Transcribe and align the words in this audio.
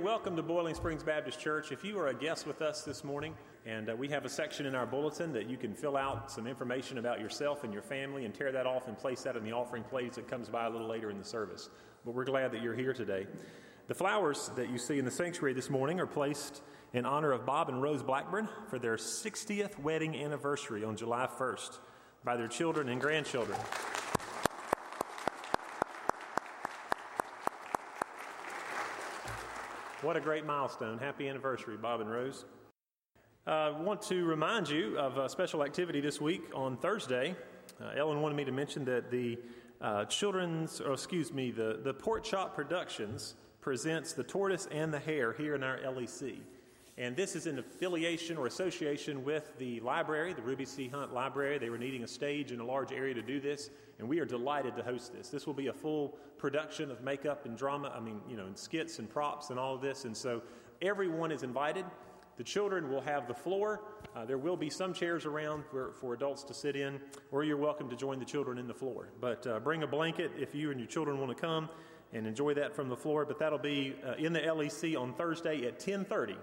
Welcome 0.00 0.34
to 0.36 0.42
Boiling 0.42 0.74
Springs 0.74 1.02
Baptist 1.02 1.38
Church. 1.38 1.72
If 1.72 1.84
you 1.84 1.98
are 1.98 2.06
a 2.06 2.14
guest 2.14 2.46
with 2.46 2.62
us 2.62 2.80
this 2.84 3.04
morning, 3.04 3.34
and 3.66 3.90
uh, 3.90 3.94
we 3.94 4.08
have 4.08 4.24
a 4.24 4.30
section 4.30 4.64
in 4.64 4.74
our 4.74 4.86
bulletin 4.86 5.30
that 5.34 5.46
you 5.46 5.58
can 5.58 5.74
fill 5.74 5.94
out 5.94 6.30
some 6.30 6.46
information 6.46 6.96
about 6.96 7.20
yourself 7.20 7.64
and 7.64 7.72
your 7.72 7.82
family 7.82 8.24
and 8.24 8.32
tear 8.32 8.50
that 8.50 8.66
off 8.66 8.88
and 8.88 8.96
place 8.96 9.22
that 9.24 9.36
in 9.36 9.44
the 9.44 9.52
offering 9.52 9.82
plate 9.82 10.14
that 10.14 10.26
comes 10.26 10.48
by 10.48 10.64
a 10.64 10.70
little 10.70 10.88
later 10.88 11.10
in 11.10 11.18
the 11.18 11.24
service. 11.24 11.68
But 12.06 12.14
we're 12.14 12.24
glad 12.24 12.50
that 12.52 12.62
you're 12.62 12.74
here 12.74 12.94
today. 12.94 13.26
The 13.88 13.94
flowers 13.94 14.50
that 14.56 14.70
you 14.70 14.78
see 14.78 14.98
in 14.98 15.04
the 15.04 15.10
sanctuary 15.10 15.52
this 15.52 15.68
morning 15.68 16.00
are 16.00 16.06
placed 16.06 16.62
in 16.94 17.04
honor 17.04 17.32
of 17.32 17.44
Bob 17.44 17.68
and 17.68 17.82
Rose 17.82 18.02
Blackburn 18.02 18.48
for 18.68 18.78
their 18.78 18.96
60th 18.96 19.78
wedding 19.80 20.16
anniversary 20.16 20.82
on 20.82 20.96
July 20.96 21.28
1st 21.38 21.78
by 22.24 22.38
their 22.38 22.48
children 22.48 22.88
and 22.88 23.02
grandchildren. 23.02 23.58
What 30.02 30.16
a 30.16 30.20
great 30.20 30.46
milestone. 30.46 30.96
Happy 30.96 31.28
anniversary, 31.28 31.76
Bob 31.76 32.00
and 32.00 32.10
Rose. 32.10 32.46
I 33.46 33.66
uh, 33.66 33.82
want 33.82 34.00
to 34.02 34.24
remind 34.24 34.66
you 34.66 34.98
of 34.98 35.18
a 35.18 35.28
special 35.28 35.62
activity 35.62 36.00
this 36.00 36.18
week 36.18 36.40
on 36.54 36.78
Thursday. 36.78 37.36
Uh, 37.78 37.90
Ellen 37.94 38.22
wanted 38.22 38.34
me 38.34 38.46
to 38.46 38.52
mention 38.52 38.82
that 38.86 39.10
the 39.10 39.38
uh, 39.82 40.06
children's, 40.06 40.80
or 40.80 40.94
excuse 40.94 41.34
me, 41.34 41.50
the, 41.50 41.80
the 41.84 41.92
Pork 41.92 42.24
Chop 42.24 42.56
Productions 42.56 43.34
presents 43.60 44.14
The 44.14 44.24
Tortoise 44.24 44.68
and 44.70 44.90
the 44.90 44.98
Hare 44.98 45.34
here 45.34 45.54
in 45.54 45.62
our 45.62 45.76
LEC. 45.80 46.38
And 47.00 47.16
this 47.16 47.34
is 47.34 47.46
in 47.46 47.58
affiliation 47.58 48.36
or 48.36 48.46
association 48.46 49.24
with 49.24 49.56
the 49.56 49.80
library, 49.80 50.34
the 50.34 50.42
Ruby 50.42 50.66
C. 50.66 50.86
Hunt 50.86 51.14
Library. 51.14 51.56
They 51.56 51.70
were 51.70 51.78
needing 51.78 52.04
a 52.04 52.06
stage 52.06 52.52
in 52.52 52.60
a 52.60 52.64
large 52.64 52.92
area 52.92 53.14
to 53.14 53.22
do 53.22 53.40
this, 53.40 53.70
and 53.98 54.06
we 54.06 54.18
are 54.18 54.26
delighted 54.26 54.76
to 54.76 54.82
host 54.82 55.14
this. 55.14 55.30
This 55.30 55.46
will 55.46 55.54
be 55.54 55.68
a 55.68 55.72
full 55.72 56.18
production 56.36 56.90
of 56.90 57.00
makeup 57.02 57.46
and 57.46 57.56
drama, 57.56 57.90
I 57.96 58.00
mean, 58.00 58.20
you 58.28 58.36
know, 58.36 58.44
and 58.44 58.56
skits 58.56 58.98
and 58.98 59.08
props 59.08 59.48
and 59.48 59.58
all 59.58 59.74
of 59.74 59.80
this. 59.80 60.04
And 60.04 60.14
so 60.14 60.42
everyone 60.82 61.32
is 61.32 61.42
invited. 61.42 61.86
The 62.36 62.44
children 62.44 62.90
will 62.90 63.00
have 63.00 63.26
the 63.26 63.34
floor. 63.34 63.80
Uh, 64.14 64.26
there 64.26 64.36
will 64.36 64.58
be 64.58 64.68
some 64.68 64.92
chairs 64.92 65.24
around 65.24 65.64
for, 65.70 65.92
for, 65.92 66.12
adults 66.12 66.42
to 66.44 66.52
sit 66.52 66.76
in, 66.76 67.00
or 67.32 67.44
you're 67.44 67.56
welcome 67.56 67.88
to 67.88 67.96
join 67.96 68.18
the 68.18 68.26
children 68.26 68.58
in 68.58 68.66
the 68.66 68.74
floor. 68.74 69.08
But 69.22 69.46
uh, 69.46 69.58
bring 69.60 69.84
a 69.84 69.86
blanket 69.86 70.32
if 70.38 70.54
you 70.54 70.70
and 70.70 70.78
your 70.78 70.86
children 70.86 71.18
want 71.18 71.34
to 71.34 71.40
come 71.40 71.70
and 72.12 72.26
enjoy 72.26 72.52
that 72.54 72.76
from 72.76 72.90
the 72.90 72.96
floor. 72.96 73.24
But 73.24 73.38
that'll 73.38 73.58
be 73.58 73.94
uh, 74.06 74.16
in 74.18 74.34
the 74.34 74.40
LEC 74.40 75.00
on 75.00 75.14
Thursday 75.14 75.60
at 75.60 75.80
1030. 75.80 76.36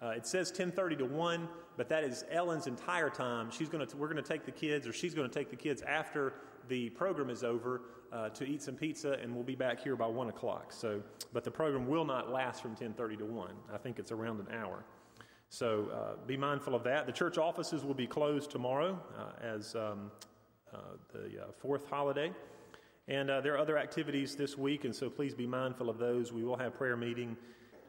Uh, 0.00 0.10
it 0.10 0.26
says 0.26 0.52
10:30 0.52 0.98
to 0.98 1.04
1, 1.04 1.48
but 1.76 1.88
that 1.88 2.04
is 2.04 2.24
Ellen's 2.30 2.66
entire 2.66 3.10
time. 3.10 3.50
She's 3.50 3.68
going 3.68 3.86
to 3.86 3.96
we're 3.96 4.06
going 4.06 4.22
to 4.22 4.28
take 4.28 4.44
the 4.44 4.52
kids, 4.52 4.86
or 4.86 4.92
she's 4.92 5.14
going 5.14 5.28
to 5.28 5.34
take 5.34 5.50
the 5.50 5.56
kids 5.56 5.82
after 5.82 6.34
the 6.68 6.90
program 6.90 7.30
is 7.30 7.42
over 7.42 7.82
uh, 8.12 8.28
to 8.30 8.44
eat 8.44 8.62
some 8.62 8.74
pizza, 8.74 9.12
and 9.22 9.34
we'll 9.34 9.44
be 9.44 9.56
back 9.56 9.80
here 9.82 9.96
by 9.96 10.06
one 10.06 10.28
o'clock. 10.28 10.72
So, 10.72 11.02
but 11.32 11.42
the 11.42 11.50
program 11.50 11.88
will 11.88 12.04
not 12.04 12.30
last 12.30 12.62
from 12.62 12.76
10:30 12.76 13.18
to 13.18 13.24
1. 13.24 13.50
I 13.72 13.78
think 13.78 13.98
it's 13.98 14.12
around 14.12 14.40
an 14.40 14.54
hour. 14.54 14.84
So 15.50 15.88
uh, 15.90 16.26
be 16.26 16.36
mindful 16.36 16.74
of 16.74 16.84
that. 16.84 17.06
The 17.06 17.12
church 17.12 17.38
offices 17.38 17.82
will 17.82 17.94
be 17.94 18.06
closed 18.06 18.50
tomorrow 18.50 19.00
uh, 19.18 19.44
as 19.44 19.74
um, 19.74 20.10
uh, 20.72 20.78
the 21.12 21.42
uh, 21.42 21.44
fourth 21.56 21.88
holiday. 21.88 22.32
And 23.08 23.30
there 23.30 23.54
are 23.54 23.58
other 23.58 23.78
activities 23.78 24.36
this 24.36 24.58
week, 24.58 24.84
and 24.84 24.94
so 24.94 25.08
please 25.08 25.34
be 25.34 25.46
mindful 25.46 25.88
of 25.88 25.96
those. 25.96 26.30
We 26.30 26.44
will 26.44 26.58
have 26.58 26.74
prayer 26.74 26.94
meeting 26.94 27.38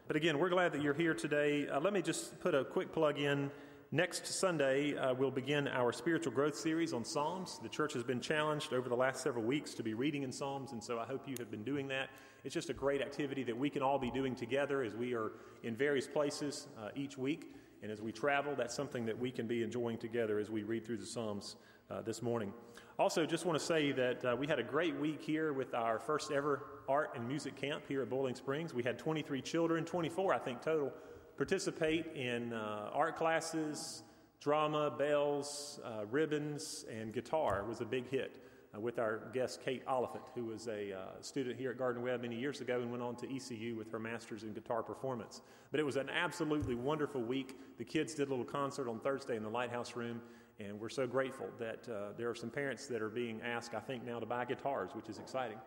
but 0.09 0.15
again, 0.15 0.39
we're 0.39 0.49
glad 0.49 0.71
that 0.71 0.81
you're 0.81 0.95
here 0.95 1.13
today. 1.13 1.67
Uh, 1.67 1.79
let 1.79 1.93
me 1.93 2.02
just 2.02 2.39
put 2.39 2.55
a 2.55 2.65
quick 2.65 2.91
plug 2.91 3.19
in. 3.19 3.52
Next 3.91 4.25
Sunday, 4.25 4.97
uh, 4.97 5.13
we'll 5.13 5.29
begin 5.29 5.67
our 5.67 5.93
spiritual 5.93 6.31
growth 6.31 6.55
series 6.55 6.93
on 6.93 7.05
Psalms. 7.05 7.59
The 7.61 7.69
church 7.69 7.93
has 7.93 8.02
been 8.02 8.19
challenged 8.19 8.73
over 8.73 8.89
the 8.89 8.95
last 8.95 9.21
several 9.21 9.43
weeks 9.43 9.75
to 9.75 9.83
be 9.83 9.93
reading 9.93 10.23
in 10.23 10.31
Psalms, 10.31 10.71
and 10.71 10.83
so 10.83 10.97
I 10.97 11.05
hope 11.05 11.27
you 11.27 11.35
have 11.37 11.52
been 11.52 11.63
doing 11.63 11.87
that. 11.89 12.09
It's 12.43 12.55
just 12.55 12.71
a 12.71 12.73
great 12.73 13.03
activity 13.03 13.43
that 13.43 13.55
we 13.55 13.69
can 13.69 13.83
all 13.83 13.99
be 13.99 14.09
doing 14.09 14.33
together 14.33 14.81
as 14.81 14.95
we 14.95 15.13
are 15.13 15.33
in 15.61 15.75
various 15.75 16.07
places 16.07 16.65
uh, 16.83 16.89
each 16.95 17.15
week. 17.15 17.53
And 17.83 17.91
as 17.91 18.02
we 18.02 18.11
travel, 18.11 18.55
that's 18.57 18.73
something 18.73 19.05
that 19.05 19.19
we 19.19 19.30
can 19.30 19.45
be 19.45 19.61
enjoying 19.61 19.99
together 19.99 20.39
as 20.39 20.49
we 20.49 20.63
read 20.63 20.87
through 20.87 20.97
the 20.97 21.05
Psalms 21.05 21.55
uh, 21.91 22.02
this 22.02 22.23
morning. 22.23 22.52
Also, 22.97 23.27
just 23.27 23.45
want 23.45 23.59
to 23.59 23.64
say 23.64 23.91
that 23.91 24.26
uh, 24.26 24.36
we 24.36 24.47
had 24.47 24.58
a 24.58 24.64
great 24.64 24.95
week 24.99 25.21
here 25.21 25.53
with 25.53 25.76
our 25.76 25.99
first 25.99 26.31
ever 26.31 26.64
art 26.89 27.11
and 27.16 27.26
music 27.27 27.55
camp 27.55 27.83
here 27.88 28.02
at 28.02 28.10
Boiling 28.10 28.36
Springs. 28.36 28.73
We 28.73 28.82
had 28.82 28.98
23 28.98 29.42
children, 29.42 29.86
24 29.86 30.33
I 30.33 30.39
think 30.39 30.61
total, 30.61 30.92
participate 31.38 32.08
in 32.16 32.52
uh, 32.52 32.89
art 32.92 33.16
classes, 33.16 34.04
drama, 34.42 34.92
bells, 34.92 35.80
uh, 35.86 36.05
ribbons, 36.10 36.86
and 36.92 37.14
guitar 37.14 37.64
was 37.67 37.80
a 37.80 37.86
big 37.86 38.10
hit. 38.10 38.44
Uh, 38.76 38.80
with 38.80 39.00
our 39.00 39.22
guest 39.33 39.61
Kate 39.66 39.82
Oliphant, 39.88 40.23
who 40.36 40.45
was 40.45 40.67
a 40.67 40.94
uh, 40.94 41.22
student 41.22 41.58
here 41.58 41.72
at 41.72 41.80
Gardner-Webb 41.80 42.22
many 42.22 42.36
years 42.36 42.61
ago 42.61 42.80
and 42.80 42.92
went 42.92 43.02
on 43.02 43.16
to 43.16 43.36
ECU 43.36 43.76
with 43.76 43.92
her 43.92 43.98
master's 43.98 44.44
in 44.44 44.54
guitar 44.54 44.83
performance. 44.83 45.42
But 45.71 45.80
it 45.80 45.83
was 45.83 45.95
an 45.95 46.08
absolutely 46.08 46.76
wonderful 46.76 47.23
week. 47.23 47.58
The 47.80 47.83
kids 47.83 48.14
did 48.14 48.27
a 48.27 48.30
little 48.30 48.45
concert 48.45 48.88
on 48.88 49.00
Thursday 49.00 49.38
in 49.38 49.42
the 49.42 49.50
Lighthouse 49.50 49.95
Room, 49.95 50.21
and 50.60 50.80
we're 50.80 50.89
so 50.89 51.08
grateful 51.08 51.48
that 51.58 51.89
uh, 51.89 52.14
there 52.16 52.30
are 52.30 52.36
some 52.36 52.52
parents 52.52 52.86
that 52.88 53.02
are 53.02 53.10
being 53.10 53.42
asked, 53.42 53.73
I 53.73 53.80
think, 53.80 54.06
now 54.06 54.20
to 54.20 54.27
buy 54.27 54.45
guitars, 54.45 54.92
which 54.94 55.10
is 55.10 55.17
exciting. 55.17 55.58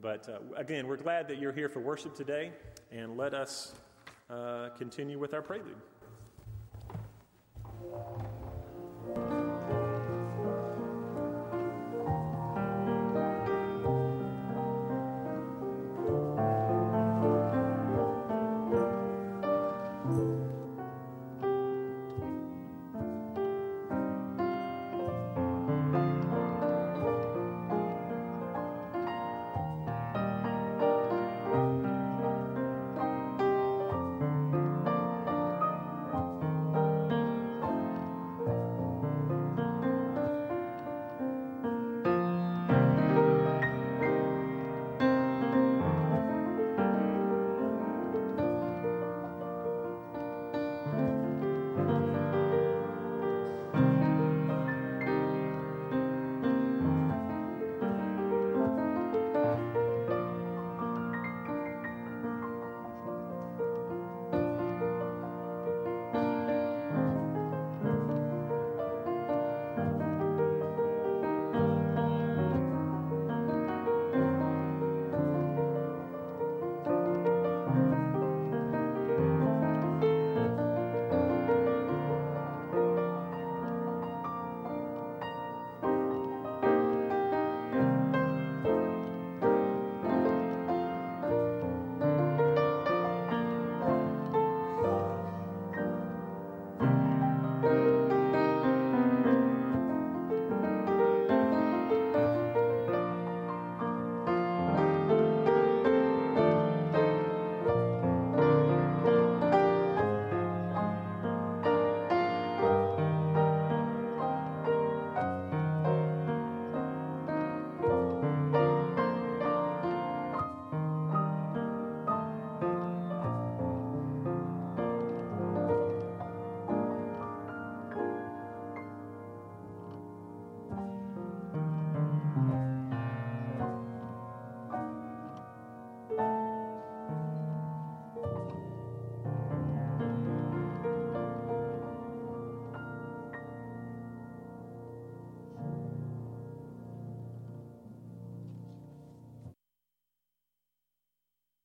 But 0.00 0.28
uh, 0.28 0.38
again, 0.56 0.86
we're 0.86 0.96
glad 0.96 1.26
that 1.28 1.38
you're 1.38 1.52
here 1.52 1.68
for 1.68 1.80
worship 1.80 2.14
today, 2.14 2.52
and 2.92 3.16
let 3.16 3.34
us 3.34 3.74
uh, 4.30 4.68
continue 4.78 5.18
with 5.18 5.34
our 5.34 5.42
prelude. 5.42 5.74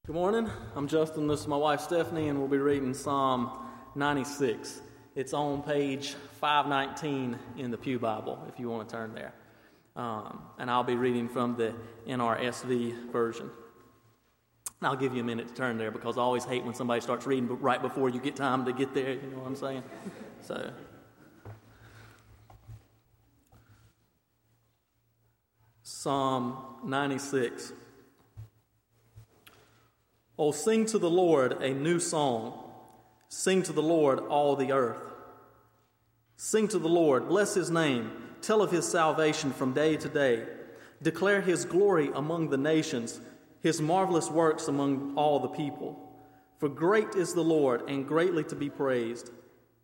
Good 0.05 0.15
morning. 0.15 0.49
I'm 0.75 0.89
Justin. 0.89 1.27
This 1.27 1.39
is 1.39 1.47
my 1.47 1.55
wife 1.55 1.79
Stephanie, 1.79 2.27
and 2.27 2.37
we'll 2.37 2.49
be 2.49 2.57
reading 2.57 2.93
Psalm 2.93 3.49
96. 3.95 4.81
It's 5.15 5.33
on 5.33 5.63
page 5.63 6.15
519 6.41 7.39
in 7.57 7.71
the 7.71 7.77
Pew 7.77 7.99
Bible, 7.99 8.45
if 8.49 8.59
you 8.59 8.67
want 8.67 8.89
to 8.89 8.93
turn 8.93 9.15
there. 9.15 9.33
Um, 9.95 10.41
and 10.59 10.69
I'll 10.69 10.83
be 10.83 10.97
reading 10.97 11.29
from 11.29 11.55
the 11.55 11.73
NRSV 12.05 13.13
version. 13.13 13.49
And 14.81 14.87
I'll 14.89 14.97
give 14.97 15.15
you 15.15 15.21
a 15.21 15.23
minute 15.23 15.47
to 15.47 15.53
turn 15.53 15.77
there 15.77 15.89
because 15.89 16.17
I 16.17 16.21
always 16.21 16.43
hate 16.43 16.65
when 16.65 16.73
somebody 16.73 16.99
starts 16.99 17.25
reading 17.25 17.47
right 17.61 17.81
before 17.81 18.09
you 18.09 18.19
get 18.19 18.35
time 18.35 18.65
to 18.65 18.73
get 18.73 18.93
there. 18.93 19.13
You 19.13 19.21
know 19.31 19.37
what 19.37 19.47
I'm 19.47 19.55
saying? 19.55 19.83
So. 20.41 20.69
Psalm 25.81 26.57
96. 26.83 27.71
Oh, 30.37 30.51
sing 30.51 30.85
to 30.87 30.97
the 30.97 31.09
Lord 31.09 31.61
a 31.61 31.73
new 31.73 31.99
song. 31.99 32.53
Sing 33.29 33.63
to 33.63 33.73
the 33.73 33.81
Lord 33.81 34.19
all 34.19 34.55
the 34.55 34.71
earth. 34.71 35.01
Sing 36.35 36.67
to 36.69 36.79
the 36.79 36.89
Lord, 36.89 37.27
bless 37.27 37.53
his 37.53 37.69
name, 37.69 38.11
tell 38.41 38.61
of 38.61 38.71
his 38.71 38.87
salvation 38.87 39.51
from 39.51 39.73
day 39.73 39.95
to 39.97 40.09
day. 40.09 40.45
Declare 41.01 41.41
his 41.41 41.65
glory 41.65 42.09
among 42.13 42.49
the 42.49 42.57
nations, 42.57 43.19
his 43.61 43.81
marvelous 43.81 44.29
works 44.29 44.67
among 44.67 45.15
all 45.15 45.39
the 45.39 45.47
people. 45.47 45.99
For 46.59 46.69
great 46.69 47.15
is 47.15 47.33
the 47.33 47.43
Lord, 47.43 47.89
and 47.89 48.07
greatly 48.07 48.43
to 48.45 48.55
be 48.55 48.69
praised. 48.69 49.31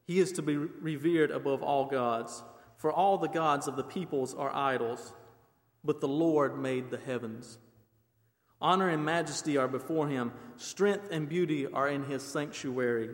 He 0.06 0.20
is 0.20 0.32
to 0.34 0.42
be 0.42 0.58
revered 0.58 1.32
above 1.32 1.62
all 1.62 1.86
gods, 1.86 2.44
for 2.78 2.92
all 2.92 3.18
the 3.18 3.28
gods 3.28 3.68
of 3.68 3.76
the 3.76 3.84
peoples 3.84 4.34
are 4.34 4.54
idols 4.54 5.14
but 5.84 6.02
the 6.02 6.08
Lord 6.08 6.60
made 6.60 6.90
the 6.90 6.98
heavens. 6.98 7.58
Honor 8.62 8.90
and 8.90 9.06
majesty 9.06 9.58
are 9.58 9.68
before 9.68 10.08
him, 10.08 10.34
strength 10.58 11.08
and 11.12 11.30
beauty 11.30 11.66
are 11.68 11.88
in 11.88 12.04
his 12.04 12.24
sanctuary. 12.24 13.10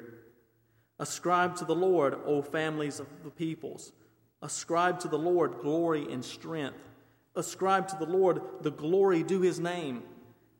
Ascribe 0.97 1.55
to 1.57 1.65
the 1.65 1.75
Lord, 1.75 2.15
O 2.25 2.41
families 2.41 2.99
of 2.99 3.07
the 3.23 3.29
peoples. 3.29 3.91
Ascribe 4.41 4.99
to 4.99 5.07
the 5.07 5.19
Lord 5.19 5.59
glory 5.59 6.11
and 6.11 6.23
strength. 6.23 6.89
Ascribe 7.35 7.87
to 7.89 7.97
the 7.97 8.05
Lord 8.05 8.41
the 8.61 8.71
glory 8.71 9.21
due 9.23 9.41
his 9.41 9.59
name. 9.59 10.03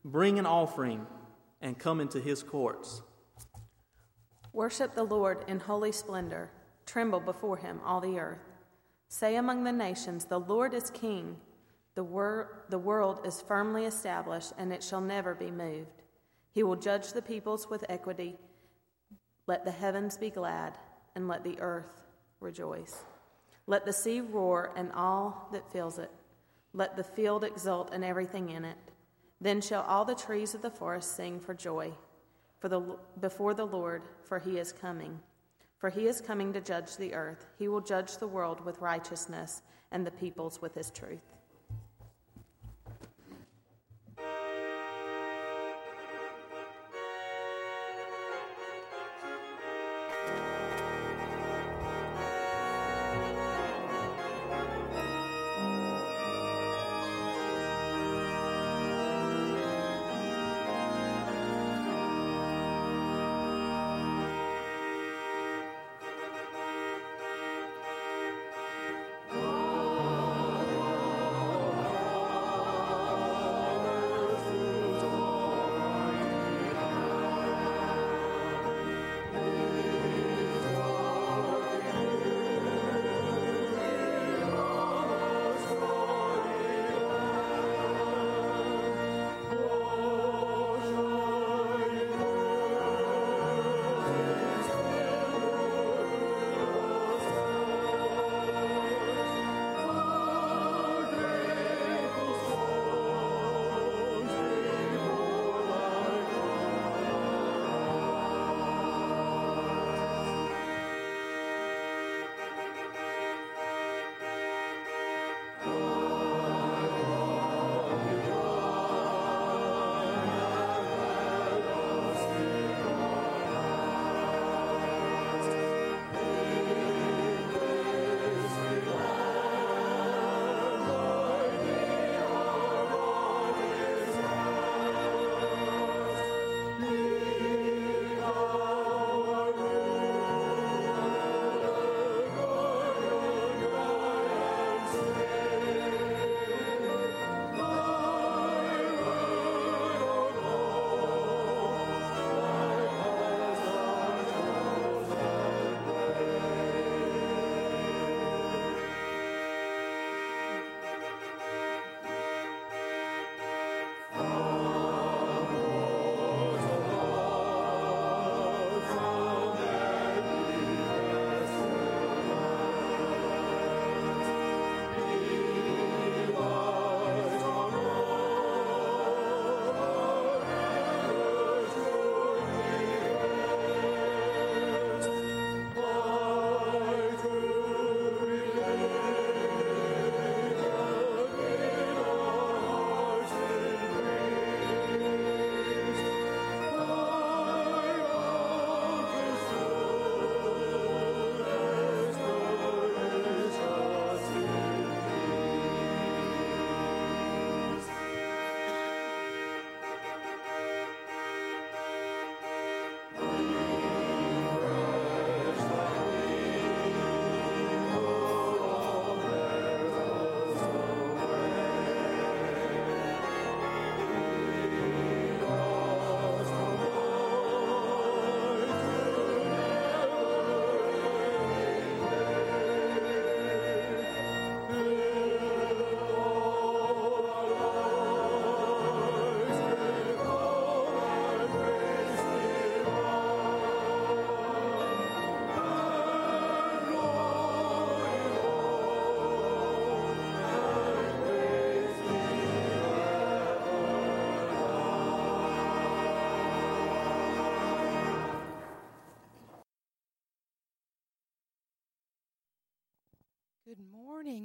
Bring 0.03 0.37
an 0.37 0.45
offering 0.45 1.07
and 1.61 1.79
come 1.79 2.01
into 2.01 2.19
his 2.19 2.43
courts. 2.43 3.01
Worship 4.53 4.93
the 4.93 5.03
Lord 5.03 5.43
in 5.47 5.59
holy 5.59 5.91
splendor. 5.91 6.51
Tremble 6.85 7.19
before 7.21 7.57
him, 7.57 7.79
all 7.83 8.01
the 8.01 8.19
earth. 8.19 8.39
Say 9.07 9.35
among 9.35 9.63
the 9.63 9.71
nations, 9.71 10.25
The 10.25 10.39
Lord 10.39 10.73
is 10.73 10.89
king. 10.91 11.37
The, 11.95 12.03
wor- 12.03 12.65
the 12.69 12.77
world 12.77 13.21
is 13.25 13.41
firmly 13.41 13.85
established, 13.85 14.53
and 14.57 14.71
it 14.71 14.83
shall 14.83 15.01
never 15.01 15.33
be 15.33 15.49
moved. 15.49 16.03
He 16.51 16.63
will 16.63 16.75
judge 16.75 17.13
the 17.13 17.21
peoples 17.21 17.69
with 17.69 17.85
equity. 17.89 18.35
Let 19.47 19.65
the 19.65 19.71
heavens 19.71 20.17
be 20.17 20.29
glad, 20.29 20.77
and 21.15 21.27
let 21.27 21.43
the 21.43 21.59
earth 21.59 22.03
rejoice. 22.39 23.03
Let 23.67 23.85
the 23.85 23.93
sea 23.93 24.21
roar, 24.21 24.71
and 24.75 24.91
all 24.93 25.49
that 25.51 25.71
fills 25.71 25.97
it. 25.97 26.11
Let 26.73 26.95
the 26.97 27.03
field 27.03 27.43
exult, 27.43 27.91
and 27.93 28.03
everything 28.03 28.49
in 28.49 28.65
it. 28.65 28.77
Then 29.41 29.61
shall 29.61 29.83
all 29.83 30.05
the 30.05 30.15
trees 30.15 30.53
of 30.53 30.61
the 30.61 30.69
forest 30.69 31.15
sing 31.15 31.39
for 31.39 31.53
joy 31.53 31.93
for 32.65 32.69
the, 32.69 32.97
before 33.21 33.53
the 33.53 33.67
Lord, 33.67 34.01
for 34.23 34.39
he 34.39 34.57
is 34.57 34.71
coming. 34.71 35.19
For 35.77 35.91
he 35.91 36.07
is 36.07 36.19
coming 36.19 36.51
to 36.53 36.61
judge 36.61 36.97
the 36.97 37.13
earth. 37.13 37.45
He 37.59 37.67
will 37.67 37.81
judge 37.81 38.17
the 38.17 38.27
world 38.27 38.63
with 38.65 38.81
righteousness, 38.81 39.61
and 39.91 40.03
the 40.03 40.09
peoples 40.09 40.61
with 40.63 40.73
his 40.73 40.89
truth. 40.89 41.34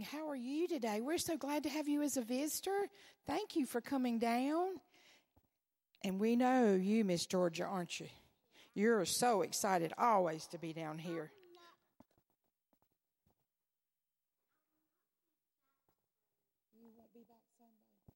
Morning. 0.00 0.18
How 0.20 0.30
are 0.30 0.36
you 0.36 0.68
today? 0.68 1.00
We're 1.00 1.18
so 1.18 1.36
glad 1.36 1.62
to 1.64 1.68
have 1.68 1.88
you 1.88 2.02
as 2.02 2.16
a 2.16 2.22
visitor. 2.22 2.88
Thank 3.26 3.56
you 3.56 3.66
for 3.66 3.80
coming 3.80 4.18
down. 4.18 4.80
And 6.04 6.18
we 6.18 6.36
know 6.36 6.74
you, 6.74 7.04
Miss 7.04 7.26
Georgia, 7.26 7.64
aren't 7.64 8.00
you? 8.00 8.06
You're 8.74 9.04
so 9.04 9.42
excited 9.42 9.92
always 9.98 10.46
to 10.48 10.58
be 10.58 10.72
down 10.72 10.98
here. 10.98 11.30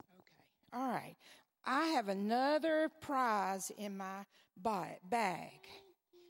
Okay. 0.01 0.79
All 0.79 0.89
right. 0.89 1.17
I 1.67 1.87
have 1.89 2.09
another 2.09 2.91
prize 3.01 3.71
in 3.77 3.97
my 3.97 4.25
bag. 5.11 5.51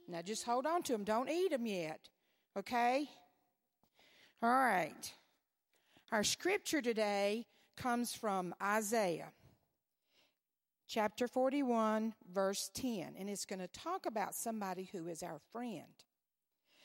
Now 0.08 0.22
just 0.22 0.44
hold 0.44 0.66
on 0.66 0.82
to 0.84 0.92
them. 0.92 1.04
Don't 1.04 1.30
eat 1.30 1.50
them 1.50 1.66
yet. 1.66 2.00
Okay? 2.56 3.08
All 4.42 4.50
right. 4.50 5.12
Our 6.12 6.22
scripture 6.22 6.82
today 6.82 7.46
comes 7.76 8.14
from 8.14 8.54
Isaiah 8.62 9.32
chapter 10.86 11.26
41, 11.26 12.14
verse 12.32 12.70
10, 12.74 13.14
and 13.18 13.28
it's 13.28 13.46
going 13.46 13.58
to 13.58 13.66
talk 13.68 14.06
about 14.06 14.34
somebody 14.34 14.88
who 14.92 15.08
is 15.08 15.22
our 15.22 15.40
friend. 15.50 16.04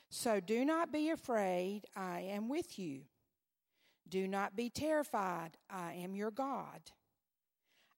So 0.09 0.39
do 0.39 0.65
not 0.65 0.91
be 0.91 1.09
afraid, 1.09 1.83
I 1.95 2.21
am 2.21 2.49
with 2.49 2.79
you. 2.79 3.01
Do 4.07 4.27
not 4.27 4.55
be 4.55 4.69
terrified, 4.69 5.57
I 5.69 5.93
am 5.93 6.15
your 6.15 6.31
God. 6.31 6.91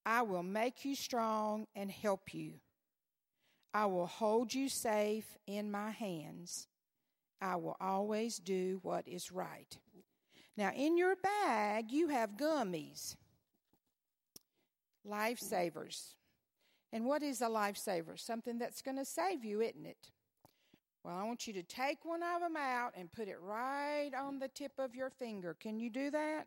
I 0.06 0.24
will 0.24 0.44
make 0.44 0.84
you 0.84 0.96
strong 0.96 1.68
and 1.76 1.90
help 1.90 2.34
you. 2.34 2.56
I 3.74 3.86
will 3.86 4.08
hold 4.08 4.54
you 4.54 4.68
safe 4.68 5.38
in 5.48 5.72
my 5.72 5.92
hands. 5.92 6.68
I 7.40 7.56
will 7.56 7.78
always 7.80 8.38
do 8.38 8.80
what 8.84 9.08
is 9.08 9.32
right. 9.32 9.78
Now, 10.62 10.72
in 10.76 10.96
your 10.96 11.16
bag, 11.16 11.92
you 11.92 12.10
have 12.10 12.38
gummies, 12.38 13.16
lifesavers. 15.10 16.14
And 16.94 17.04
what 17.04 17.24
is 17.24 17.42
a 17.42 17.48
lifesaver? 17.48 18.20
Something 18.20 18.60
that's 18.60 18.84
going 18.84 18.98
to 18.98 19.04
save 19.04 19.44
you, 19.44 19.62
isn't 19.62 19.88
it? 19.88 20.12
Well, 21.04 21.18
I 21.18 21.24
want 21.24 21.48
you 21.48 21.54
to 21.54 21.64
take 21.64 22.06
one 22.06 22.22
of 22.22 22.42
them 22.42 22.56
out 22.56 22.92
and 22.96 23.12
put 23.12 23.28
it 23.28 23.38
right 23.42 24.12
on 24.16 24.38
the 24.38 24.50
tip 24.50 24.74
of 24.78 24.94
your 24.94 25.10
finger. 25.10 25.56
Can 25.60 25.80
you 25.80 25.90
do 25.90 26.12
that? 26.12 26.46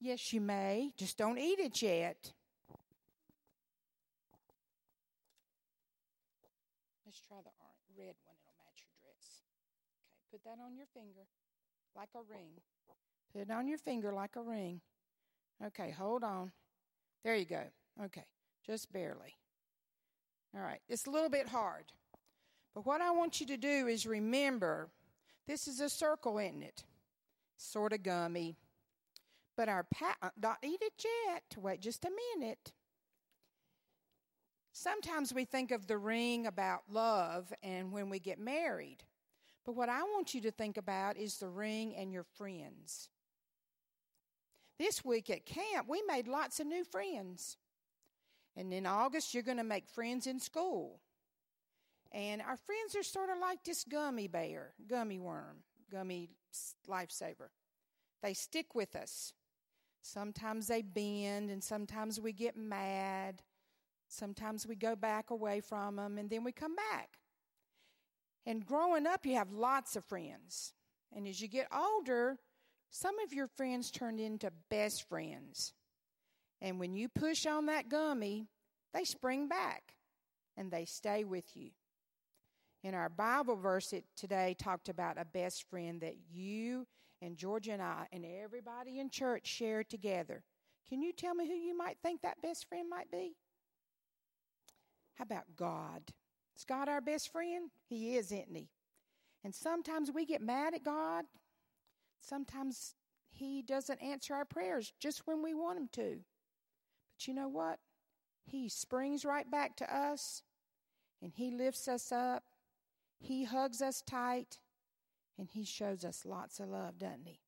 Yes, 0.00 0.32
you 0.32 0.40
may. 0.40 0.90
Just 0.96 1.16
don't 1.18 1.38
eat 1.38 1.60
it 1.60 1.80
yet. 1.82 2.32
Let's 7.06 7.20
try 7.20 7.36
the 7.44 7.52
red 7.96 8.16
one. 8.24 8.34
It'll 8.42 8.58
match 8.58 8.82
your 8.82 8.90
dress. 9.00 9.42
Okay, 10.26 10.32
put 10.32 10.35
that 10.46 10.62
on 10.64 10.76
your 10.76 10.86
finger 10.94 11.26
like 11.96 12.10
a 12.14 12.20
ring. 12.30 12.52
Put 13.32 13.42
it 13.42 13.50
on 13.50 13.66
your 13.66 13.78
finger 13.78 14.12
like 14.12 14.36
a 14.36 14.42
ring. 14.42 14.80
Okay, 15.64 15.90
hold 15.90 16.22
on. 16.22 16.52
There 17.24 17.34
you 17.34 17.44
go. 17.44 17.62
Okay, 18.04 18.24
just 18.64 18.92
barely. 18.92 19.34
All 20.54 20.62
right, 20.62 20.80
it's 20.88 21.06
a 21.06 21.10
little 21.10 21.28
bit 21.28 21.48
hard. 21.48 21.84
But 22.74 22.86
what 22.86 23.00
I 23.00 23.10
want 23.10 23.40
you 23.40 23.46
to 23.46 23.56
do 23.56 23.88
is 23.88 24.06
remember 24.06 24.88
this 25.48 25.66
is 25.66 25.80
a 25.80 25.88
circle, 25.88 26.38
isn't 26.38 26.62
it? 26.62 26.84
Sort 27.56 27.92
of 27.92 28.02
gummy. 28.02 28.56
But 29.56 29.68
our 29.68 29.84
pa- 29.84 30.16
uh, 30.22 30.30
not 30.40 30.58
eat 30.62 30.80
it 30.80 31.04
yet. 31.26 31.42
Wait 31.60 31.80
just 31.80 32.04
a 32.04 32.10
minute. 32.36 32.72
Sometimes 34.72 35.32
we 35.32 35.46
think 35.46 35.70
of 35.70 35.86
the 35.86 35.96
ring 35.96 36.46
about 36.46 36.82
love 36.90 37.52
and 37.62 37.90
when 37.90 38.10
we 38.10 38.18
get 38.18 38.38
married. 38.38 39.02
But 39.66 39.74
what 39.74 39.88
I 39.88 40.02
want 40.04 40.32
you 40.32 40.40
to 40.42 40.52
think 40.52 40.76
about 40.76 41.16
is 41.16 41.38
the 41.38 41.48
ring 41.48 41.94
and 41.96 42.12
your 42.12 42.22
friends. 42.22 43.10
This 44.78 45.04
week 45.04 45.28
at 45.28 45.44
camp, 45.44 45.88
we 45.88 46.02
made 46.06 46.28
lots 46.28 46.60
of 46.60 46.68
new 46.68 46.84
friends. 46.84 47.56
And 48.56 48.72
in 48.72 48.86
August, 48.86 49.34
you're 49.34 49.42
going 49.42 49.56
to 49.56 49.64
make 49.64 49.88
friends 49.88 50.28
in 50.28 50.38
school. 50.38 51.00
And 52.12 52.40
our 52.40 52.56
friends 52.56 52.94
are 52.94 53.02
sort 53.02 53.28
of 53.28 53.38
like 53.38 53.64
this 53.64 53.84
gummy 53.84 54.28
bear, 54.28 54.74
gummy 54.88 55.18
worm, 55.18 55.58
gummy 55.90 56.30
lifesaver. 56.88 57.48
They 58.22 58.34
stick 58.34 58.74
with 58.74 58.94
us. 58.94 59.32
Sometimes 60.00 60.68
they 60.68 60.82
bend, 60.82 61.50
and 61.50 61.62
sometimes 61.62 62.20
we 62.20 62.32
get 62.32 62.56
mad. 62.56 63.42
Sometimes 64.08 64.66
we 64.66 64.76
go 64.76 64.94
back 64.94 65.30
away 65.30 65.60
from 65.60 65.96
them 65.96 66.18
and 66.18 66.30
then 66.30 66.44
we 66.44 66.52
come 66.52 66.76
back. 66.76 67.18
And 68.46 68.64
growing 68.64 69.06
up, 69.06 69.26
you 69.26 69.34
have 69.34 69.52
lots 69.52 69.96
of 69.96 70.04
friends. 70.04 70.72
And 71.14 71.26
as 71.26 71.40
you 71.40 71.48
get 71.48 71.66
older, 71.76 72.38
some 72.90 73.18
of 73.18 73.32
your 73.32 73.48
friends 73.48 73.90
turn 73.90 74.18
into 74.18 74.52
best 74.70 75.08
friends. 75.08 75.74
And 76.60 76.78
when 76.78 76.94
you 76.94 77.08
push 77.08 77.44
on 77.44 77.66
that 77.66 77.88
gummy, 77.88 78.46
they 78.94 79.04
spring 79.04 79.48
back 79.48 79.82
and 80.56 80.70
they 80.70 80.84
stay 80.84 81.24
with 81.24 81.56
you. 81.56 81.70
In 82.82 82.94
our 82.94 83.08
Bible 83.08 83.56
verse 83.56 83.92
it 83.92 84.04
today 84.16 84.54
talked 84.58 84.88
about 84.88 85.18
a 85.18 85.24
best 85.24 85.68
friend 85.68 86.00
that 86.02 86.16
you 86.30 86.86
and 87.20 87.36
Georgia 87.36 87.72
and 87.72 87.82
I 87.82 88.06
and 88.12 88.24
everybody 88.24 89.00
in 89.00 89.10
church 89.10 89.46
share 89.46 89.82
together. 89.82 90.44
Can 90.88 91.02
you 91.02 91.12
tell 91.12 91.34
me 91.34 91.46
who 91.46 91.54
you 91.54 91.76
might 91.76 91.98
think 92.02 92.22
that 92.22 92.40
best 92.42 92.68
friend 92.68 92.88
might 92.88 93.10
be? 93.10 93.34
How 95.16 95.24
about 95.24 95.56
God? 95.56 96.02
Is 96.56 96.64
God 96.64 96.88
our 96.88 97.00
best 97.00 97.30
friend? 97.30 97.70
He 97.88 98.16
is, 98.16 98.32
isn't 98.32 98.54
he? 98.54 98.68
And 99.44 99.54
sometimes 99.54 100.10
we 100.10 100.24
get 100.24 100.40
mad 100.40 100.74
at 100.74 100.82
God. 100.82 101.24
Sometimes 102.20 102.94
He 103.30 103.62
doesn't 103.62 104.02
answer 104.02 104.34
our 104.34 104.44
prayers 104.44 104.92
just 104.98 105.26
when 105.26 105.42
we 105.42 105.54
want 105.54 105.78
Him 105.78 105.88
to. 105.92 106.18
But 107.14 107.28
you 107.28 107.34
know 107.34 107.48
what? 107.48 107.78
He 108.44 108.68
springs 108.68 109.24
right 109.24 109.48
back 109.48 109.76
to 109.76 109.96
us 109.96 110.42
and 111.22 111.32
He 111.34 111.50
lifts 111.50 111.88
us 111.88 112.10
up. 112.10 112.44
He 113.18 113.44
hugs 113.44 113.82
us 113.82 114.02
tight 114.02 114.58
and 115.38 115.48
He 115.50 115.64
shows 115.64 116.04
us 116.04 116.24
lots 116.24 116.58
of 116.58 116.68
love, 116.68 116.98
doesn't 116.98 117.26
He? 117.26 117.40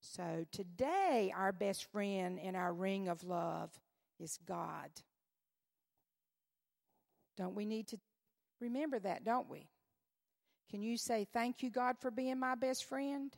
So 0.00 0.44
today, 0.52 1.32
our 1.34 1.50
best 1.50 1.90
friend 1.90 2.38
in 2.38 2.54
our 2.54 2.74
ring 2.74 3.08
of 3.08 3.24
love 3.24 3.70
is 4.20 4.38
God. 4.46 4.90
Don't 7.36 7.54
we 7.56 7.64
need 7.64 7.88
to 7.88 7.98
remember 8.64 8.98
that, 8.98 9.24
don't 9.24 9.48
we? 9.48 9.68
Can 10.70 10.82
you 10.82 10.96
say, 10.96 11.26
Thank 11.32 11.62
you, 11.62 11.70
God, 11.70 11.96
for 12.00 12.10
being 12.10 12.38
my 12.38 12.54
best 12.54 12.84
friend? 12.84 13.34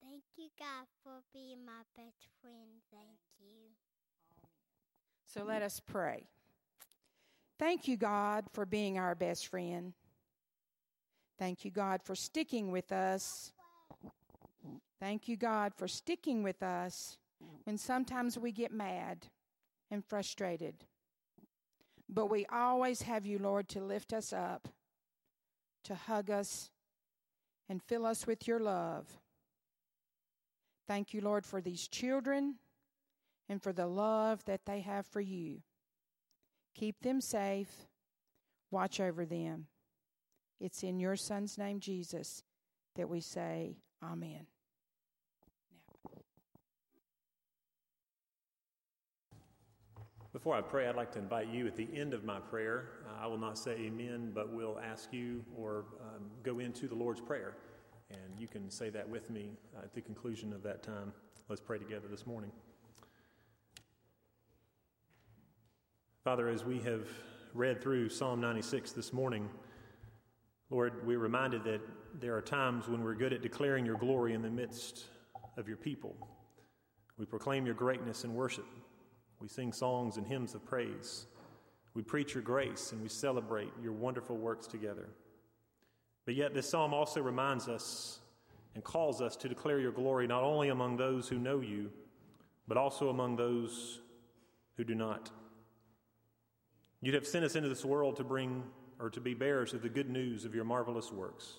Thank 0.00 0.22
you, 0.36 0.48
God, 0.58 0.86
for 1.02 1.22
being 1.32 1.64
my 1.64 1.82
best 1.96 2.28
friend. 2.40 2.80
Thank 2.90 3.18
you. 3.40 3.70
So 5.26 5.44
let 5.44 5.62
us 5.62 5.80
pray. 5.80 6.24
Thank 7.58 7.88
you, 7.88 7.96
God, 7.96 8.44
for 8.52 8.66
being 8.66 8.98
our 8.98 9.14
best 9.14 9.46
friend. 9.46 9.94
Thank 11.38 11.64
you, 11.64 11.70
God, 11.70 12.02
for 12.04 12.14
sticking 12.14 12.70
with 12.70 12.92
us. 12.92 13.52
Thank 15.00 15.28
you, 15.28 15.36
God, 15.36 15.72
for 15.74 15.88
sticking 15.88 16.42
with 16.42 16.62
us 16.62 17.16
when 17.64 17.78
sometimes 17.78 18.38
we 18.38 18.52
get 18.52 18.72
mad 18.72 19.26
and 19.92 20.02
frustrated. 20.04 20.74
But 22.08 22.26
we 22.26 22.46
always 22.46 23.02
have 23.02 23.26
you, 23.26 23.38
Lord, 23.38 23.68
to 23.68 23.80
lift 23.80 24.12
us 24.12 24.32
up, 24.32 24.68
to 25.84 25.94
hug 25.94 26.30
us, 26.30 26.70
and 27.68 27.82
fill 27.82 28.06
us 28.06 28.26
with 28.26 28.48
your 28.48 28.58
love. 28.58 29.06
Thank 30.88 31.14
you, 31.14 31.20
Lord, 31.20 31.46
for 31.46 31.60
these 31.60 31.86
children 31.86 32.56
and 33.48 33.62
for 33.62 33.72
the 33.72 33.86
love 33.86 34.44
that 34.46 34.64
they 34.66 34.80
have 34.80 35.06
for 35.06 35.20
you. 35.20 35.60
Keep 36.74 37.02
them 37.02 37.20
safe, 37.20 37.86
watch 38.70 38.98
over 38.98 39.26
them. 39.26 39.66
It's 40.58 40.82
in 40.82 40.98
your 40.98 41.16
Son's 41.16 41.58
name, 41.58 41.80
Jesus, 41.80 42.42
that 42.96 43.08
we 43.08 43.20
say, 43.20 43.76
Amen. 44.02 44.46
Before 50.32 50.54
I 50.54 50.62
pray, 50.62 50.88
I'd 50.88 50.96
like 50.96 51.12
to 51.12 51.18
invite 51.18 51.48
you 51.48 51.66
at 51.66 51.76
the 51.76 51.86
end 51.94 52.14
of 52.14 52.24
my 52.24 52.40
prayer. 52.40 52.88
Uh, 53.06 53.22
I 53.22 53.26
will 53.26 53.36
not 53.36 53.58
say 53.58 53.72
amen, 53.72 54.32
but 54.34 54.50
will 54.50 54.80
ask 54.82 55.12
you 55.12 55.44
or 55.54 55.84
um, 56.00 56.24
go 56.42 56.58
into 56.58 56.88
the 56.88 56.94
Lord's 56.94 57.20
Prayer. 57.20 57.54
And 58.10 58.40
you 58.40 58.48
can 58.48 58.70
say 58.70 58.88
that 58.88 59.06
with 59.06 59.28
me 59.28 59.50
uh, 59.76 59.82
at 59.84 59.94
the 59.94 60.00
conclusion 60.00 60.54
of 60.54 60.62
that 60.62 60.82
time. 60.82 61.12
Let's 61.50 61.60
pray 61.60 61.76
together 61.76 62.08
this 62.10 62.26
morning. 62.26 62.50
Father, 66.24 66.48
as 66.48 66.64
we 66.64 66.78
have 66.80 67.08
read 67.52 67.82
through 67.82 68.08
Psalm 68.08 68.40
96 68.40 68.92
this 68.92 69.12
morning, 69.12 69.50
Lord, 70.70 71.06
we're 71.06 71.18
reminded 71.18 71.62
that 71.64 71.82
there 72.20 72.34
are 72.34 72.40
times 72.40 72.88
when 72.88 73.04
we're 73.04 73.16
good 73.16 73.34
at 73.34 73.42
declaring 73.42 73.84
your 73.84 73.98
glory 73.98 74.32
in 74.32 74.40
the 74.40 74.50
midst 74.50 75.04
of 75.58 75.68
your 75.68 75.76
people. 75.76 76.16
We 77.18 77.26
proclaim 77.26 77.66
your 77.66 77.74
greatness 77.74 78.24
in 78.24 78.32
worship. 78.32 78.64
We 79.42 79.48
sing 79.48 79.72
songs 79.72 80.18
and 80.18 80.26
hymns 80.26 80.54
of 80.54 80.64
praise. 80.64 81.26
We 81.94 82.02
preach 82.02 82.32
your 82.32 82.44
grace 82.44 82.92
and 82.92 83.02
we 83.02 83.08
celebrate 83.08 83.72
your 83.82 83.92
wonderful 83.92 84.36
works 84.36 84.68
together. 84.68 85.08
But 86.24 86.36
yet, 86.36 86.54
this 86.54 86.70
psalm 86.70 86.94
also 86.94 87.20
reminds 87.20 87.68
us 87.68 88.20
and 88.76 88.84
calls 88.84 89.20
us 89.20 89.34
to 89.38 89.48
declare 89.48 89.80
your 89.80 89.90
glory 89.90 90.28
not 90.28 90.44
only 90.44 90.68
among 90.68 90.96
those 90.96 91.28
who 91.28 91.40
know 91.40 91.58
you, 91.58 91.90
but 92.68 92.76
also 92.76 93.08
among 93.08 93.34
those 93.34 93.98
who 94.76 94.84
do 94.84 94.94
not. 94.94 95.28
You 97.00 97.12
have 97.14 97.26
sent 97.26 97.44
us 97.44 97.56
into 97.56 97.68
this 97.68 97.84
world 97.84 98.16
to 98.16 98.24
bring 98.24 98.62
or 99.00 99.10
to 99.10 99.20
be 99.20 99.34
bearers 99.34 99.74
of 99.74 99.82
the 99.82 99.88
good 99.88 100.08
news 100.08 100.44
of 100.44 100.54
your 100.54 100.64
marvelous 100.64 101.10
works, 101.10 101.54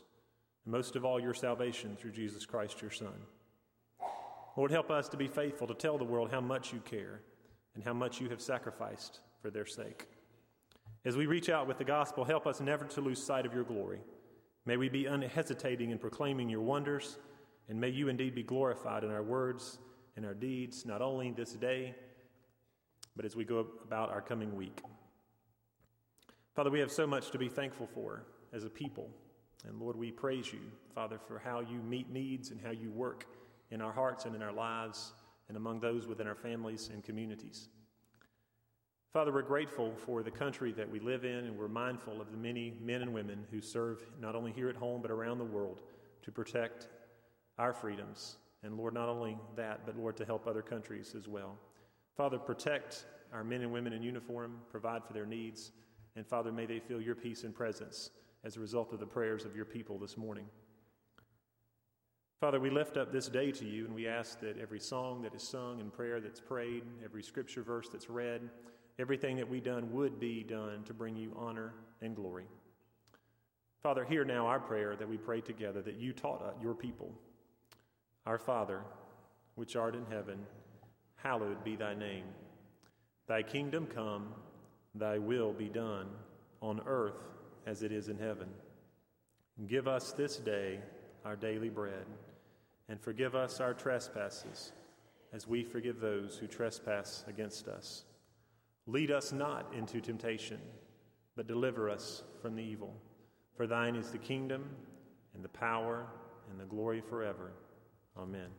and 0.63 0.71
most 0.71 0.95
of 0.95 1.03
all, 1.03 1.19
your 1.19 1.33
salvation 1.33 1.97
through 1.99 2.11
Jesus 2.11 2.45
Christ, 2.45 2.81
your 2.81 2.91
Son. 2.91 3.27
Lord, 4.55 4.71
help 4.71 4.89
us 4.89 5.09
to 5.09 5.17
be 5.17 5.27
faithful 5.27 5.67
to 5.67 5.73
tell 5.73 5.97
the 5.97 6.05
world 6.05 6.31
how 6.31 6.39
much 6.39 6.71
you 6.71 6.79
care 6.79 7.19
and 7.75 7.83
how 7.83 7.93
much 7.93 8.21
you 8.21 8.29
have 8.29 8.41
sacrificed 8.41 9.19
for 9.41 9.49
their 9.49 9.65
sake. 9.65 10.07
As 11.05 11.17
we 11.17 11.25
reach 11.25 11.49
out 11.49 11.67
with 11.67 11.77
the 11.77 11.83
gospel, 11.83 12.23
help 12.23 12.47
us 12.47 12.61
never 12.61 12.85
to 12.85 13.01
lose 13.01 13.21
sight 13.21 13.45
of 13.45 13.53
your 13.53 13.63
glory. 13.63 13.99
May 14.65 14.77
we 14.77 14.87
be 14.87 15.05
unhesitating 15.05 15.91
in 15.91 15.97
proclaiming 15.97 16.47
your 16.49 16.61
wonders, 16.61 17.17
and 17.67 17.79
may 17.79 17.89
you 17.89 18.07
indeed 18.07 18.33
be 18.33 18.43
glorified 18.43 19.03
in 19.03 19.11
our 19.11 19.23
words 19.23 19.79
and 20.15 20.25
our 20.25 20.33
deeds, 20.33 20.85
not 20.85 21.01
only 21.01 21.31
this 21.31 21.53
day, 21.53 21.95
but 23.15 23.25
as 23.25 23.35
we 23.35 23.43
go 23.43 23.67
about 23.83 24.09
our 24.09 24.21
coming 24.21 24.55
week. 24.55 24.81
Father, 26.55 26.69
we 26.69 26.79
have 26.79 26.91
so 26.91 27.05
much 27.05 27.31
to 27.31 27.37
be 27.37 27.49
thankful 27.49 27.87
for 27.93 28.23
as 28.53 28.63
a 28.63 28.69
people. 28.69 29.09
And 29.67 29.79
Lord, 29.79 29.97
we 29.97 30.11
praise 30.11 30.53
you, 30.53 30.59
Father, 30.93 31.19
for 31.27 31.39
how 31.39 31.61
you 31.61 31.79
meet 31.79 32.09
needs 32.11 32.51
and 32.51 32.61
how 32.61 32.71
you 32.71 32.91
work 32.91 33.25
in 33.71 33.81
our 33.81 33.91
hearts 33.91 34.25
and 34.25 34.35
in 34.35 34.41
our 34.41 34.51
lives 34.53 35.13
and 35.47 35.57
among 35.57 35.79
those 35.79 36.07
within 36.07 36.27
our 36.27 36.35
families 36.35 36.89
and 36.91 37.03
communities. 37.03 37.69
Father, 39.11 39.31
we're 39.31 39.43
grateful 39.43 39.93
for 39.95 40.23
the 40.23 40.31
country 40.31 40.71
that 40.71 40.89
we 40.89 40.99
live 40.99 41.23
in, 41.23 41.45
and 41.45 41.55
we're 41.55 41.67
mindful 41.67 42.19
of 42.19 42.31
the 42.31 42.37
many 42.37 42.73
men 42.81 43.03
and 43.03 43.13
women 43.13 43.45
who 43.51 43.61
serve 43.61 44.03
not 44.19 44.35
only 44.35 44.51
here 44.51 44.69
at 44.69 44.75
home 44.75 45.01
but 45.01 45.11
around 45.11 45.37
the 45.37 45.43
world 45.43 45.81
to 46.23 46.31
protect 46.31 46.87
our 47.59 47.73
freedoms. 47.73 48.37
And 48.63 48.75
Lord, 48.75 48.93
not 48.93 49.09
only 49.09 49.37
that, 49.55 49.85
but 49.85 49.97
Lord, 49.97 50.17
to 50.17 50.25
help 50.25 50.47
other 50.47 50.63
countries 50.63 51.13
as 51.15 51.27
well. 51.27 51.57
Father, 52.15 52.39
protect 52.39 53.05
our 53.31 53.43
men 53.43 53.61
and 53.61 53.71
women 53.71 53.93
in 53.93 54.01
uniform, 54.01 54.57
provide 54.71 55.03
for 55.03 55.13
their 55.13 55.25
needs, 55.25 55.71
and 56.15 56.25
Father, 56.25 56.51
may 56.51 56.65
they 56.65 56.79
feel 56.79 57.01
your 57.01 57.15
peace 57.15 57.43
and 57.43 57.53
presence 57.53 58.09
as 58.43 58.57
a 58.57 58.59
result 58.59 58.93
of 58.93 58.99
the 58.99 59.05
prayers 59.05 59.45
of 59.45 59.55
your 59.55 59.65
people 59.65 59.97
this 59.97 60.17
morning. 60.17 60.45
Father, 62.43 62.59
we 62.59 62.69
lift 62.69 62.97
up 62.97 63.09
this 63.09 63.29
day 63.29 63.53
to 63.53 63.63
you, 63.63 63.85
and 63.85 63.95
we 63.95 64.05
ask 64.05 64.41
that 64.41 64.59
every 64.59 64.77
song 64.77 65.21
that 65.21 65.33
is 65.33 65.41
sung 65.41 65.79
and 65.79 65.93
prayer 65.93 66.19
that's 66.19 66.41
prayed, 66.41 66.83
every 67.01 67.23
scripture 67.23 67.63
verse 67.63 67.87
that's 67.87 68.09
read, 68.09 68.41
everything 68.99 69.37
that 69.37 69.49
we 69.49 69.61
done 69.61 69.89
would 69.93 70.19
be 70.19 70.43
done 70.43 70.83
to 70.83 70.93
bring 70.93 71.15
you 71.15 71.33
honor 71.39 71.73
and 72.01 72.17
glory. 72.17 72.43
Father, 73.81 74.03
hear 74.03 74.25
now 74.25 74.45
our 74.45 74.59
prayer 74.59 74.93
that 74.97 75.07
we 75.07 75.15
pray 75.15 75.39
together 75.39 75.81
that 75.83 75.95
you 75.95 76.11
taught 76.11 76.41
uh, 76.41 76.51
your 76.61 76.73
people. 76.73 77.13
Our 78.25 78.37
Father, 78.37 78.81
which 79.55 79.77
art 79.77 79.95
in 79.95 80.05
heaven, 80.07 80.45
hallowed 81.15 81.63
be 81.63 81.77
thy 81.77 81.93
name. 81.93 82.25
Thy 83.25 83.41
kingdom 83.41 83.85
come, 83.85 84.33
thy 84.95 85.17
will 85.17 85.53
be 85.53 85.69
done, 85.69 86.09
on 86.61 86.81
earth 86.87 87.23
as 87.65 87.83
it 87.83 87.93
is 87.93 88.09
in 88.09 88.17
heaven. 88.17 88.49
Give 89.65 89.87
us 89.87 90.11
this 90.11 90.35
day 90.35 90.81
our 91.23 91.37
daily 91.37 91.69
bread, 91.69 92.05
and 92.89 92.99
forgive 92.99 93.35
us 93.35 93.59
our 93.59 93.73
trespasses, 93.73 94.71
as 95.31 95.47
we 95.47 95.63
forgive 95.63 95.99
those 95.99 96.37
who 96.37 96.47
trespass 96.47 97.23
against 97.27 97.67
us 97.67 98.03
Lead 98.85 99.11
us 99.11 99.31
not 99.31 99.73
into 99.73 100.01
temptation, 100.01 100.59
but 101.35 101.47
deliver 101.47 101.89
us 101.89 102.23
from 102.41 102.55
the 102.55 102.63
evil. 102.63 102.93
For 103.55 103.65
thine 103.65 103.95
is 103.95 104.11
the 104.11 104.17
kingdom, 104.17 104.69
and 105.33 105.43
the 105.43 105.49
power, 105.49 106.05
and 106.49 106.59
the 106.59 106.65
glory 106.65 107.01
forever. 107.01 107.51
Amen. 108.17 108.49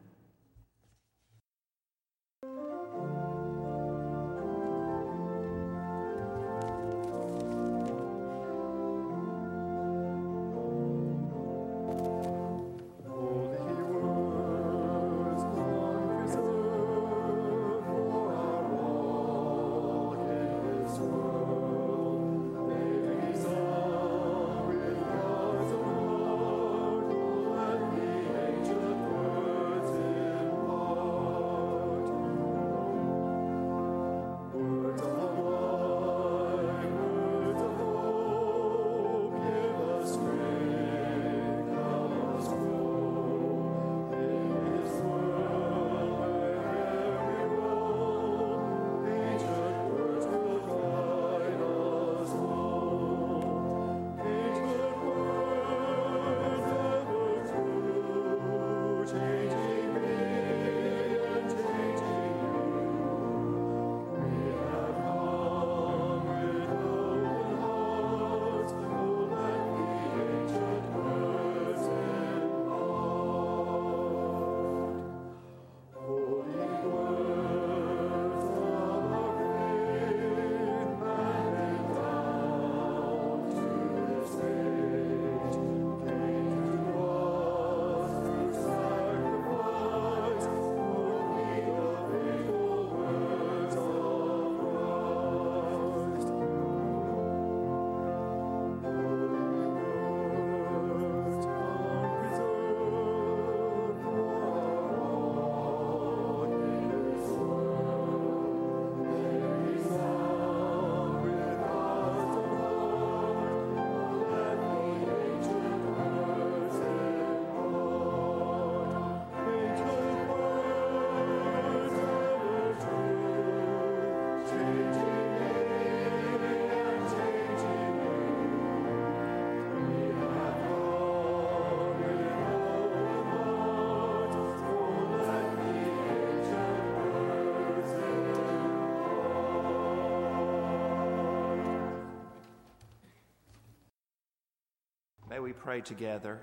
Pray 145.65 145.81
together. 145.81 146.39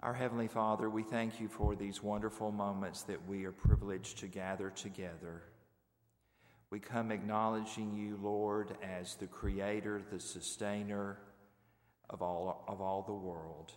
Our 0.00 0.12
Heavenly 0.12 0.48
Father, 0.48 0.90
we 0.90 1.02
thank 1.02 1.40
you 1.40 1.48
for 1.48 1.74
these 1.74 2.02
wonderful 2.02 2.52
moments 2.52 3.04
that 3.04 3.26
we 3.26 3.46
are 3.46 3.52
privileged 3.52 4.18
to 4.18 4.26
gather 4.26 4.68
together. 4.68 5.44
We 6.68 6.80
come 6.80 7.10
acknowledging 7.10 7.94
you, 7.96 8.18
Lord, 8.22 8.76
as 8.82 9.14
the 9.14 9.26
creator, 9.26 10.02
the 10.12 10.20
sustainer 10.20 11.16
of 12.10 12.20
all, 12.20 12.66
of 12.68 12.82
all 12.82 13.00
the 13.00 13.14
world. 13.14 13.72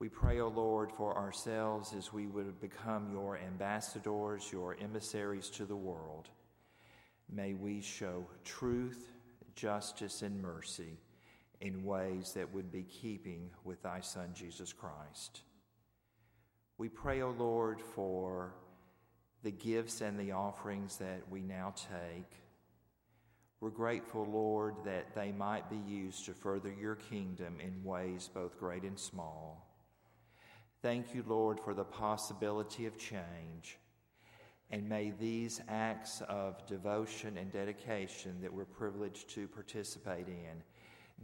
We 0.00 0.08
pray, 0.08 0.40
O 0.40 0.46
oh 0.46 0.48
Lord, 0.48 0.90
for 0.90 1.16
ourselves 1.16 1.94
as 1.96 2.12
we 2.12 2.26
would 2.26 2.60
become 2.60 3.12
your 3.12 3.38
ambassadors, 3.38 4.50
your 4.50 4.76
emissaries 4.82 5.48
to 5.50 5.64
the 5.64 5.76
world, 5.76 6.28
may 7.32 7.54
we 7.54 7.80
show 7.80 8.26
truth, 8.42 9.12
justice, 9.54 10.22
and 10.22 10.42
mercy 10.42 10.98
in 11.60 11.84
ways 11.84 12.32
that 12.34 12.52
would 12.52 12.70
be 12.70 12.84
keeping 12.84 13.50
with 13.64 13.82
thy 13.82 14.00
Son, 14.00 14.30
Jesus 14.34 14.72
Christ. 14.72 15.42
We 16.76 16.88
pray, 16.88 17.22
O 17.22 17.30
Lord, 17.30 17.80
for 17.80 18.54
the 19.42 19.50
gifts 19.50 20.00
and 20.00 20.18
the 20.18 20.32
offerings 20.32 20.96
that 20.98 21.22
we 21.30 21.42
now 21.42 21.74
take. 21.76 22.30
We're 23.60 23.70
grateful, 23.70 24.24
Lord, 24.24 24.76
that 24.84 25.14
they 25.14 25.32
might 25.32 25.68
be 25.68 25.80
used 25.92 26.26
to 26.26 26.32
further 26.32 26.72
your 26.72 26.94
kingdom 26.94 27.58
in 27.60 27.82
ways 27.82 28.30
both 28.32 28.58
great 28.58 28.84
and 28.84 28.98
small. 28.98 29.66
Thank 30.80 31.12
you, 31.12 31.24
Lord, 31.26 31.58
for 31.58 31.74
the 31.74 31.84
possibility 31.84 32.86
of 32.86 32.96
change. 32.96 33.78
And 34.70 34.88
may 34.88 35.12
these 35.18 35.60
acts 35.68 36.22
of 36.28 36.64
devotion 36.66 37.36
and 37.36 37.50
dedication 37.50 38.36
that 38.42 38.52
we're 38.52 38.64
privileged 38.64 39.28
to 39.30 39.48
participate 39.48 40.28
in 40.28 40.62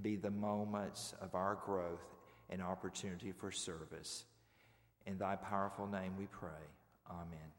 be 0.02 0.16
the 0.16 0.30
moments 0.30 1.14
of 1.20 1.34
our 1.34 1.58
growth 1.64 2.04
and 2.50 2.62
opportunity 2.62 3.32
for 3.32 3.50
service. 3.50 4.24
In 5.06 5.18
thy 5.18 5.36
powerful 5.36 5.86
name 5.86 6.14
we 6.16 6.26
pray. 6.26 6.50
Amen. 7.10 7.52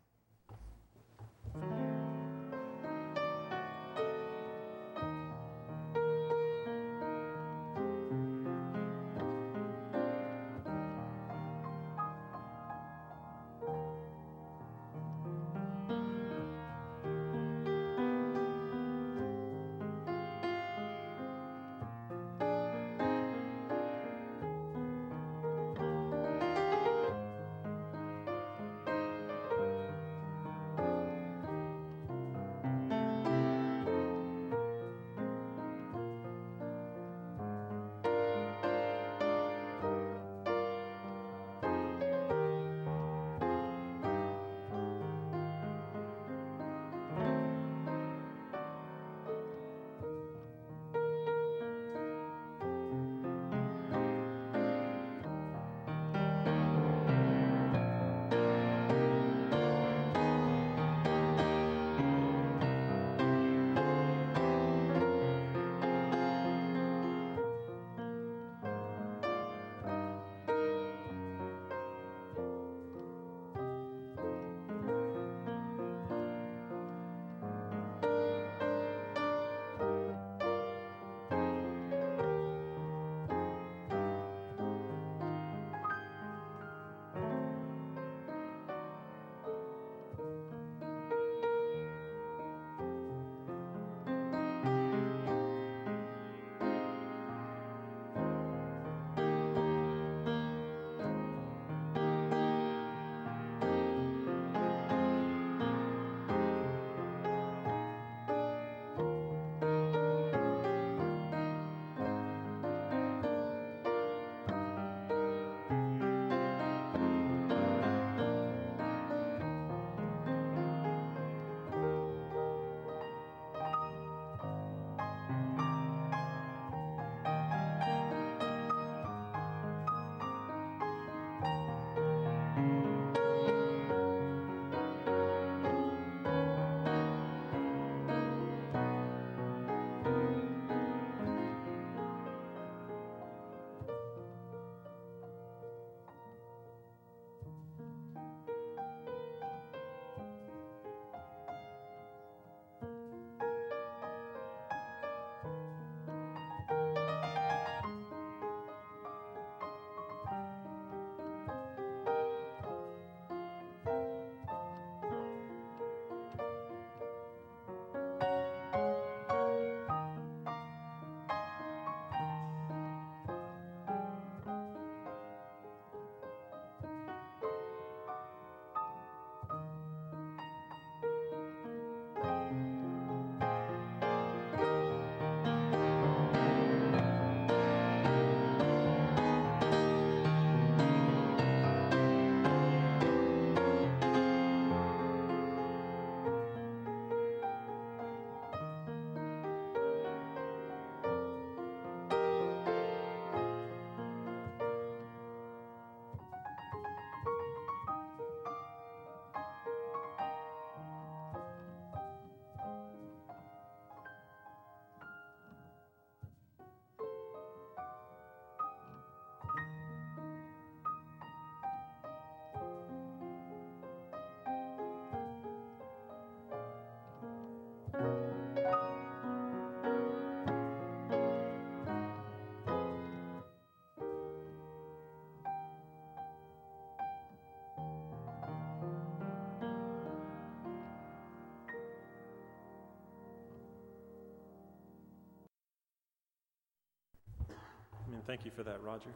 Thank 248.27 248.43
you 248.43 248.49
for 248.49 248.63
that, 248.63 248.81
Roger. 248.81 249.11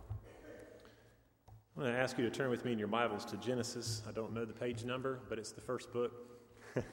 I'm 1.76 1.82
going 1.82 1.92
to 1.92 2.00
ask 2.00 2.16
you 2.20 2.24
to 2.26 2.30
turn 2.30 2.52
with 2.52 2.64
me 2.64 2.74
in 2.74 2.78
your 2.78 2.88
Bibles 2.88 3.26
to 3.26 3.38
Genesis. 3.38 4.04
I 4.08 4.12
don't 4.12 4.36
know 4.36 4.46
the 4.46 4.54
page 4.54 4.86
number, 4.86 5.22
but 5.28 5.40
it's 5.40 5.52
the 5.52 5.62
first 5.62 5.92
book. 5.92 6.12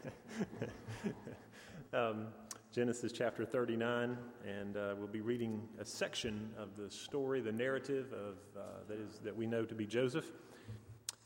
um, 1.92 2.28
Genesis 2.72 3.12
chapter 3.12 3.44
39, 3.44 4.16
and 4.46 4.78
uh, 4.78 4.94
we'll 4.96 5.08
be 5.08 5.20
reading 5.20 5.68
a 5.78 5.84
section 5.84 6.48
of 6.56 6.74
the 6.74 6.90
story, 6.90 7.42
the 7.42 7.52
narrative 7.52 8.14
of 8.14 8.38
uh, 8.58 8.62
that 8.88 8.98
is 8.98 9.18
that 9.18 9.36
we 9.36 9.46
know 9.46 9.66
to 9.66 9.74
be 9.74 9.84
Joseph. 9.84 10.32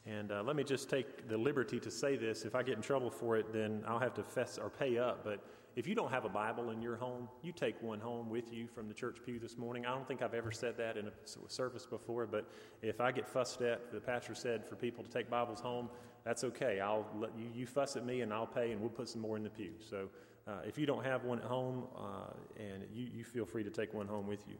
And 0.06 0.32
uh, 0.32 0.42
let 0.42 0.56
me 0.56 0.64
just 0.64 0.90
take 0.90 1.28
the 1.28 1.38
liberty 1.38 1.78
to 1.78 1.90
say 1.90 2.16
this. 2.16 2.44
If 2.44 2.56
I 2.56 2.64
get 2.64 2.74
in 2.74 2.82
trouble 2.82 3.10
for 3.10 3.36
it, 3.36 3.52
then 3.52 3.84
I'll 3.86 4.00
have 4.00 4.14
to 4.14 4.24
fess 4.24 4.58
or 4.58 4.70
pay 4.70 4.98
up. 4.98 5.22
But 5.22 5.44
if 5.76 5.86
you 5.86 5.94
don't 5.94 6.10
have 6.10 6.24
a 6.24 6.28
Bible 6.28 6.70
in 6.70 6.82
your 6.82 6.96
home, 6.96 7.28
you 7.42 7.52
take 7.52 7.80
one 7.82 8.00
home 8.00 8.28
with 8.28 8.52
you 8.52 8.66
from 8.66 8.88
the 8.88 8.94
church 8.94 9.18
pew 9.24 9.38
this 9.38 9.56
morning. 9.56 9.86
I 9.86 9.90
don't 9.90 10.06
think 10.06 10.22
I've 10.22 10.34
ever 10.34 10.50
said 10.50 10.76
that 10.78 10.96
in 10.96 11.06
a 11.06 11.12
service 11.48 11.86
before, 11.86 12.26
but 12.26 12.50
if 12.82 13.00
I 13.00 13.12
get 13.12 13.28
fussed 13.28 13.62
at, 13.62 13.92
the 13.92 14.00
pastor 14.00 14.34
said 14.34 14.66
for 14.66 14.76
people 14.76 15.04
to 15.04 15.10
take 15.10 15.30
Bibles 15.30 15.60
home, 15.60 15.88
that's 16.24 16.44
okay. 16.44 16.80
I'll 16.80 17.06
let 17.18 17.30
you, 17.38 17.46
you 17.54 17.66
fuss 17.66 17.96
at 17.96 18.04
me 18.04 18.20
and 18.20 18.32
I'll 18.32 18.46
pay 18.46 18.72
and 18.72 18.80
we'll 18.80 18.90
put 18.90 19.08
some 19.08 19.22
more 19.22 19.36
in 19.36 19.42
the 19.42 19.50
pew. 19.50 19.72
So 19.78 20.08
uh, 20.46 20.62
if 20.66 20.76
you 20.78 20.86
don't 20.86 21.04
have 21.04 21.24
one 21.24 21.38
at 21.38 21.44
home, 21.44 21.84
uh, 21.96 22.32
and 22.58 22.84
you, 22.92 23.08
you 23.14 23.24
feel 23.24 23.46
free 23.46 23.62
to 23.62 23.70
take 23.70 23.94
one 23.94 24.06
home 24.06 24.26
with 24.26 24.44
you. 24.48 24.56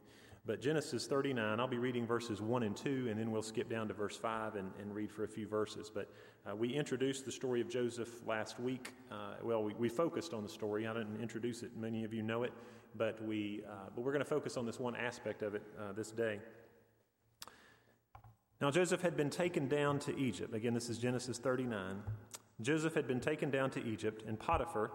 But 0.46 0.62
Genesis 0.62 1.06
39, 1.06 1.60
I'll 1.60 1.68
be 1.68 1.76
reading 1.76 2.06
verses 2.06 2.40
1 2.40 2.62
and 2.62 2.74
2, 2.74 3.08
and 3.10 3.20
then 3.20 3.30
we'll 3.30 3.42
skip 3.42 3.68
down 3.68 3.88
to 3.88 3.94
verse 3.94 4.16
5 4.16 4.56
and, 4.56 4.70
and 4.80 4.94
read 4.94 5.12
for 5.12 5.24
a 5.24 5.28
few 5.28 5.46
verses. 5.46 5.90
But 5.94 6.10
uh, 6.50 6.56
we 6.56 6.72
introduced 6.72 7.26
the 7.26 7.32
story 7.32 7.60
of 7.60 7.68
Joseph 7.68 8.26
last 8.26 8.58
week. 8.58 8.94
Uh, 9.10 9.34
well, 9.42 9.62
we, 9.62 9.74
we, 9.74 9.88
focused 9.90 10.32
on 10.32 10.42
the 10.42 10.48
story. 10.48 10.86
I 10.86 10.94
didn't 10.94 11.20
introduce 11.20 11.62
it, 11.62 11.76
many 11.76 12.04
of 12.04 12.14
you 12.14 12.22
know 12.22 12.44
it, 12.44 12.52
but, 12.96 13.22
we, 13.22 13.62
uh, 13.68 13.90
but 13.94 14.02
we're 14.02 14.12
going 14.12 14.24
to 14.24 14.28
focus 14.28 14.56
on 14.56 14.64
this 14.64 14.80
one 14.80 14.96
aspect 14.96 15.42
of 15.42 15.54
it 15.54 15.62
uh, 15.78 15.92
this 15.92 16.10
day. 16.10 16.40
Now, 18.62 18.70
Joseph 18.70 19.02
had 19.02 19.16
been 19.16 19.30
taken 19.30 19.68
down 19.68 19.98
to 20.00 20.18
Egypt. 20.18 20.54
Again, 20.54 20.72
this 20.72 20.88
is 20.88 20.96
Genesis 20.96 21.38
39. 21.38 22.02
Joseph 22.62 22.94
had 22.94 23.06
been 23.06 23.20
taken 23.20 23.50
down 23.50 23.70
to 23.70 23.84
Egypt, 23.84 24.24
and 24.26 24.38
Potiphar, 24.38 24.90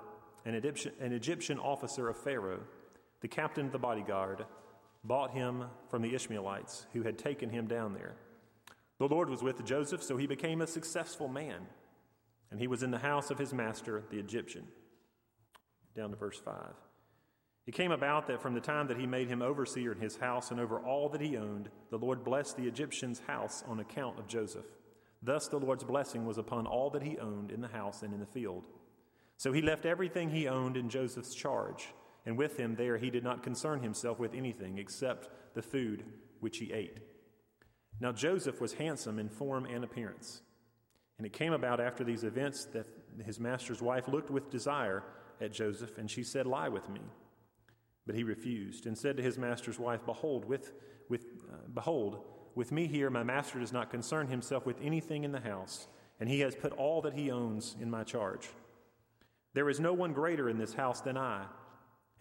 an 0.46 0.56
Egyptian, 0.56 0.92
an 1.00 1.14
Egyptian 1.14 1.60
officer 1.60 2.10
of 2.10 2.18
Pharaoh, 2.18 2.62
the 3.22 3.28
captain 3.28 3.68
of 3.68 3.72
the 3.72 3.80
bodyguard, 3.80 4.46
bought 5.08 5.32
him 5.32 5.66
from 5.90 6.02
the 6.02 6.16
Ishmaelites 6.16 6.88
who 6.94 7.04
had 7.04 7.18
taken 7.18 7.50
him 7.50 7.68
down 7.68 7.94
there. 7.94 8.16
The 8.98 9.08
Lord 9.08 9.30
was 9.30 9.44
with 9.44 9.64
Joseph, 9.66 10.02
so 10.02 10.18
he 10.18 10.28
became 10.28 10.62
a 10.62 10.68
successful 10.68 11.28
man, 11.28 11.68
and 12.50 12.60
he 12.60 12.68
was 12.68 12.82
in 12.82 12.92
the 12.92 12.98
house 12.98 13.30
of 13.30 13.38
his 13.38 13.54
master, 13.54 14.04
the 14.10 14.20
Egyptian. 14.20 14.68
Down 15.96 16.10
to 16.10 16.16
verse 16.16 16.40
5. 16.40 16.56
It 17.68 17.74
came 17.74 17.92
about 17.92 18.28
that 18.28 18.42
from 18.42 18.54
the 18.54 18.62
time 18.62 18.88
that 18.88 19.00
he 19.00 19.08
made 19.08 19.28
him 19.28 19.42
overseer 19.42 19.92
in 19.92 20.00
his 20.00 20.18
house 20.18 20.52
and 20.52 20.60
over 20.60 20.80
all 20.80 21.10
that 21.10 21.22
he 21.22 21.36
owned, 21.36 21.70
the 21.90 21.98
Lord 21.98 22.24
blessed 22.24 22.58
the 22.58 22.68
Egyptian's 22.68 23.22
house 23.28 23.64
on 23.68 23.80
account 23.80 24.20
of 24.20 24.28
Joseph. 24.28 24.66
Thus 25.22 25.48
the 25.48 25.60
Lord's 25.60 25.84
blessing 25.84 26.26
was 26.26 26.38
upon 26.38 26.68
all 26.68 26.92
that 26.92 27.02
he 27.02 27.18
owned 27.18 27.52
in 27.52 27.62
the 27.62 27.68
house 27.68 28.04
and 28.04 28.14
in 28.14 28.20
the 28.20 28.26
field. 28.26 28.64
So 29.38 29.52
he 29.52 29.62
left 29.62 29.86
everything 29.86 30.30
he 30.30 30.48
owned 30.48 30.78
in 30.78 30.90
Joseph's 30.90 31.34
charge 31.34 31.88
and 32.26 32.38
with 32.38 32.58
him 32.58 32.76
there 32.76 32.98
he 32.98 33.10
did 33.10 33.24
not 33.24 33.44
concern 33.44 33.82
himself 33.82 34.20
with 34.20 34.34
anything 34.34 34.78
except 34.78 35.30
the 35.54 35.62
food 35.62 36.04
which 36.40 36.58
he 36.58 36.72
ate. 36.72 37.00
Now 38.00 38.12
Joseph 38.12 38.60
was 38.60 38.74
handsome 38.74 39.20
in 39.20 39.30
form 39.30 39.66
and 39.66 39.84
appearance. 39.84 40.42
And 41.18 41.26
it 41.26 41.34
came 41.34 41.54
about 41.54 41.80
after 41.80 42.04
these 42.04 42.24
events 42.24 42.66
that 42.74 42.88
his 43.24 43.40
master's 43.40 43.82
wife 43.82 44.08
looked 44.08 44.30
with 44.30 44.50
desire 44.50 45.04
at 45.40 45.54
Joseph, 45.54 45.98
and 45.98 46.10
she 46.10 46.24
said, 46.24 46.46
Lie 46.46 46.70
with 46.70 46.90
me. 46.90 47.02
But 48.06 48.16
he 48.16 48.24
refused, 48.24 48.86
and 48.86 48.98
said 48.98 49.18
to 49.18 49.24
his 49.24 49.38
master's 49.38 49.80
wife, 49.80 50.06
Behold, 50.06 50.46
with, 50.46 50.74
with, 51.10 51.26
uh, 51.52 51.68
behold, 51.74 52.26
with 52.54 52.72
me 52.72 52.88
here 52.88 53.10
my 53.10 53.24
master 53.24 53.60
does 53.60 53.74
not 53.74 53.90
concern 53.90 54.28
himself 54.28 54.66
with 54.66 54.78
anything 54.82 55.24
in 55.24 55.32
the 55.32 55.40
house, 55.40 55.88
and 56.20 56.30
he 56.30 56.42
has 56.42 56.56
put 56.56 56.74
all 56.74 57.02
that 57.02 57.14
he 57.14 57.32
owns 57.32 57.76
in 57.82 57.90
my 57.90 58.04
charge. 58.04 58.50
There 59.54 59.70
is 59.70 59.80
no 59.80 59.94
one 59.94 60.14
greater 60.14 60.50
in 60.50 60.58
this 60.58 60.74
house 60.74 61.02
than 61.02 61.18
I 61.18 61.46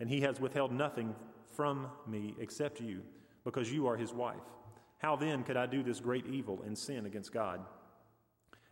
and 0.01 0.09
he 0.09 0.21
has 0.23 0.41
withheld 0.41 0.73
nothing 0.73 1.15
from 1.53 1.89
me 2.07 2.35
except 2.41 2.81
you, 2.81 3.03
because 3.45 3.73
you 3.73 3.87
are 3.87 3.97
his 3.97 4.13
wife. 4.13 4.37
How 4.99 5.17
then 5.17 5.45
could 5.45 5.57
I 5.57 5.67
do 5.67 5.83
this 5.83 6.01
great 6.01 6.27
evil 6.27 6.63
and 6.65 6.77
sin 6.77 7.07
against 7.07 7.33
God? 7.33 7.61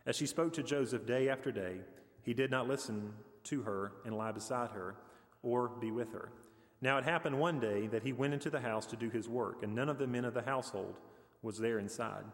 As 0.05 0.15
she 0.15 0.25
spoke 0.25 0.53
to 0.53 0.63
Joseph 0.63 1.05
day 1.05 1.29
after 1.29 1.51
day, 1.51 1.77
he 2.23 2.33
did 2.33 2.51
not 2.51 2.67
listen 2.67 3.13
to 3.45 3.61
her 3.61 3.93
and 4.05 4.17
lie 4.17 4.31
beside 4.31 4.71
her 4.71 4.95
or 5.41 5.69
be 5.69 5.91
with 5.91 6.11
her. 6.11 6.29
Now 6.81 6.97
it 6.97 7.05
happened 7.05 7.39
one 7.39 7.59
day 7.59 7.87
that 7.87 8.03
he 8.03 8.11
went 8.11 8.33
into 8.33 8.49
the 8.49 8.59
house 8.59 8.85
to 8.87 8.97
do 8.97 9.09
his 9.09 9.29
work, 9.29 9.63
and 9.63 9.73
none 9.73 9.89
of 9.89 9.97
the 9.97 10.07
men 10.07 10.25
of 10.25 10.33
the 10.33 10.41
household 10.41 10.99
was 11.41 11.57
there 11.57 11.79
inside. 11.79 12.25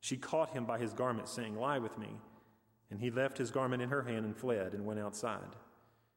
She 0.00 0.18
caught 0.18 0.50
him 0.50 0.66
by 0.66 0.78
his 0.78 0.92
garment, 0.92 1.28
saying, 1.28 1.56
Lie 1.56 1.78
with 1.78 1.96
me. 1.96 2.08
And 2.90 3.00
he 3.00 3.10
left 3.10 3.38
his 3.38 3.50
garment 3.50 3.82
in 3.82 3.88
her 3.88 4.02
hand 4.02 4.26
and 4.26 4.36
fled 4.36 4.74
and 4.74 4.84
went 4.84 5.00
outside. 5.00 5.56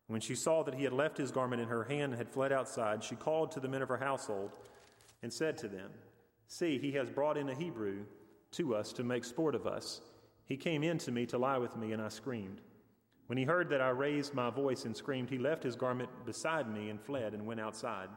When 0.07 0.21
she 0.21 0.35
saw 0.35 0.63
that 0.63 0.73
he 0.73 0.83
had 0.83 0.93
left 0.93 1.17
his 1.17 1.31
garment 1.31 1.61
in 1.61 1.67
her 1.67 1.83
hand 1.83 2.13
and 2.13 2.15
had 2.15 2.29
fled 2.29 2.51
outside, 2.51 3.03
she 3.03 3.15
called 3.15 3.51
to 3.51 3.59
the 3.59 3.67
men 3.67 3.81
of 3.81 3.89
her 3.89 3.97
household 3.97 4.51
and 5.21 5.31
said 5.31 5.57
to 5.59 5.67
them, 5.67 5.91
See, 6.47 6.79
he 6.79 6.93
has 6.93 7.09
brought 7.09 7.37
in 7.37 7.49
a 7.49 7.55
Hebrew 7.55 8.05
to 8.51 8.75
us 8.75 8.93
to 8.93 9.03
make 9.03 9.25
sport 9.25 9.53
of 9.53 9.67
us. 9.67 10.01
He 10.45 10.55
came 10.55 10.81
in 10.81 10.97
to 10.99 11.11
me 11.11 11.25
to 11.25 11.37
lie 11.37 11.57
with 11.57 11.75
me, 11.75 11.91
and 11.91 12.01
I 12.01 12.07
screamed. 12.07 12.61
When 13.25 13.37
he 13.37 13.43
heard 13.43 13.69
that 13.69 13.81
I 13.81 13.89
raised 13.89 14.33
my 14.33 14.49
voice 14.49 14.85
and 14.85 14.95
screamed, 14.95 15.29
he 15.29 15.37
left 15.37 15.63
his 15.63 15.75
garment 15.75 16.09
beside 16.25 16.73
me 16.73 16.89
and 16.89 17.01
fled 17.01 17.33
and 17.33 17.45
went 17.45 17.59
outside. 17.59 18.07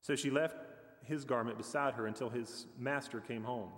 So 0.00 0.16
she 0.16 0.30
left 0.30 0.56
his 1.04 1.26
garment 1.26 1.58
beside 1.58 1.92
her 1.94 2.06
until 2.06 2.30
his 2.30 2.66
master 2.78 3.20
came 3.20 3.44
home. 3.44 3.70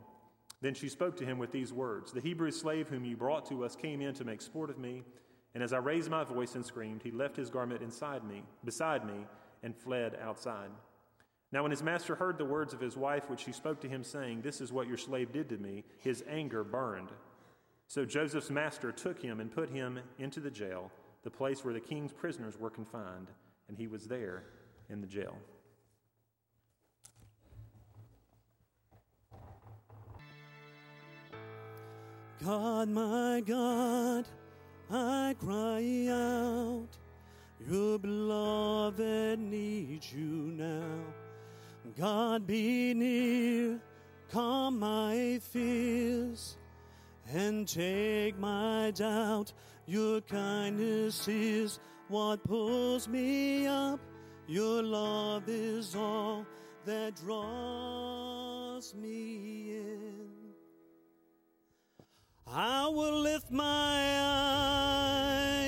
Then 0.61 0.75
she 0.75 0.89
spoke 0.89 1.17
to 1.17 1.25
him 1.25 1.39
with 1.39 1.51
these 1.51 1.73
words 1.73 2.13
The 2.13 2.21
Hebrew 2.21 2.53
slave 2.53 2.89
whom 2.89 3.05
you 3.05 3.17
brought 3.17 3.47
to 3.47 3.65
us 3.65 3.75
came 3.75 4.01
in 4.01 4.15
to 4.15 4.25
make 4.25 4.41
sport 4.41 4.71
of 4.71 4.79
me. 4.79 5.03
And 5.55 5.63
as 5.63 5.73
I 5.73 5.79
raised 5.79 6.11
my 6.11 6.25
voice 6.25 6.55
and 6.55 6.65
screamed, 6.65 7.03
he 7.03 7.11
left 7.11 7.37
his 7.37 7.51
garment 7.51 7.83
inside 7.83 8.25
me, 8.25 8.43
beside 8.65 9.05
me, 9.05 9.27
and 9.63 9.77
fled 9.77 10.17
outside. 10.23 10.71
Now, 11.53 11.63
when 11.63 11.73
his 11.73 11.83
master 11.83 12.15
heard 12.15 12.39
the 12.39 12.45
words 12.45 12.73
of 12.73 12.81
his 12.81 12.97
wife, 12.97 13.29
which 13.29 13.41
she 13.41 13.53
spoke 13.53 13.81
to 13.81 13.89
him, 13.89 14.05
saying, 14.05 14.43
This 14.43 14.61
is 14.61 14.73
what 14.73 14.87
your 14.87 14.97
slave 14.97 15.33
did 15.33 15.49
to 15.49 15.59
me, 15.59 15.85
his 15.99 16.23
anger 16.29 16.63
burned. 16.63 17.11
So 17.89 18.05
Joseph's 18.05 18.51
master 18.51 18.93
took 18.93 19.21
him 19.21 19.41
and 19.41 19.51
put 19.51 19.69
him 19.69 19.99
into 20.21 20.39
the 20.39 20.51
jail, 20.51 20.93
the 21.25 21.31
place 21.31 21.65
where 21.65 21.75
the 21.75 21.81
king's 21.81 22.13
prisoners 22.13 22.59
were 22.59 22.71
confined, 22.71 23.27
and 23.67 23.77
he 23.77 23.89
was 23.89 24.07
there 24.07 24.45
in 24.89 25.01
the 25.01 25.09
jail. 25.09 25.37
God, 32.41 32.89
my 32.89 33.43
God 33.45 34.25
I 34.93 35.37
cry 35.39 36.09
out, 36.11 36.89
Your 37.69 37.99
beloved 37.99 39.39
needs 39.39 40.13
you 40.13 40.53
now. 40.57 41.05
God 41.97 42.47
be 42.47 42.93
near, 42.95 43.81
calm 44.33 44.81
my 44.81 45.39
fears, 45.43 46.57
and 47.33 47.69
take 47.69 48.37
my 48.39 48.91
doubt. 48.93 49.53
Your 49.87 50.21
kindness 50.23 51.29
is 51.29 51.79
what 52.09 52.43
pulls 52.43 53.07
me 53.07 53.67
up. 53.67 54.01
Your 54.49 54.83
love 54.83 55.45
is 55.49 55.95
all 55.95 56.45
that 56.85 57.15
draws 57.15 58.95
me 58.95 59.77
in. 59.77 60.20
I 62.53 62.89
will 62.89 63.21
lift 63.21 63.53
my 63.53 64.19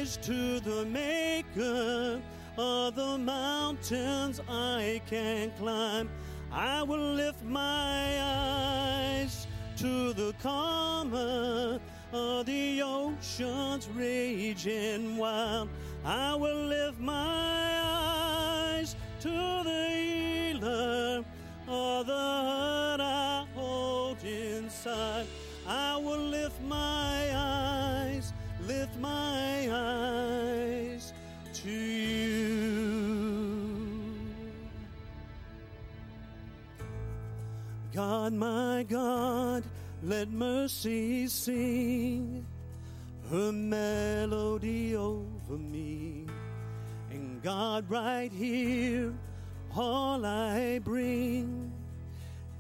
eyes 0.00 0.16
to 0.16 0.58
the 0.58 0.84
maker 0.84 2.20
of 2.58 2.96
the 2.96 3.18
mountains 3.18 4.40
I 4.48 5.00
can 5.06 5.52
climb. 5.52 6.10
I 6.50 6.82
will 6.82 7.14
lift 7.14 7.44
my 7.44 8.18
eyes 8.20 9.46
to 9.76 10.12
the 10.12 10.34
calmer 10.42 11.78
of 12.12 12.46
the 12.46 12.82
oceans 12.82 13.88
raging 13.94 15.16
wild. 15.16 15.68
I 16.04 16.34
will 16.34 16.66
lift 16.66 16.98
my 16.98 17.80
eyes 17.80 18.96
to 19.20 19.61
God, 37.92 38.32
my 38.32 38.84
God, 38.88 39.64
let 40.02 40.30
mercy 40.30 41.26
sing 41.28 42.44
her 43.30 43.52
melody 43.52 44.96
over 44.96 45.58
me. 45.58 46.26
And 47.10 47.42
God, 47.42 47.84
right 47.88 48.32
here, 48.32 49.12
all 49.76 50.24
I 50.24 50.78
bring 50.78 51.72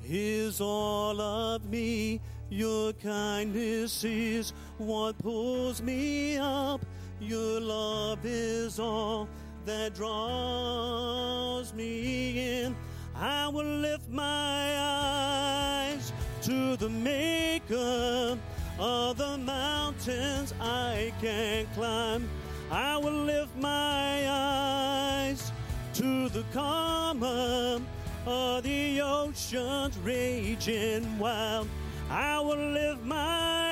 is 0.04 0.60
all 0.60 1.20
of 1.20 1.64
me 1.64 2.20
your 2.52 2.92
kindness 2.92 4.04
is 4.04 4.52
what 4.76 5.16
pulls 5.16 5.80
me 5.80 6.36
up. 6.36 6.84
Your 7.18 7.60
love 7.62 8.18
is 8.24 8.78
all 8.78 9.26
that 9.64 9.94
draws 9.94 11.72
me 11.72 12.64
in. 12.64 12.76
I 13.22 13.46
will 13.46 13.62
lift 13.62 14.08
my 14.10 14.76
eyes 14.80 16.12
to 16.42 16.74
the 16.76 16.88
maker 16.88 18.36
of 18.80 19.16
the 19.16 19.38
mountains 19.38 20.52
I 20.60 21.12
can 21.20 21.68
climb. 21.72 22.28
I 22.68 22.96
will 22.96 23.22
lift 23.22 23.54
my 23.56 24.28
eyes 24.28 25.52
to 25.94 26.30
the 26.30 26.42
calmer 26.52 27.80
of 28.26 28.64
the 28.64 29.00
oceans 29.00 29.96
raging 29.98 31.20
wild. 31.20 31.68
I 32.10 32.40
will 32.40 32.72
lift 32.72 33.04
my 33.04 33.71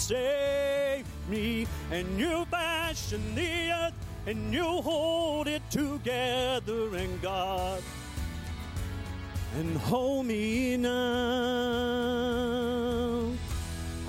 save 0.00 1.04
me. 1.28 1.66
And 1.90 2.18
you 2.18 2.44
fashion 2.46 3.34
the 3.34 3.70
earth 3.72 3.94
and 4.26 4.52
you 4.52 4.64
hold 4.64 5.48
it 5.48 5.62
together 5.70 6.94
and 6.96 7.20
God 7.22 7.82
and 9.56 9.76
hold 9.76 10.26
me 10.26 10.76
now. 10.76 10.90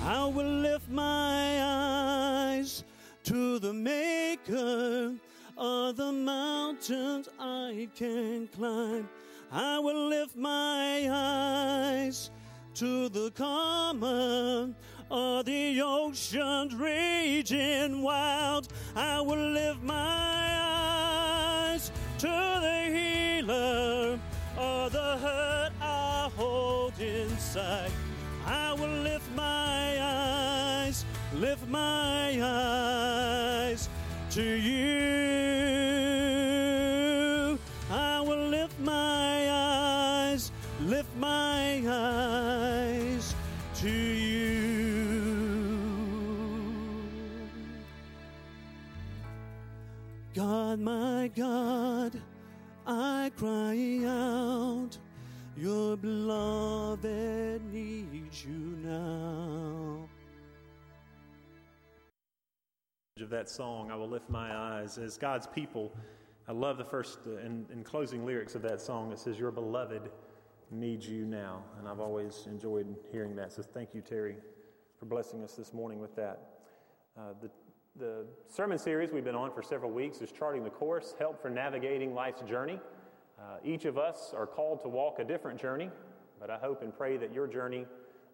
I 0.04 0.26
will 0.26 0.60
lift 0.68 0.90
my 0.90 1.62
eyes 1.62 2.84
to 3.24 3.58
the 3.58 3.72
maker 3.72 5.14
of 5.56 5.96
the 5.96 6.12
mountains 6.12 7.28
I 7.38 7.88
can 7.94 8.48
climb. 8.48 9.08
I 9.50 9.78
will 9.78 10.08
lift 10.08 10.36
my 10.36 11.08
eyes 11.10 12.30
to 12.74 13.08
the 13.08 13.30
calmer 13.32 14.74
of 15.12 15.44
the 15.44 15.78
oceans 15.82 16.74
raging 16.74 18.00
wild. 18.00 18.68
I 18.96 19.20
will 19.20 19.52
lift 19.52 19.82
my 19.82 19.94
eyes 19.94 21.92
to 22.18 22.26
the 22.26 22.90
healer 22.90 24.18
of 24.56 24.92
the 24.92 25.18
hurt 25.18 25.72
I 25.82 26.30
hold 26.34 26.98
inside. 26.98 27.92
I 28.46 28.72
will 28.72 29.02
lift 29.02 29.30
my 29.36 29.98
eyes, 30.00 31.04
lift 31.34 31.68
my 31.68 32.40
eyes 32.42 33.90
to 34.30 34.42
you. 34.42 35.11
My 50.82 51.30
God, 51.36 52.20
I 52.86 53.30
cry 53.36 54.00
out, 54.04 54.98
your 55.56 55.96
beloved 55.96 57.62
needs 57.72 58.44
you 58.44 58.76
now. 58.82 60.08
of 63.20 63.30
that 63.30 63.48
song, 63.48 63.90
I 63.90 63.94
will 63.94 64.08
lift 64.08 64.28
my 64.28 64.52
eyes. 64.54 64.98
As 64.98 65.16
God's 65.16 65.46
people, 65.46 65.92
I 66.48 66.52
love 66.52 66.76
the 66.76 66.84
first 66.84 67.20
uh, 67.26 67.36
and, 67.36 67.70
and 67.70 67.84
closing 67.84 68.26
lyrics 68.26 68.56
of 68.56 68.62
that 68.62 68.80
song. 68.80 69.12
It 69.12 69.18
says, 69.20 69.38
Your 69.38 69.52
beloved 69.52 70.10
needs 70.70 71.08
you 71.08 71.24
now. 71.24 71.62
And 71.78 71.86
I've 71.86 72.00
always 72.00 72.44
enjoyed 72.46 72.96
hearing 73.12 73.36
that. 73.36 73.52
So 73.52 73.62
thank 73.62 73.94
you, 73.94 74.00
Terry, 74.00 74.36
for 74.98 75.06
blessing 75.06 75.44
us 75.44 75.54
this 75.54 75.72
morning 75.72 76.00
with 76.00 76.16
that. 76.16 76.48
Uh, 77.16 77.34
the, 77.40 77.50
the 78.02 78.24
sermon 78.48 78.78
series 78.78 79.12
we've 79.12 79.22
been 79.22 79.36
on 79.36 79.52
for 79.52 79.62
several 79.62 79.90
weeks 79.90 80.22
is 80.22 80.32
Charting 80.32 80.64
the 80.64 80.70
Course 80.70 81.14
Help 81.18 81.42
for 81.42 81.50
Navigating 81.50 82.14
Life's 82.14 82.40
Journey. 82.42 82.80
Uh, 83.38 83.58
each 83.62 83.84
of 83.84 83.98
us 83.98 84.32
are 84.34 84.46
called 84.46 84.80
to 84.82 84.88
walk 84.88 85.18
a 85.18 85.24
different 85.24 85.60
journey, 85.60 85.90
but 86.40 86.48
I 86.48 86.56
hope 86.56 86.82
and 86.82 86.96
pray 86.96 87.18
that 87.18 87.34
your 87.34 87.46
journey 87.46 87.86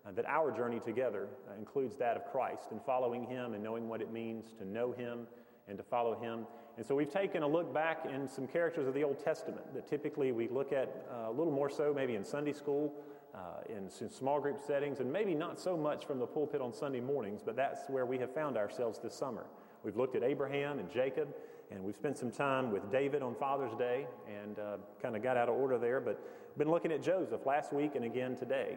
uh, 0.06 0.12
that 0.12 0.24
our 0.26 0.52
journey 0.52 0.78
together 0.78 1.28
uh, 1.50 1.58
includes 1.58 1.96
that 1.96 2.16
of 2.16 2.24
Christ 2.30 2.68
and 2.70 2.80
following 2.86 3.26
Him 3.26 3.52
and 3.52 3.62
knowing 3.62 3.88
what 3.88 4.00
it 4.00 4.12
means 4.12 4.52
to 4.58 4.64
know 4.64 4.92
Him 4.92 5.26
and 5.66 5.76
to 5.76 5.82
follow 5.82 6.18
Him. 6.18 6.46
And 6.76 6.86
so 6.86 6.94
we've 6.94 7.12
taken 7.12 7.42
a 7.42 7.48
look 7.48 7.74
back 7.74 8.06
in 8.10 8.28
some 8.28 8.46
characters 8.46 8.86
of 8.86 8.94
the 8.94 9.02
Old 9.02 9.22
Testament 9.22 9.74
that 9.74 9.88
typically 9.88 10.30
we 10.30 10.48
look 10.48 10.72
at 10.72 11.04
uh, 11.12 11.30
a 11.30 11.32
little 11.32 11.52
more 11.52 11.68
so 11.68 11.92
maybe 11.94 12.14
in 12.14 12.24
Sunday 12.24 12.52
school, 12.52 12.94
uh, 13.38 13.60
in, 13.68 14.10
small 14.10 14.40
group 14.40 14.58
settings, 14.60 15.00
and 15.00 15.12
maybe 15.12 15.34
not 15.34 15.60
so 15.60 15.76
much 15.76 16.06
from 16.06 16.18
the 16.18 16.26
pulpit 16.26 16.60
on 16.60 16.72
Sunday 16.72 17.00
mornings, 17.00 17.40
but 17.44 17.54
that's 17.54 17.88
where 17.88 18.04
we 18.04 18.18
have 18.18 18.34
found 18.34 18.56
ourselves 18.56 18.98
this 18.98 19.14
summer. 19.14 19.44
We've 19.84 19.96
looked 19.96 20.16
at 20.16 20.22
Abraham 20.22 20.78
and 20.78 20.90
Jacob, 20.90 21.28
and 21.70 21.84
we've 21.84 21.94
spent 21.94 22.18
some 22.18 22.30
time 22.30 22.72
with 22.72 22.90
David 22.90 23.22
on 23.22 23.34
Father's 23.36 23.74
Day 23.76 24.06
and 24.26 24.58
uh, 24.58 24.76
kind 25.00 25.14
of 25.14 25.22
got 25.22 25.36
out 25.36 25.48
of 25.48 25.54
order 25.54 25.78
there, 25.78 26.00
but 26.00 26.20
been 26.56 26.70
looking 26.70 26.90
at 26.90 27.02
Joseph 27.02 27.46
last 27.46 27.72
week 27.72 27.94
and 27.94 28.04
again 28.04 28.34
today. 28.34 28.76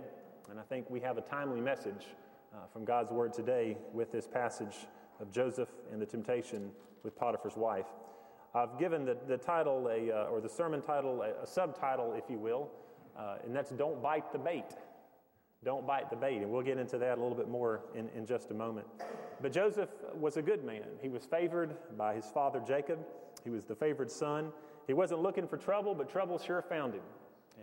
And 0.50 0.60
I 0.60 0.64
think 0.64 0.90
we 0.90 1.00
have 1.00 1.18
a 1.18 1.22
timely 1.22 1.62
message 1.62 2.06
uh, 2.54 2.58
from 2.72 2.86
God's 2.86 3.12
Word 3.12 3.34
today 3.34 3.78
with 3.94 4.12
this 4.12 4.28
passage 4.28 4.76
of 5.20 5.32
Joseph 5.32 5.70
and 5.92 6.02
the 6.02 6.06
temptation 6.06 6.70
with 7.04 7.16
Potiphar's 7.16 7.56
wife. 7.56 7.88
I've 8.54 8.78
given 8.78 9.06
the, 9.06 9.18
the 9.28 9.38
title, 9.38 9.88
a, 9.88 10.12
uh, 10.12 10.26
or 10.26 10.42
the 10.42 10.50
sermon 10.50 10.82
title, 10.82 11.22
a, 11.22 11.44
a 11.44 11.48
subtitle, 11.48 12.14
if 12.14 12.30
you 12.30 12.38
will, 12.38 12.70
uh, 13.18 13.38
and 13.44 13.56
that's 13.56 13.72
Don't 13.72 14.02
Bite 14.02 14.32
the 14.32 14.40
Bait. 14.40 14.66
Don't 15.64 15.86
bite 15.86 16.10
the 16.10 16.16
bait. 16.16 16.38
And 16.38 16.50
we'll 16.50 16.64
get 16.64 16.80
into 16.80 16.98
that 16.98 17.20
a 17.20 17.22
little 17.22 17.38
bit 17.38 17.48
more 17.48 17.82
in, 17.94 18.10
in 18.16 18.26
just 18.26 18.50
a 18.50 18.54
moment. 18.54 18.88
But 19.42 19.52
Joseph 19.52 19.90
was 20.16 20.38
a 20.38 20.42
good 20.42 20.64
man. 20.64 20.86
He 21.02 21.10
was 21.10 21.26
favored 21.26 21.76
by 21.96 22.16
his 22.16 22.26
father 22.26 22.62
Jacob, 22.66 23.00
he 23.44 23.50
was 23.50 23.66
the 23.66 23.76
favored 23.76 24.10
son. 24.10 24.52
He 24.88 24.94
wasn't 24.94 25.22
looking 25.22 25.48
for 25.48 25.58
trouble, 25.58 25.94
but 25.94 26.10
trouble 26.10 26.40
sure 26.40 26.62
found 26.62 26.94
him. 26.94 27.04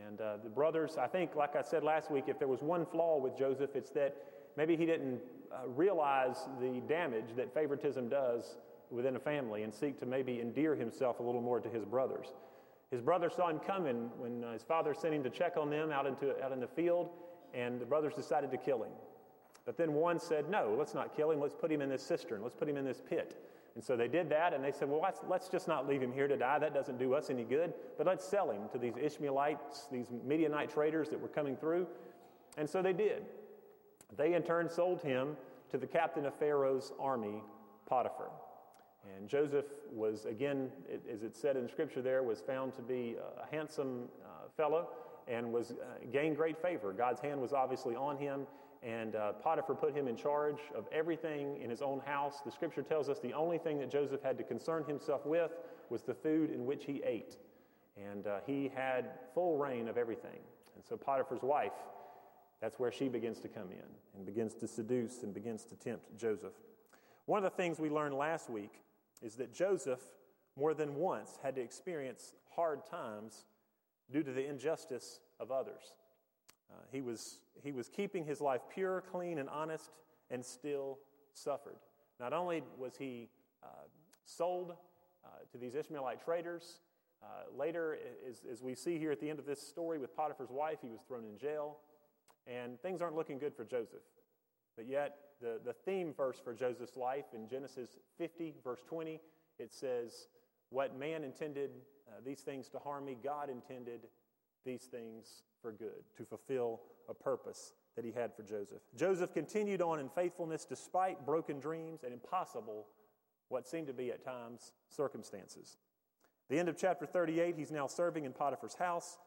And 0.07 0.20
uh, 0.20 0.36
the 0.42 0.49
brothers, 0.49 0.96
I 0.96 1.07
think, 1.07 1.34
like 1.34 1.57
I 1.57 1.62
said 1.62 1.82
last 1.82 2.11
week, 2.11 2.24
if 2.28 2.38
there 2.38 2.49
was 2.49 2.62
one 2.62 2.86
flaw 2.86 3.18
with 3.18 3.36
Joseph, 3.36 3.70
it's 3.74 3.90
that 3.90 4.16
maybe 4.57 4.76
he 4.76 4.86
didn't 4.86 5.20
uh, 5.53 5.68
realize 5.68 6.49
the 6.61 6.80
damage 6.88 7.34
that 7.36 7.53
favoritism 7.53 8.09
does 8.09 8.57
within 8.90 9.16
a 9.16 9.20
family 9.20 9.64
and 9.64 9.74
seek 9.74 9.99
to 10.01 10.07
maybe 10.07 10.40
endear 10.40 10.74
himself 10.74 11.20
a 11.20 11.22
little 11.22 11.42
more 11.42 11.61
to 11.61 11.68
his 11.68 11.84
brothers. 11.84 12.28
His 12.91 13.01
brother 13.03 13.28
saw 13.28 13.49
him 13.49 13.59
coming 13.59 14.11
when 14.16 14.43
uh, 14.43 14.53
his 14.53 14.62
father 14.62 14.95
sent 14.95 15.14
him 15.14 15.22
to 15.22 15.30
check 15.30 15.57
on 15.57 15.70
them 15.70 15.91
out, 15.91 16.07
into, 16.07 16.43
out 16.43 16.53
in 16.53 16.61
the 16.61 16.66
field, 16.66 17.11
and 17.53 17.80
the 17.80 17.84
brothers 17.84 18.14
decided 18.14 18.51
to 18.51 18.57
kill 18.57 18.82
him. 18.82 18.93
But 19.66 19.76
then 19.76 19.93
one 19.93 20.18
said, 20.18 20.49
No, 20.49 20.74
let's 20.78 20.95
not 20.95 21.14
kill 21.14 21.30
him. 21.30 21.41
Let's 21.41 21.55
put 21.55 21.70
him 21.70 21.82
in 21.82 21.91
this 21.91 22.03
cistern. 22.03 22.43
Let's 22.43 22.55
put 22.55 22.68
him 22.68 22.78
in 22.78 22.86
this 22.86 23.03
pit. 23.07 23.45
And 23.74 23.84
so 23.84 23.97
they 23.97 24.09
did 24.09 24.30
that, 24.30 24.55
and 24.55 24.64
they 24.64 24.72
said, 24.72 24.89
Well, 24.89 25.01
let's, 25.03 25.20
let's, 25.28 25.49
just 25.49 25.68
not 25.68 25.86
leave 25.86 26.03
him 26.03 26.12
here 26.12 26.26
to 26.26 26.36
die. 26.36 26.59
That 26.59 26.72
doesn't 26.72 26.99
do 26.99 27.12
us 27.12 27.28
any 27.28 27.45
good. 27.45 27.74
But 27.99 28.07
let's 28.07 28.24
sell 28.24 28.51
him 28.51 28.62
to 28.72 28.78
these 28.78 28.95
Ishmaelites, 29.01 29.89
these 29.93 30.07
Midianite 30.24 30.72
traders 30.72 31.11
that 31.11 31.20
were 31.20 31.28
coming 31.28 31.57
through. 31.57 31.86
And 32.57 32.68
so 32.68 32.80
they 32.80 32.95
did. 32.95 33.26
They, 34.16 34.32
in 34.32 34.43
turn, 34.43 34.70
sold 34.70 35.03
him 35.03 35.36
to 35.70 35.76
the 35.76 35.86
captain 35.86 36.24
of 36.24 36.34
Pharaoh's 36.34 36.93
army, 36.99 37.43
Potiphar. 37.86 38.30
And 39.16 39.28
Joseph 39.28 39.66
was, 39.92 40.24
again, 40.26 40.70
as 41.12 41.22
it 41.22 41.36
said 41.36 41.57
in 41.57 41.68
Scripture 41.68 42.03
there, 42.03 42.22
was 42.22 42.40
found 42.40 42.74
to 42.74 42.82
be 42.82 43.16
a 43.18 43.55
handsome 43.55 44.09
uh, 44.24 44.49
fellow 44.57 44.88
and 45.26 45.53
was 45.53 45.72
uh, 45.72 45.74
gained 46.12 46.36
great 46.36 46.61
favor. 46.61 46.92
God's 46.92 47.20
hand 47.20 47.40
was 47.40 47.53
obviously 47.53 47.94
on 47.94 48.16
him, 48.16 48.46
and 48.82 49.16
uh, 49.16 49.32
Potiphar 49.32 49.74
put 49.74 49.94
him 49.94 50.09
in 50.09 50.16
charge 50.16 50.59
of 50.74 50.86
everything 50.92 51.61
in 51.61 51.68
his 51.68 51.82
own 51.82 52.01
house. 52.01 52.40
The 52.44 52.51
scripture 52.51 52.82
tells 52.82 53.09
us 53.09 53.18
the 53.20 53.32
only 53.32 53.59
thing 53.59 53.78
that 53.80 53.90
Joseph 53.90 54.22
had 54.22 54.38
to 54.38 54.44
concern 54.44 54.84
himself 54.84 55.26
with 55.26 55.51
was 55.90 56.03
the 56.03 56.14
food 56.14 56.51
in 56.51 56.64
which 56.64 56.84
he 56.84 57.03
ate. 57.05 57.36
And 57.96 58.26
uh, 58.26 58.38
he 58.46 58.70
had 58.74 59.11
full 59.34 59.59
reign 59.59 59.88
of 59.88 59.96
everything. 59.96 60.38
And 60.76 60.84
so 60.88 60.96
Potiphar's 60.96 61.42
wife, 61.42 61.72
that's 62.61 62.78
where 62.78 62.92
she 62.92 63.09
begins 63.09 63.40
to 63.40 63.49
come 63.49 63.70
in 63.70 63.88
and 64.16 64.24
begins 64.24 64.55
to 64.55 64.68
seduce 64.68 65.22
and 65.24 65.34
begins 65.34 65.64
to 65.64 65.74
tempt 65.74 66.16
Joseph. 66.16 66.53
One 67.26 67.38
of 67.38 67.44
the 67.44 67.57
things 67.57 67.78
we 67.78 67.90
learned 67.90 68.14
last 68.14 68.49
week 68.49 68.80
is 69.22 69.36
that 69.36 69.52
Joseph, 69.52 70.00
more 70.56 70.74
than 70.74 70.94
once, 70.94 71.38
had 71.42 71.54
to 71.56 71.60
experience 71.60 72.34
hard 72.54 72.84
times 72.84 73.46
due 74.10 74.22
to 74.22 74.32
the 74.32 74.48
injustice 74.48 75.20
of 75.38 75.50
others. 75.50 75.94
Uh, 76.70 76.74
he, 76.90 77.00
was, 77.00 77.38
he 77.62 77.72
was 77.72 77.88
keeping 77.88 78.24
his 78.24 78.40
life 78.40 78.62
pure, 78.72 79.02
clean, 79.12 79.38
and 79.38 79.48
honest, 79.48 79.90
and 80.30 80.44
still 80.44 80.98
suffered. 81.32 81.78
Not 82.18 82.32
only 82.32 82.62
was 82.78 82.96
he 82.96 83.28
uh, 83.62 83.86
sold 84.24 84.72
uh, 85.24 85.28
to 85.52 85.58
these 85.58 85.74
Ishmaelite 85.74 86.24
traders, 86.24 86.80
Uh, 87.20 87.50
later, 87.50 87.98
as, 88.30 88.46
as 88.46 88.62
we 88.62 88.74
see 88.76 88.96
here 88.96 89.10
at 89.10 89.18
the 89.18 89.28
end 89.28 89.40
of 89.40 89.44
this 89.44 89.60
story 89.60 89.98
with 89.98 90.14
Potiphar's 90.14 90.52
wife, 90.52 90.78
he 90.80 90.88
was 90.88 91.00
thrown 91.02 91.24
in 91.24 91.36
jail, 91.36 91.78
and 92.46 92.78
things 92.80 93.02
aren't 93.02 93.16
looking 93.16 93.40
good 93.40 93.54
for 93.56 93.64
Joseph. 93.64 94.06
But 94.79 94.89
yet, 94.89 95.16
the, 95.41 95.59
the 95.64 95.72
theme 95.72 96.14
verse 96.16 96.39
for 96.43 96.55
Joseph's 96.55 96.97
life 96.97 97.24
in 97.35 97.49
Genesis 97.49 97.99
50, 98.16 98.55
verse 98.62 98.81
20, 98.89 99.20
it 99.59 99.74
says, 99.74 100.29
What 100.70 100.97
man 100.97 101.24
intended 101.24 101.70
uh, 102.09 102.20
these 102.24 102.43
things 102.43 102.68
to 102.68 102.79
harm 102.79 103.05
me, 103.05 103.16
God 103.22 103.51
intended 103.51 104.03
these 104.64 104.83
things 104.83 105.43
for 105.61 105.72
good, 105.72 106.05
to 106.16 106.24
fulfill 106.24 106.81
a 107.09 107.14
purpose 107.14 107.72
that 107.97 108.05
he 108.05 108.12
had 108.12 108.33
for 108.33 108.45
Joseph. 108.45 108.79
Joseph 108.97 109.35
continued 109.35 109.83
on 109.83 109.99
in 109.99 110.09
faithfulness 110.09 110.64
despite 110.64 111.26
broken 111.26 111.59
dreams 111.59 112.05
and 112.05 112.12
impossible, 112.12 112.87
what 113.49 113.66
seemed 113.66 113.89
to 113.89 113.93
be 113.93 114.12
at 114.12 114.24
times, 114.24 114.74
circumstances. 114.89 115.76
The 116.51 116.59
end 116.59 116.68
of 116.68 116.76
chapter 116.76 117.05
38, 117.05 117.57
he's 117.57 117.72
now 117.72 117.89
serving 117.89 118.26
in 118.26 118.33
Potiphar's 118.33 118.74
house. 118.74 119.18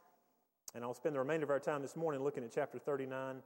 And 0.73 0.85
I'll 0.85 0.93
spend 0.93 1.15
the 1.15 1.19
remainder 1.19 1.43
of 1.43 1.49
our 1.49 1.59
time 1.59 1.81
this 1.81 1.97
morning 1.97 2.23
looking 2.23 2.45
at 2.45 2.53
chapter 2.53 2.79
39 2.79 3.41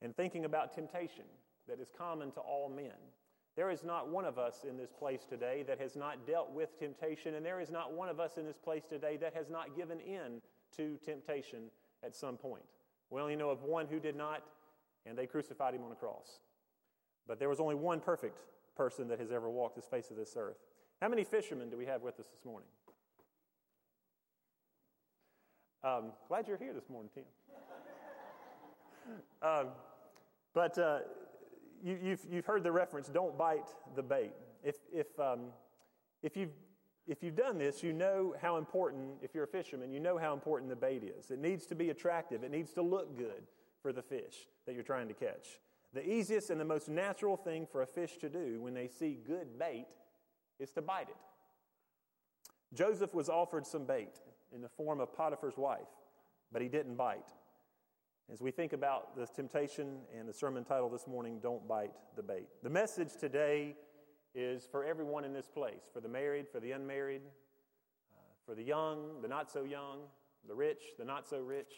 and 0.00 0.16
thinking 0.16 0.46
about 0.46 0.72
temptation 0.72 1.24
that 1.70 1.80
is 1.80 1.88
common 1.96 2.30
to 2.32 2.40
all 2.40 2.68
men. 2.68 2.98
There 3.56 3.70
is 3.70 3.82
not 3.84 4.08
one 4.08 4.24
of 4.24 4.38
us 4.38 4.64
in 4.68 4.76
this 4.76 4.92
place 4.92 5.24
today 5.24 5.64
that 5.66 5.80
has 5.80 5.96
not 5.96 6.26
dealt 6.26 6.52
with 6.52 6.78
temptation, 6.78 7.34
and 7.34 7.46
there 7.46 7.60
is 7.60 7.70
not 7.70 7.92
one 7.92 8.08
of 8.08 8.20
us 8.20 8.36
in 8.36 8.44
this 8.44 8.58
place 8.58 8.84
today 8.88 9.16
that 9.18 9.34
has 9.34 9.48
not 9.48 9.76
given 9.76 10.00
in 10.00 10.40
to 10.76 10.98
temptation 11.04 11.64
at 12.04 12.14
some 12.14 12.36
point. 12.36 12.62
We 13.10 13.20
only 13.20 13.36
know 13.36 13.50
of 13.50 13.62
one 13.62 13.86
who 13.86 13.98
did 13.98 14.16
not, 14.16 14.42
and 15.06 15.16
they 15.16 15.26
crucified 15.26 15.74
him 15.74 15.82
on 15.84 15.92
a 15.92 15.96
cross. 15.96 16.40
But 17.26 17.38
there 17.38 17.48
was 17.48 17.60
only 17.60 17.74
one 17.74 18.00
perfect 18.00 18.38
person 18.76 19.08
that 19.08 19.18
has 19.18 19.30
ever 19.32 19.50
walked 19.50 19.76
the 19.76 19.82
face 19.82 20.10
of 20.10 20.16
this 20.16 20.34
earth. 20.36 20.58
How 21.00 21.08
many 21.08 21.24
fishermen 21.24 21.70
do 21.70 21.76
we 21.76 21.86
have 21.86 22.02
with 22.02 22.18
us 22.20 22.26
this 22.26 22.44
morning? 22.44 22.68
Um, 25.82 26.12
glad 26.28 26.46
you're 26.46 26.58
here 26.58 26.74
this 26.74 26.88
morning, 26.90 27.10
Tim. 27.14 27.24
um, 29.42 29.68
but 30.52 30.76
uh, 30.78 31.00
you, 31.82 31.94
have 31.94 32.02
you've, 32.02 32.26
you've 32.30 32.46
heard 32.46 32.62
the 32.62 32.72
reference, 32.72 33.08
don't 33.08 33.36
bite 33.36 33.68
the 33.94 34.02
bait. 34.02 34.32
If, 34.62 34.76
if, 34.92 35.06
um, 35.18 35.46
if, 36.22 36.36
you've, 36.36 36.52
if 37.06 37.22
you've 37.22 37.36
done 37.36 37.58
this, 37.58 37.82
you 37.82 37.92
know 37.92 38.34
how 38.40 38.56
important, 38.56 39.12
if 39.22 39.34
you're 39.34 39.44
a 39.44 39.48
fisherman, 39.48 39.90
you 39.90 40.00
know 40.00 40.18
how 40.18 40.32
important 40.32 40.70
the 40.70 40.76
bait 40.76 41.02
is. 41.02 41.30
It 41.30 41.38
needs 41.38 41.66
to 41.66 41.74
be 41.74 41.90
attractive, 41.90 42.44
it 42.44 42.50
needs 42.50 42.72
to 42.74 42.82
look 42.82 43.16
good 43.16 43.42
for 43.82 43.92
the 43.92 44.02
fish 44.02 44.48
that 44.66 44.74
you're 44.74 44.84
trying 44.84 45.08
to 45.08 45.14
catch. 45.14 45.60
The 45.92 46.08
easiest 46.08 46.50
and 46.50 46.60
the 46.60 46.64
most 46.64 46.88
natural 46.88 47.36
thing 47.36 47.66
for 47.70 47.82
a 47.82 47.86
fish 47.86 48.18
to 48.18 48.28
do 48.28 48.60
when 48.60 48.74
they 48.74 48.86
see 48.86 49.18
good 49.26 49.58
bait 49.58 49.86
is 50.58 50.70
to 50.72 50.82
bite 50.82 51.08
it. 51.08 51.16
Joseph 52.72 53.14
was 53.14 53.28
offered 53.28 53.66
some 53.66 53.84
bait 53.84 54.20
in 54.54 54.60
the 54.60 54.68
form 54.68 55.00
of 55.00 55.12
Potiphar's 55.12 55.56
wife, 55.56 55.88
but 56.52 56.62
he 56.62 56.68
didn't 56.68 56.94
bite. 56.94 57.32
As 58.32 58.40
we 58.40 58.52
think 58.52 58.72
about 58.72 59.16
the 59.16 59.26
temptation 59.26 59.98
and 60.16 60.28
the 60.28 60.32
sermon 60.32 60.62
title 60.62 60.88
this 60.88 61.08
morning, 61.08 61.40
Don't 61.42 61.66
Bite 61.66 61.90
the 62.14 62.22
Bait. 62.22 62.46
The 62.62 62.70
message 62.70 63.16
today 63.18 63.74
is 64.36 64.68
for 64.70 64.84
everyone 64.84 65.24
in 65.24 65.32
this 65.32 65.48
place 65.48 65.90
for 65.92 66.00
the 66.00 66.08
married, 66.08 66.46
for 66.48 66.60
the 66.60 66.70
unmarried, 66.70 67.22
uh, 67.24 68.20
for 68.46 68.54
the 68.54 68.62
young, 68.62 69.20
the 69.20 69.26
not 69.26 69.50
so 69.50 69.64
young, 69.64 70.02
the 70.46 70.54
rich, 70.54 70.80
the 70.96 71.04
not 71.04 71.28
so 71.28 71.40
rich, 71.40 71.72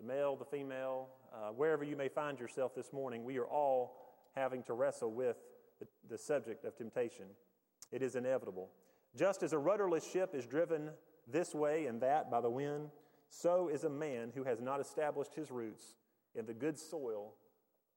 the 0.00 0.06
male, 0.06 0.36
the 0.36 0.44
female, 0.46 1.08
uh, 1.34 1.50
wherever 1.50 1.84
you 1.84 1.96
may 1.96 2.08
find 2.08 2.40
yourself 2.40 2.74
this 2.74 2.90
morning, 2.90 3.22
we 3.22 3.36
are 3.36 3.46
all 3.46 4.14
having 4.34 4.62
to 4.62 4.72
wrestle 4.72 5.12
with 5.12 5.36
the, 5.80 5.86
the 6.08 6.16
subject 6.16 6.64
of 6.64 6.74
temptation. 6.74 7.26
It 7.92 8.00
is 8.00 8.16
inevitable. 8.16 8.70
Just 9.14 9.42
as 9.42 9.52
a 9.52 9.58
rudderless 9.58 10.10
ship 10.10 10.34
is 10.34 10.46
driven 10.46 10.88
this 11.30 11.54
way 11.54 11.84
and 11.86 12.00
that 12.00 12.30
by 12.30 12.40
the 12.40 12.48
wind, 12.48 12.88
so 13.40 13.68
is 13.68 13.84
a 13.84 13.90
man 13.90 14.30
who 14.34 14.44
has 14.44 14.60
not 14.60 14.80
established 14.80 15.34
his 15.34 15.50
roots 15.50 15.96
in 16.36 16.46
the 16.46 16.54
good 16.54 16.78
soil 16.78 17.34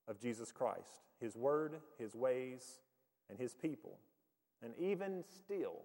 of 0.07 0.19
Jesus 0.19 0.51
Christ, 0.51 1.03
his 1.19 1.35
word, 1.35 1.75
his 1.99 2.15
ways, 2.15 2.79
and 3.29 3.37
his 3.37 3.53
people. 3.53 3.99
And 4.63 4.73
even 4.79 5.23
still, 5.29 5.83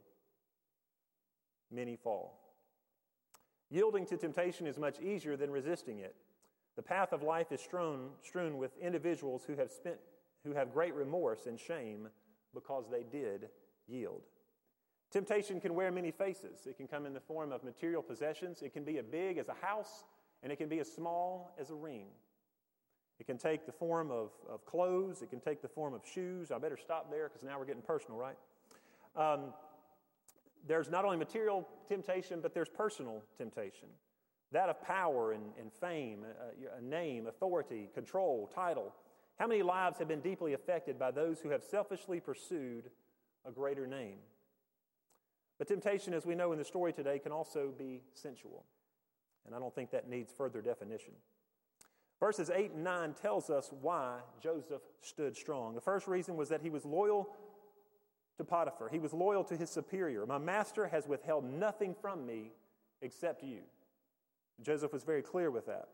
many 1.70 1.96
fall. 1.96 2.38
Yielding 3.70 4.06
to 4.06 4.16
temptation 4.16 4.66
is 4.66 4.78
much 4.78 5.00
easier 5.00 5.36
than 5.36 5.50
resisting 5.50 5.98
it. 5.98 6.14
The 6.76 6.82
path 6.82 7.12
of 7.12 7.22
life 7.22 7.52
is 7.52 7.60
strewn, 7.60 8.08
strewn 8.22 8.56
with 8.56 8.70
individuals 8.80 9.42
who 9.46 9.54
have 9.56 9.70
spent 9.70 9.96
who 10.44 10.54
have 10.54 10.72
great 10.72 10.94
remorse 10.94 11.46
and 11.46 11.60
shame 11.60 12.08
because 12.52 12.86
they 12.90 13.04
did 13.04 13.48
yield. 13.86 14.22
Temptation 15.12 15.60
can 15.60 15.74
wear 15.74 15.92
many 15.92 16.10
faces. 16.10 16.66
It 16.66 16.78
can 16.78 16.88
come 16.88 17.04
in 17.04 17.12
the 17.12 17.20
form 17.20 17.52
of 17.52 17.62
material 17.62 18.02
possessions, 18.02 18.62
it 18.62 18.72
can 18.72 18.82
be 18.82 18.98
as 18.98 19.04
big 19.04 19.38
as 19.38 19.48
a 19.48 19.54
house, 19.64 20.04
and 20.42 20.50
it 20.50 20.56
can 20.56 20.68
be 20.68 20.80
as 20.80 20.90
small 20.90 21.54
as 21.60 21.70
a 21.70 21.74
ring. 21.74 22.06
It 23.20 23.26
can 23.26 23.38
take 23.38 23.66
the 23.66 23.72
form 23.72 24.10
of, 24.10 24.30
of 24.50 24.64
clothes, 24.64 25.22
it 25.22 25.30
can 25.30 25.38
take 25.38 25.60
the 25.62 25.68
form 25.68 25.92
of 25.94 26.00
shoes. 26.04 26.50
I 26.50 26.58
better 26.58 26.78
stop 26.78 27.10
there 27.10 27.28
because 27.28 27.44
now 27.44 27.58
we're 27.58 27.66
getting 27.66 27.82
personal, 27.82 28.18
right? 28.18 28.36
Um, 29.14 29.52
there's 30.66 30.88
not 30.88 31.04
only 31.04 31.18
material 31.18 31.68
temptation, 31.86 32.40
but 32.40 32.54
there's 32.54 32.70
personal 32.70 33.22
temptation 33.36 33.88
that 34.52 34.68
of 34.68 34.82
power 34.82 35.32
and, 35.32 35.44
and 35.58 35.72
fame, 35.80 36.24
a, 36.24 36.78
a 36.78 36.80
name, 36.82 37.26
authority, 37.26 37.88
control, 37.94 38.50
title. 38.54 38.92
How 39.38 39.46
many 39.46 39.62
lives 39.62 39.98
have 39.98 40.08
been 40.08 40.20
deeply 40.20 40.52
affected 40.52 40.98
by 40.98 41.10
those 41.10 41.40
who 41.40 41.48
have 41.50 41.62
selfishly 41.62 42.20
pursued 42.20 42.90
a 43.46 43.50
greater 43.50 43.86
name? 43.86 44.18
But 45.62 45.68
temptation, 45.68 46.12
as 46.12 46.26
we 46.26 46.34
know 46.34 46.50
in 46.50 46.58
the 46.58 46.64
story 46.64 46.92
today, 46.92 47.20
can 47.20 47.30
also 47.30 47.72
be 47.78 48.00
sensual. 48.14 48.64
And 49.46 49.54
I 49.54 49.60
don't 49.60 49.72
think 49.72 49.92
that 49.92 50.08
needs 50.08 50.32
further 50.36 50.60
definition. 50.60 51.12
Verses 52.18 52.50
8 52.50 52.72
and 52.72 52.82
9 52.82 53.14
tells 53.22 53.48
us 53.48 53.70
why 53.80 54.18
Joseph 54.42 54.82
stood 55.02 55.36
strong. 55.36 55.76
The 55.76 55.80
first 55.80 56.08
reason 56.08 56.34
was 56.34 56.48
that 56.48 56.62
he 56.62 56.68
was 56.68 56.84
loyal 56.84 57.28
to 58.38 58.42
Potiphar. 58.42 58.88
He 58.88 58.98
was 58.98 59.12
loyal 59.12 59.44
to 59.44 59.56
his 59.56 59.70
superior. 59.70 60.26
My 60.26 60.38
master 60.38 60.88
has 60.88 61.06
withheld 61.06 61.44
nothing 61.44 61.94
from 61.94 62.26
me 62.26 62.50
except 63.00 63.44
you. 63.44 63.60
Joseph 64.62 64.92
was 64.92 65.04
very 65.04 65.22
clear 65.22 65.52
with 65.52 65.66
that. 65.66 65.90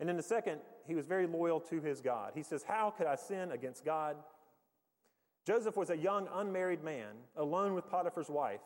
And 0.00 0.08
in 0.08 0.16
the 0.16 0.22
second, 0.22 0.60
he 0.86 0.94
was 0.94 1.04
very 1.04 1.26
loyal 1.26 1.60
to 1.60 1.82
his 1.82 2.00
God. 2.00 2.32
He 2.34 2.42
says, 2.42 2.64
How 2.66 2.94
could 2.96 3.06
I 3.06 3.16
sin 3.16 3.52
against 3.52 3.84
God? 3.84 4.16
Joseph 5.44 5.76
was 5.76 5.90
a 5.90 5.96
young, 5.96 6.28
unmarried 6.34 6.82
man, 6.82 7.14
alone 7.36 7.74
with 7.74 7.88
Potiphar's 7.88 8.30
wife, 8.30 8.62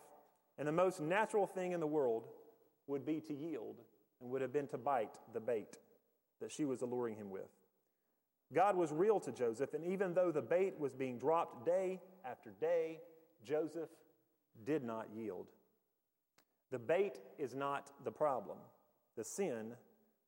and 0.59 0.67
the 0.67 0.73
most 0.73 1.01
natural 1.01 1.47
thing 1.47 1.73
in 1.73 1.81
the 1.81 1.87
world 1.87 2.25
would 2.87 3.05
be 3.05 3.21
to 3.21 3.35
yield 3.35 3.77
and 4.21 4.31
would 4.31 4.43
have 4.43 4.53
been 4.53 4.69
to 4.69 4.79
bite 4.79 5.19
the 5.33 5.41
bait 5.41 5.77
that 6.41 6.53
she 6.53 6.65
was 6.65 6.83
alluring 6.83 7.17
him 7.17 7.31
with. 7.31 7.49
God 8.55 8.77
was 8.77 8.93
real 8.93 9.21
to 9.21 9.33
Joseph, 9.33 9.75
and 9.75 9.85
even 9.85 10.15
though 10.15 10.33
the 10.33 10.41
bait 10.41 10.79
was 10.79 10.95
being 10.95 11.19
dropped 11.19 11.67
day 11.67 12.01
after 12.25 12.51
day, 12.61 13.01
Joseph 13.45 13.91
did 14.65 14.83
not 14.83 15.09
yield. 15.15 15.47
The 16.71 16.79
bait 16.79 17.19
is 17.39 17.55
not 17.55 17.91
the 18.05 18.11
problem. 18.11 18.59
The 19.17 19.25
sin, 19.25 19.73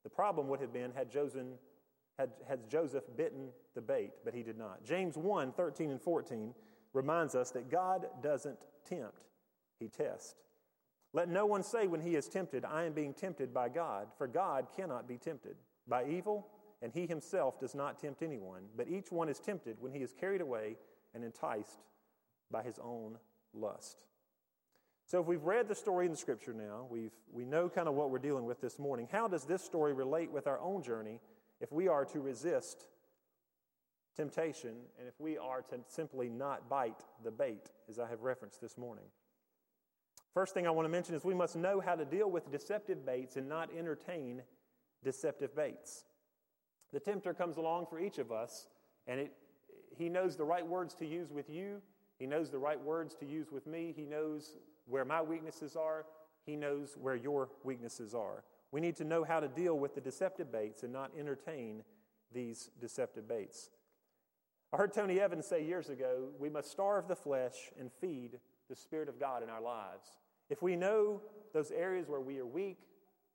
the 0.03 0.11
problem 0.11 0.49
would 0.49 0.61
have 0.61 0.73
been 0.73 0.93
had 0.93 1.11
Joseph 1.11 1.47
had, 2.21 2.31
had 2.47 2.69
Joseph 2.69 3.05
bitten 3.17 3.49
the 3.75 3.81
bait, 3.81 4.11
but 4.25 4.35
he 4.35 4.43
did 4.43 4.59
not. 4.59 4.85
James 4.85 5.17
1 5.17 5.53
13 5.53 5.91
and 5.91 6.01
14 6.01 6.55
reminds 6.93 7.35
us 7.35 7.51
that 7.53 7.71
God 7.71 8.07
doesn't 8.23 8.59
tempt, 8.89 9.25
he 9.79 9.89
tests. 9.89 10.35
Let 11.13 11.29
no 11.29 11.47
one 11.47 11.63
say 11.63 11.87
when 11.87 12.03
he 12.03 12.15
is 12.15 12.29
tempted, 12.29 12.65
I 12.65 12.85
am 12.85 12.93
being 12.93 13.15
tempted 13.15 13.53
by 13.53 13.69
God, 13.69 14.09
for 14.17 14.29
God 14.29 14.67
cannot 14.77 15.09
be 15.09 15.17
tempted 15.17 15.57
by 15.89 16.05
evil, 16.05 16.47
and 16.83 16.93
he 16.93 17.07
himself 17.07 17.59
does 17.59 17.75
not 17.75 17.99
tempt 17.99 18.23
anyone. 18.23 18.63
But 18.77 18.89
each 18.89 19.11
one 19.11 19.29
is 19.29 19.41
tempted 19.41 19.77
when 19.81 19.93
he 19.93 20.01
is 20.01 20.13
carried 20.13 20.41
away 20.41 20.77
and 21.15 21.25
enticed 21.25 21.81
by 22.51 22.63
his 22.63 22.79
own 22.79 23.17
lust. 23.55 24.05
So, 25.07 25.21
if 25.21 25.27
we've 25.27 25.43
read 25.43 25.67
the 25.67 25.75
story 25.75 26.07
in 26.07 26.13
the 26.13 26.19
scripture 26.19 26.53
now, 26.53 26.87
we've, 26.89 27.11
we 27.33 27.45
know 27.45 27.69
kind 27.69 27.89
of 27.89 27.95
what 27.95 28.11
we're 28.11 28.19
dealing 28.19 28.45
with 28.45 28.61
this 28.61 28.79
morning. 28.79 29.09
How 29.11 29.27
does 29.27 29.45
this 29.45 29.65
story 29.65 29.93
relate 29.93 30.31
with 30.31 30.47
our 30.47 30.61
own 30.61 30.85
journey 30.85 31.19
if 31.61 31.73
we 31.73 31.89
are 31.89 32.05
to 32.07 32.21
resist 32.21 32.87
temptation 34.17 34.75
and 34.99 35.09
if 35.09 35.15
we 35.19 35.39
are 35.39 35.63
to 35.63 35.77
simply 35.87 36.29
not 36.29 36.69
bite 36.69 37.05
the 37.25 37.31
bait, 37.31 37.71
as 37.89 37.99
I 37.99 38.09
have 38.09 38.23
referenced 38.23 38.61
this 38.61 38.77
morning. 38.77 39.05
First 40.35 40.55
thing 40.55 40.67
I 40.67 40.71
want 40.71 40.87
to 40.87 40.91
mention 40.91 41.15
is 41.15 41.25
we 41.25 41.35
must 41.35 41.57
know 41.57 41.81
how 41.81 41.97
to 41.97 42.05
deal 42.05 42.31
with 42.31 42.51
deceptive 42.51 43.05
baits 43.05 43.37
and 43.37 43.49
not 43.49 43.71
entertain 43.77 44.43
deceptive 45.03 45.57
baits. 45.57 46.05
The 46.93 47.01
tempter 47.01 47.35
comes 47.35 47.57
along 47.57 47.87
for 47.87 47.99
each 47.99 48.19
of 48.19 48.31
us, 48.31 48.69
and 49.07 49.21
it, 49.21 49.33
he 49.97 50.09
knows 50.09 50.37
the 50.37 50.45
right 50.45 50.67
words 50.67 50.95
to 50.95 51.07
use 51.07 51.31
with 51.33 51.49
you. 51.49 51.81
He 52.19 52.27
knows 52.27 52.51
the 52.51 52.59
right 52.59 52.81
words 52.81 53.15
to 53.17 53.27
use 53.27 53.51
with 53.51 53.67
me. 53.67 53.93
He 53.97 54.05
knows 54.05 54.57
where 54.87 55.05
my 55.05 55.23
weaknesses 55.23 55.77
are. 55.77 56.05
He 56.45 56.57
knows 56.57 56.97
where 57.01 57.17
your 57.17 57.49
weaknesses 57.65 58.15
are. 58.15 58.45
We 58.73 58.81
need 58.81 58.97
to 58.97 59.05
know 59.05 59.25
how 59.25 59.41
to 59.41 59.49
deal 59.49 59.79
with 59.79 59.95
the 59.95 60.01
deceptive 60.01 60.53
baits 60.53 60.83
and 60.83 60.93
not 60.93 61.11
entertain 61.19 61.83
these 62.33 62.71
deceptive 62.81 63.29
baits. 63.29 63.71
I 64.73 64.77
heard 64.77 64.93
Tony 64.93 65.19
Evans 65.19 65.47
say 65.47 65.65
years 65.65 65.89
ago 65.89 66.29
we 66.39 66.49
must 66.49 66.71
starve 66.71 67.09
the 67.09 67.17
flesh 67.17 67.73
and 67.79 67.91
feed 68.01 68.39
the 68.69 68.77
Spirit 68.77 69.09
of 69.09 69.19
God 69.19 69.43
in 69.43 69.51
our 69.51 69.61
lives. 69.61 70.19
If 70.49 70.63
we 70.63 70.77
know 70.77 71.21
those 71.53 71.73
areas 71.73 72.09
where 72.09 72.21
we 72.21 72.39
are 72.39 72.47
weak, 72.47 72.79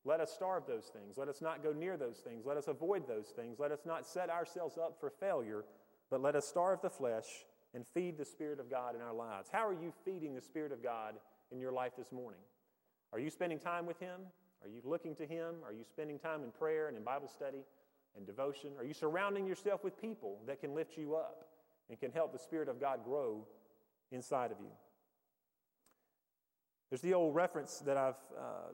let 0.05 0.19
us 0.19 0.31
starve 0.31 0.63
those 0.67 0.86
things. 0.86 1.17
Let 1.17 1.27
us 1.27 1.41
not 1.41 1.63
go 1.63 1.73
near 1.73 1.97
those 1.97 2.17
things. 2.17 2.45
Let 2.45 2.57
us 2.57 2.67
avoid 2.67 3.07
those 3.07 3.27
things. 3.36 3.59
Let 3.59 3.71
us 3.71 3.81
not 3.86 4.05
set 4.05 4.29
ourselves 4.29 4.77
up 4.77 4.97
for 4.99 5.09
failure, 5.09 5.65
but 6.09 6.21
let 6.21 6.36
us 6.36 6.47
starve 6.47 6.81
the 6.81 6.89
flesh 6.89 7.25
and 7.73 7.86
feed 7.93 8.17
the 8.17 8.23
Spirit 8.23 8.59
of 8.59 8.69
God 8.69 8.95
in 8.95 9.01
our 9.01 9.13
lives. 9.13 9.49
How 9.51 9.67
are 9.67 9.73
you 9.73 9.91
feeding 10.05 10.36
the 10.36 10.41
Spirit 10.41 10.71
of 10.71 10.81
God 10.81 11.15
in 11.51 11.59
your 11.59 11.71
life 11.71 11.93
this 11.97 12.11
morning? 12.11 12.39
Are 13.11 13.19
you 13.19 13.29
spending 13.29 13.59
time 13.59 13.86
with 13.86 13.99
Him? 13.99 14.21
Are 14.66 14.70
you 14.70 14.82
looking 14.84 15.13
to 15.18 15.28
Him? 15.28 15.57
Are 15.63 15.72
you 15.72 15.84
spending 15.88 16.18
time 16.18 16.41
in 16.43 16.49
prayer 16.49 16.88
and 16.88 16.97
in 16.97 17.03
Bible 17.03 17.28
study 17.28 17.59
and 18.18 18.26
devotion? 18.26 18.72
Are 18.80 18.84
you 18.84 18.95
surrounding 18.95 19.45
yourself 19.45 19.84
with 19.84 20.01
people 20.01 20.39
that 20.47 20.59
can 20.59 20.74
lift 20.74 20.97
you 20.97 21.16
up 21.16 21.45
and 21.88 21.99
can 21.99 22.11
help 22.11 22.34
the 22.34 22.39
Spirit 22.39 22.68
of 22.68 22.82
God 22.82 23.01
grow 23.05 23.45
inside 24.11 24.51
of 24.51 24.57
you? 24.59 24.72
There's 26.89 27.01
the 27.01 27.13
old 27.13 27.36
reference 27.36 27.78
that 27.86 27.95
I've 27.95 28.16
uh, 28.36 28.72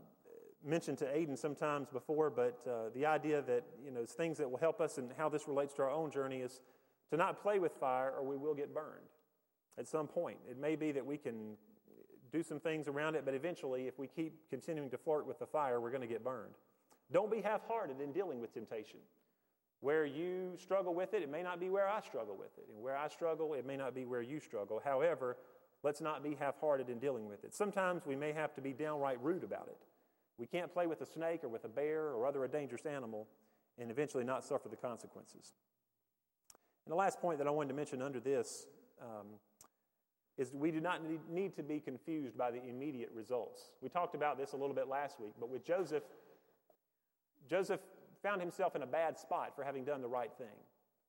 mentioned 0.65 0.97
to 0.99 1.05
Aiden 1.05 1.37
sometimes 1.37 1.89
before, 1.89 2.29
but 2.29 2.61
uh, 2.65 2.89
the 2.95 3.05
idea 3.05 3.41
that 3.41 3.65
you 3.83 3.91
know 3.91 4.05
things 4.05 4.37
that 4.37 4.49
will 4.49 4.59
help 4.59 4.79
us 4.79 4.97
and 4.97 5.11
how 5.17 5.27
this 5.27 5.45
relates 5.45 5.73
to 5.73 5.81
our 5.81 5.91
own 5.91 6.09
journey 6.09 6.37
is 6.37 6.61
to 7.09 7.17
not 7.17 7.41
play 7.41 7.59
with 7.59 7.73
fire, 7.73 8.13
or 8.17 8.23
we 8.23 8.37
will 8.37 8.53
get 8.53 8.73
burned 8.73 9.09
at 9.77 9.87
some 9.87 10.07
point. 10.07 10.37
It 10.49 10.57
may 10.57 10.77
be 10.77 10.93
that 10.93 11.05
we 11.05 11.17
can 11.17 11.57
do 12.31 12.43
some 12.43 12.59
things 12.59 12.87
around 12.87 13.15
it, 13.15 13.23
but 13.25 13.33
eventually, 13.33 13.87
if 13.87 13.99
we 13.99 14.07
keep 14.07 14.49
continuing 14.49 14.89
to 14.89 14.97
flirt 14.97 15.27
with 15.27 15.39
the 15.39 15.45
fire, 15.45 15.79
we're 15.81 15.91
going 15.91 16.01
to 16.01 16.07
get 16.07 16.23
burned. 16.23 16.53
Don't 17.11 17.31
be 17.31 17.41
half-hearted 17.41 17.99
in 18.01 18.11
dealing 18.11 18.39
with 18.39 18.53
temptation. 18.53 18.99
Where 19.81 20.05
you 20.05 20.53
struggle 20.57 20.93
with 20.93 21.13
it, 21.13 21.23
it 21.23 21.29
may 21.29 21.43
not 21.43 21.59
be 21.59 21.69
where 21.69 21.89
I 21.89 22.01
struggle 22.01 22.37
with 22.37 22.57
it. 22.57 22.67
And 22.73 22.81
where 22.83 22.95
I 22.95 23.07
struggle, 23.07 23.53
it 23.55 23.65
may 23.65 23.75
not 23.75 23.95
be 23.95 24.05
where 24.05 24.21
you 24.21 24.39
struggle. 24.39 24.79
However, 24.83 25.37
Let's 25.83 26.01
not 26.01 26.23
be 26.23 26.35
half 26.35 26.59
hearted 26.59 26.89
in 26.89 26.99
dealing 26.99 27.27
with 27.27 27.43
it. 27.43 27.53
Sometimes 27.53 28.05
we 28.05 28.15
may 28.15 28.31
have 28.33 28.53
to 28.55 28.61
be 28.61 28.71
downright 28.71 29.21
rude 29.21 29.43
about 29.43 29.67
it. 29.67 29.77
We 30.37 30.45
can't 30.45 30.71
play 30.71 30.87
with 30.87 31.01
a 31.01 31.05
snake 31.05 31.43
or 31.43 31.49
with 31.49 31.65
a 31.65 31.69
bear 31.69 32.09
or 32.09 32.25
other 32.25 32.43
a 32.43 32.47
dangerous 32.47 32.85
animal 32.85 33.27
and 33.79 33.89
eventually 33.89 34.23
not 34.23 34.43
suffer 34.43 34.69
the 34.69 34.75
consequences. 34.75 35.53
And 36.85 36.91
the 36.91 36.95
last 36.95 37.19
point 37.19 37.39
that 37.39 37.47
I 37.47 37.51
wanted 37.51 37.69
to 37.69 37.75
mention 37.75 38.01
under 38.01 38.19
this 38.19 38.67
um, 39.01 39.27
is 40.41 40.51
we 40.55 40.71
do 40.71 40.79
not 40.79 41.01
need 41.29 41.55
to 41.55 41.61
be 41.61 41.79
confused 41.79 42.35
by 42.35 42.49
the 42.49 42.61
immediate 42.67 43.11
results. 43.13 43.73
We 43.79 43.89
talked 43.89 44.15
about 44.15 44.39
this 44.39 44.53
a 44.53 44.57
little 44.57 44.75
bit 44.75 44.87
last 44.87 45.19
week, 45.19 45.33
but 45.39 45.49
with 45.49 45.63
Joseph, 45.63 46.01
Joseph 47.47 47.79
found 48.23 48.41
himself 48.41 48.75
in 48.75 48.81
a 48.81 48.87
bad 48.87 49.19
spot 49.19 49.55
for 49.55 49.63
having 49.63 49.85
done 49.85 50.01
the 50.01 50.07
right 50.07 50.31
thing. 50.39 50.57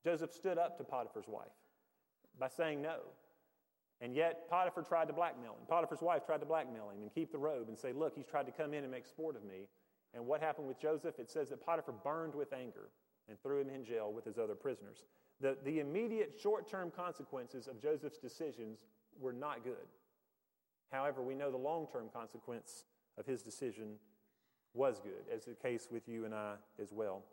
Joseph 0.03 0.31
stood 0.31 0.59
up 0.59 0.77
to 0.77 0.83
Potiphar's 0.83 1.27
wife 1.27 1.47
by 2.39 2.47
saying 2.47 2.83
no. 2.83 2.99
And 4.01 4.13
yet, 4.13 4.47
Potiphar 4.49 4.83
tried 4.83 5.07
to 5.07 5.13
blackmail 5.13 5.53
him. 5.53 5.65
Potiphar's 5.67 6.01
wife 6.01 6.25
tried 6.25 6.41
to 6.41 6.45
blackmail 6.45 6.91
him 6.91 7.01
and 7.01 7.11
keep 7.11 7.31
the 7.31 7.37
robe 7.37 7.69
and 7.69 7.77
say, 7.77 7.91
Look, 7.91 8.15
he's 8.15 8.27
tried 8.27 8.45
to 8.45 8.51
come 8.51 8.73
in 8.73 8.83
and 8.83 8.91
make 8.91 9.07
sport 9.07 9.35
of 9.35 9.43
me. 9.43 9.67
And 10.13 10.27
what 10.27 10.41
happened 10.41 10.67
with 10.67 10.79
Joseph? 10.79 11.19
It 11.19 11.31
says 11.31 11.49
that 11.49 11.65
Potiphar 11.65 11.95
burned 12.03 12.35
with 12.35 12.53
anger 12.53 12.89
and 13.27 13.41
threw 13.41 13.61
him 13.61 13.69
in 13.69 13.83
jail 13.83 14.11
with 14.13 14.25
his 14.25 14.37
other 14.37 14.55
prisoners. 14.55 15.05
The, 15.39 15.57
the 15.63 15.79
immediate 15.79 16.35
short 16.39 16.69
term 16.69 16.91
consequences 16.91 17.67
of 17.67 17.81
Joseph's 17.81 18.19
decisions 18.19 18.79
were 19.19 19.33
not 19.33 19.63
good. 19.63 19.87
However, 20.91 21.21
we 21.21 21.35
know 21.35 21.51
the 21.51 21.57
long 21.57 21.87
term 21.91 22.09
consequence 22.13 22.85
of 23.17 23.25
his 23.25 23.41
decision 23.41 23.95
was 24.73 24.99
good, 24.99 25.33
as 25.33 25.45
the 25.45 25.53
case 25.53 25.87
with 25.91 26.07
you 26.07 26.25
and 26.25 26.33
I 26.33 26.55
as 26.81 26.91
well. 26.91 27.23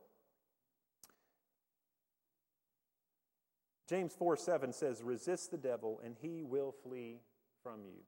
James 3.88 4.14
4 4.14 4.36
7 4.36 4.72
says, 4.72 5.02
Resist 5.02 5.50
the 5.50 5.58
devil, 5.58 6.00
and 6.04 6.14
he 6.20 6.42
will 6.42 6.72
flee 6.84 7.20
from 7.62 7.84
you. 7.84 8.02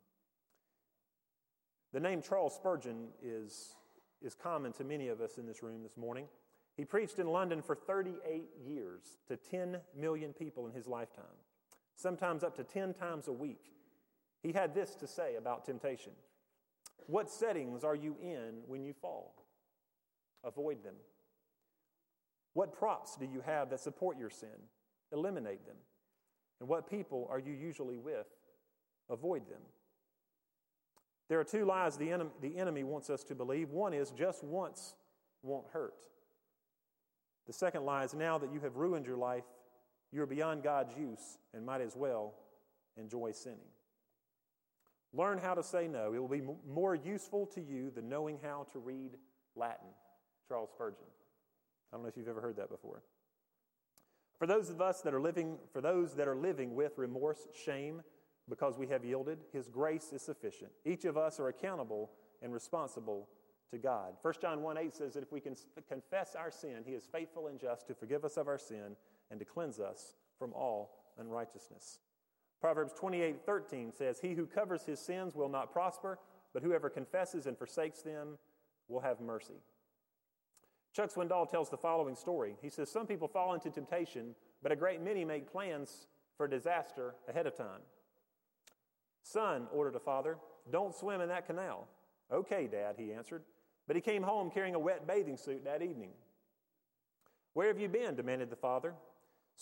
The 1.92 2.00
name 2.00 2.22
Charles 2.22 2.54
Spurgeon 2.54 3.08
is, 3.22 3.74
is 4.22 4.34
common 4.34 4.72
to 4.74 4.84
many 4.84 5.08
of 5.08 5.20
us 5.20 5.38
in 5.38 5.46
this 5.46 5.62
room 5.62 5.82
this 5.82 5.96
morning. 5.96 6.26
He 6.76 6.84
preached 6.84 7.18
in 7.18 7.26
London 7.26 7.60
for 7.60 7.74
38 7.74 8.48
years 8.64 9.18
to 9.28 9.36
10 9.36 9.78
million 9.98 10.32
people 10.32 10.66
in 10.66 10.72
his 10.72 10.86
lifetime, 10.86 11.24
sometimes 11.96 12.42
up 12.42 12.56
to 12.56 12.64
10 12.64 12.94
times 12.94 13.28
a 13.28 13.32
week. 13.32 13.72
He 14.42 14.52
had 14.52 14.74
this 14.74 14.94
to 14.96 15.06
say 15.06 15.36
about 15.36 15.64
temptation 15.64 16.12
What 17.06 17.30
settings 17.30 17.84
are 17.84 17.94
you 17.94 18.16
in 18.20 18.62
when 18.66 18.84
you 18.84 18.92
fall? 18.92 19.34
Avoid 20.44 20.82
them. 20.82 20.94
What 22.54 22.72
props 22.72 23.16
do 23.16 23.24
you 23.24 23.40
have 23.40 23.70
that 23.70 23.80
support 23.80 24.18
your 24.18 24.30
sin? 24.30 24.48
eliminate 25.12 25.66
them. 25.66 25.76
And 26.60 26.68
what 26.68 26.90
people 26.90 27.28
are 27.30 27.38
you 27.38 27.52
usually 27.52 27.98
with? 27.98 28.26
Avoid 29.10 29.48
them. 29.48 29.60
There 31.28 31.38
are 31.38 31.44
two 31.44 31.64
lies 31.64 31.96
the 31.96 32.10
enemy, 32.10 32.30
the 32.40 32.56
enemy 32.56 32.82
wants 32.82 33.10
us 33.10 33.22
to 33.24 33.34
believe. 33.34 33.70
One 33.70 33.94
is 33.94 34.10
just 34.10 34.42
once 34.42 34.94
won't 35.42 35.66
hurt. 35.72 36.06
The 37.46 37.52
second 37.52 37.84
lie 37.84 38.04
is 38.04 38.14
now 38.14 38.38
that 38.38 38.52
you 38.52 38.60
have 38.60 38.76
ruined 38.76 39.06
your 39.06 39.16
life, 39.16 39.44
you're 40.12 40.26
beyond 40.26 40.62
God's 40.62 40.96
use 40.96 41.38
and 41.54 41.64
might 41.64 41.80
as 41.80 41.96
well 41.96 42.34
enjoy 42.96 43.32
sinning. 43.32 43.58
Learn 45.14 45.38
how 45.38 45.54
to 45.54 45.62
say 45.62 45.88
no. 45.88 46.14
It 46.14 46.18
will 46.18 46.28
be 46.28 46.42
more 46.68 46.94
useful 46.94 47.46
to 47.46 47.60
you 47.60 47.90
than 47.90 48.08
knowing 48.08 48.38
how 48.42 48.66
to 48.72 48.78
read 48.78 49.12
Latin. 49.56 49.88
Charles 50.48 50.70
Spurgeon. 50.70 51.06
I 51.92 51.96
don't 51.96 52.02
know 52.02 52.08
if 52.08 52.16
you've 52.16 52.28
ever 52.28 52.40
heard 52.40 52.56
that 52.56 52.70
before. 52.70 53.02
For 54.38 54.46
those 54.46 54.70
of 54.70 54.80
us 54.80 55.02
that 55.02 55.14
are 55.14 55.20
living, 55.20 55.58
for 55.72 55.80
those 55.80 56.14
that 56.14 56.26
are 56.26 56.36
living 56.36 56.74
with 56.74 56.92
remorse, 56.96 57.46
shame, 57.64 58.02
because 58.48 58.76
we 58.76 58.88
have 58.88 59.04
yielded, 59.04 59.38
His 59.52 59.68
grace 59.68 60.12
is 60.12 60.22
sufficient. 60.22 60.72
Each 60.84 61.04
of 61.04 61.16
us 61.16 61.38
are 61.38 61.48
accountable 61.48 62.10
and 62.42 62.52
responsible 62.52 63.28
to 63.70 63.78
God. 63.78 64.14
1 64.22 64.34
John 64.40 64.62
1 64.62 64.78
8 64.78 64.94
says 64.94 65.14
that 65.14 65.22
if 65.22 65.30
we 65.32 65.40
can 65.40 65.54
confess 65.88 66.34
our 66.34 66.50
sin, 66.50 66.82
He 66.84 66.92
is 66.92 67.06
faithful 67.10 67.46
and 67.46 67.60
just 67.60 67.86
to 67.86 67.94
forgive 67.94 68.24
us 68.24 68.36
of 68.36 68.48
our 68.48 68.58
sin 68.58 68.96
and 69.32 69.40
to 69.40 69.46
cleanse 69.46 69.80
us 69.80 70.14
from 70.38 70.52
all 70.52 71.14
unrighteousness. 71.18 71.98
Proverbs 72.60 72.92
28 72.92 73.44
13 73.44 73.92
says, 73.92 74.20
He 74.20 74.34
who 74.34 74.46
covers 74.46 74.84
his 74.84 75.00
sins 75.00 75.34
will 75.34 75.48
not 75.48 75.72
prosper, 75.72 76.20
but 76.54 76.62
whoever 76.62 76.88
confesses 76.88 77.46
and 77.46 77.58
forsakes 77.58 78.02
them 78.02 78.38
will 78.86 79.00
have 79.00 79.20
mercy. 79.20 79.60
Chuck 80.94 81.10
Swindoll 81.10 81.50
tells 81.50 81.70
the 81.70 81.78
following 81.78 82.14
story. 82.14 82.54
He 82.60 82.68
says, 82.68 82.90
Some 82.90 83.06
people 83.06 83.26
fall 83.26 83.54
into 83.54 83.70
temptation, 83.70 84.36
but 84.62 84.70
a 84.70 84.76
great 84.76 85.02
many 85.02 85.24
make 85.24 85.50
plans 85.50 86.06
for 86.36 86.46
disaster 86.46 87.14
ahead 87.28 87.46
of 87.46 87.56
time. 87.56 87.80
Son, 89.22 89.66
ordered 89.72 89.96
a 89.96 90.00
father, 90.00 90.36
don't 90.70 90.94
swim 90.94 91.20
in 91.20 91.28
that 91.28 91.46
canal. 91.46 91.88
Okay, 92.30 92.68
Dad, 92.70 92.96
he 92.98 93.12
answered. 93.12 93.42
But 93.86 93.96
he 93.96 94.02
came 94.02 94.22
home 94.22 94.50
carrying 94.50 94.74
a 94.74 94.78
wet 94.78 95.06
bathing 95.06 95.36
suit 95.36 95.64
that 95.64 95.82
evening. 95.82 96.10
Where 97.54 97.68
have 97.68 97.80
you 97.80 97.88
been? 97.88 98.14
demanded 98.14 98.50
the 98.50 98.56
father. 98.56 98.94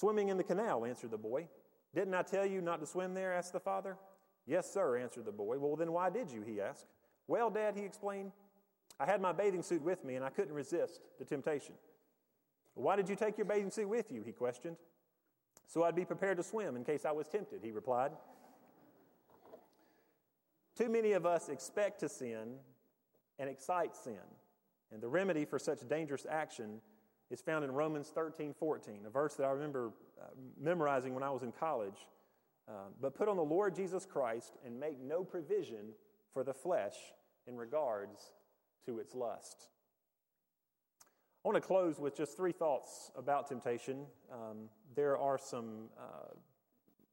Swimming 0.00 0.30
in 0.30 0.38
the 0.38 0.42
canal, 0.42 0.86
answered 0.86 1.10
the 1.10 1.18
boy. 1.18 1.46
Didn't 1.94 2.14
I 2.14 2.22
tell 2.22 2.46
you 2.46 2.62
not 2.62 2.80
to 2.80 2.86
swim 2.86 3.12
there? 3.12 3.34
asked 3.34 3.52
the 3.52 3.60
father. 3.60 3.98
Yes, 4.46 4.72
sir, 4.72 4.96
answered 4.96 5.26
the 5.26 5.30
boy. 5.30 5.58
Well, 5.58 5.76
then 5.76 5.92
why 5.92 6.08
did 6.08 6.30
you? 6.30 6.40
he 6.40 6.58
asked. 6.58 6.86
Well, 7.26 7.50
Dad, 7.50 7.76
he 7.76 7.82
explained, 7.82 8.32
I 8.98 9.04
had 9.04 9.20
my 9.20 9.32
bathing 9.32 9.62
suit 9.62 9.82
with 9.82 10.02
me 10.02 10.14
and 10.14 10.24
I 10.24 10.30
couldn't 10.30 10.54
resist 10.54 11.02
the 11.18 11.26
temptation. 11.26 11.74
Why 12.72 12.96
did 12.96 13.10
you 13.10 13.14
take 13.14 13.36
your 13.36 13.44
bathing 13.44 13.70
suit 13.70 13.90
with 13.90 14.10
you? 14.10 14.22
He 14.22 14.32
questioned. 14.32 14.78
So 15.66 15.82
I'd 15.82 15.94
be 15.94 16.06
prepared 16.06 16.38
to 16.38 16.42
swim 16.42 16.76
in 16.76 16.84
case 16.84 17.04
I 17.04 17.12
was 17.12 17.28
tempted, 17.28 17.60
he 17.62 17.70
replied. 17.70 18.12
Too 20.78 20.88
many 20.88 21.12
of 21.12 21.26
us 21.26 21.50
expect 21.50 22.00
to 22.00 22.08
sin 22.08 22.54
and 23.38 23.50
excite 23.50 23.94
sin. 23.94 24.14
And 24.92 25.02
the 25.02 25.08
remedy 25.08 25.44
for 25.44 25.58
such 25.58 25.86
dangerous 25.86 26.24
action 26.26 26.80
is 27.30 27.40
found 27.40 27.64
in 27.64 27.72
Romans 27.72 28.08
13 28.08 28.54
14, 28.58 28.94
a 29.06 29.10
verse 29.10 29.34
that 29.36 29.44
I 29.44 29.50
remember 29.50 29.92
uh, 30.20 30.26
memorizing 30.60 31.14
when 31.14 31.22
I 31.22 31.30
was 31.30 31.42
in 31.42 31.52
college. 31.52 32.06
Uh, 32.68 32.72
but 33.00 33.14
put 33.14 33.28
on 33.28 33.36
the 33.36 33.42
Lord 33.42 33.74
Jesus 33.74 34.06
Christ 34.06 34.52
and 34.64 34.78
make 34.78 35.00
no 35.00 35.24
provision 35.24 35.92
for 36.32 36.44
the 36.44 36.54
flesh 36.54 36.94
in 37.46 37.56
regards 37.56 38.20
to 38.86 38.98
its 38.98 39.14
lust. 39.14 39.68
I 41.44 41.48
want 41.48 41.56
to 41.56 41.66
close 41.66 41.98
with 41.98 42.16
just 42.16 42.36
three 42.36 42.52
thoughts 42.52 43.10
about 43.16 43.48
temptation. 43.48 44.04
Um, 44.30 44.68
there 44.94 45.16
are 45.16 45.38
some, 45.38 45.88
uh, 45.98 46.34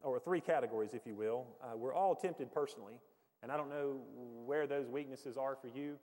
or 0.01 0.19
three 0.19 0.41
categories, 0.41 0.93
if 0.93 1.07
you 1.07 1.15
will. 1.15 1.47
Uh, 1.63 1.77
we're 1.77 1.93
all 1.93 2.13
tempted 2.13 2.51
personally, 2.51 2.99
and 3.41 3.51
I 3.51 3.57
don't 3.57 3.69
know 3.69 4.01
where 4.45 4.67
those 4.67 4.89
weaknesses 4.89 5.37
are 5.37 5.55
for 5.55 5.69
you. 5.69 5.97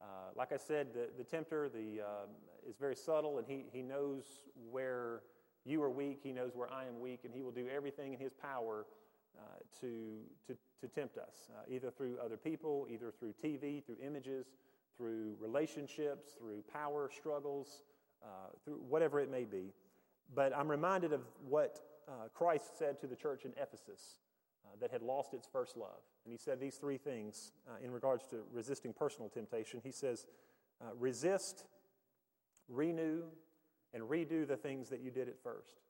Uh, 0.00 0.30
like 0.36 0.52
I 0.52 0.56
said, 0.56 0.88
the, 0.92 1.08
the 1.16 1.24
tempter 1.24 1.68
the, 1.68 2.02
um, 2.02 2.30
is 2.68 2.76
very 2.76 2.96
subtle, 2.96 3.38
and 3.38 3.46
he, 3.46 3.64
he 3.72 3.82
knows 3.82 4.24
where 4.70 5.22
you 5.64 5.82
are 5.82 5.90
weak. 5.90 6.20
He 6.22 6.32
knows 6.32 6.52
where 6.54 6.72
I 6.72 6.86
am 6.86 7.00
weak, 7.00 7.20
and 7.24 7.32
he 7.32 7.42
will 7.42 7.52
do 7.52 7.66
everything 7.74 8.12
in 8.12 8.18
his 8.18 8.32
power 8.32 8.86
uh, 9.38 9.42
to, 9.80 10.18
to, 10.46 10.56
to 10.80 10.88
tempt 10.94 11.18
us, 11.18 11.50
uh, 11.50 11.62
either 11.74 11.90
through 11.90 12.16
other 12.24 12.36
people, 12.36 12.86
either 12.90 13.12
through 13.18 13.34
TV, 13.42 13.84
through 13.84 13.96
images, 14.04 14.46
through 14.96 15.36
relationships, 15.40 16.34
through 16.38 16.62
power 16.72 17.10
struggles, 17.14 17.82
uh, 18.22 18.48
through 18.64 18.80
whatever 18.88 19.20
it 19.20 19.30
may 19.30 19.44
be. 19.44 19.72
But 20.34 20.56
I'm 20.56 20.68
reminded 20.68 21.12
of 21.12 21.20
what 21.48 21.80
uh, 22.08 22.28
Christ 22.34 22.78
said 22.78 23.00
to 23.00 23.06
the 23.06 23.16
church 23.16 23.44
in 23.44 23.52
Ephesus. 23.60 24.18
That 24.80 24.90
had 24.90 25.02
lost 25.02 25.32
its 25.32 25.46
first 25.46 25.76
love. 25.76 26.02
And 26.24 26.32
he 26.32 26.38
said 26.38 26.60
these 26.60 26.76
three 26.76 26.98
things 26.98 27.52
uh, 27.68 27.84
in 27.84 27.90
regards 27.90 28.26
to 28.28 28.36
resisting 28.52 28.92
personal 28.92 29.28
temptation. 29.28 29.80
He 29.82 29.92
says, 29.92 30.26
uh, 30.82 30.94
resist, 30.98 31.64
renew, 32.68 33.22
and 33.94 34.02
redo 34.02 34.46
the 34.46 34.56
things 34.56 34.90
that 34.90 35.00
you 35.00 35.10
did 35.10 35.28
at 35.28 35.42
first. 35.42 35.80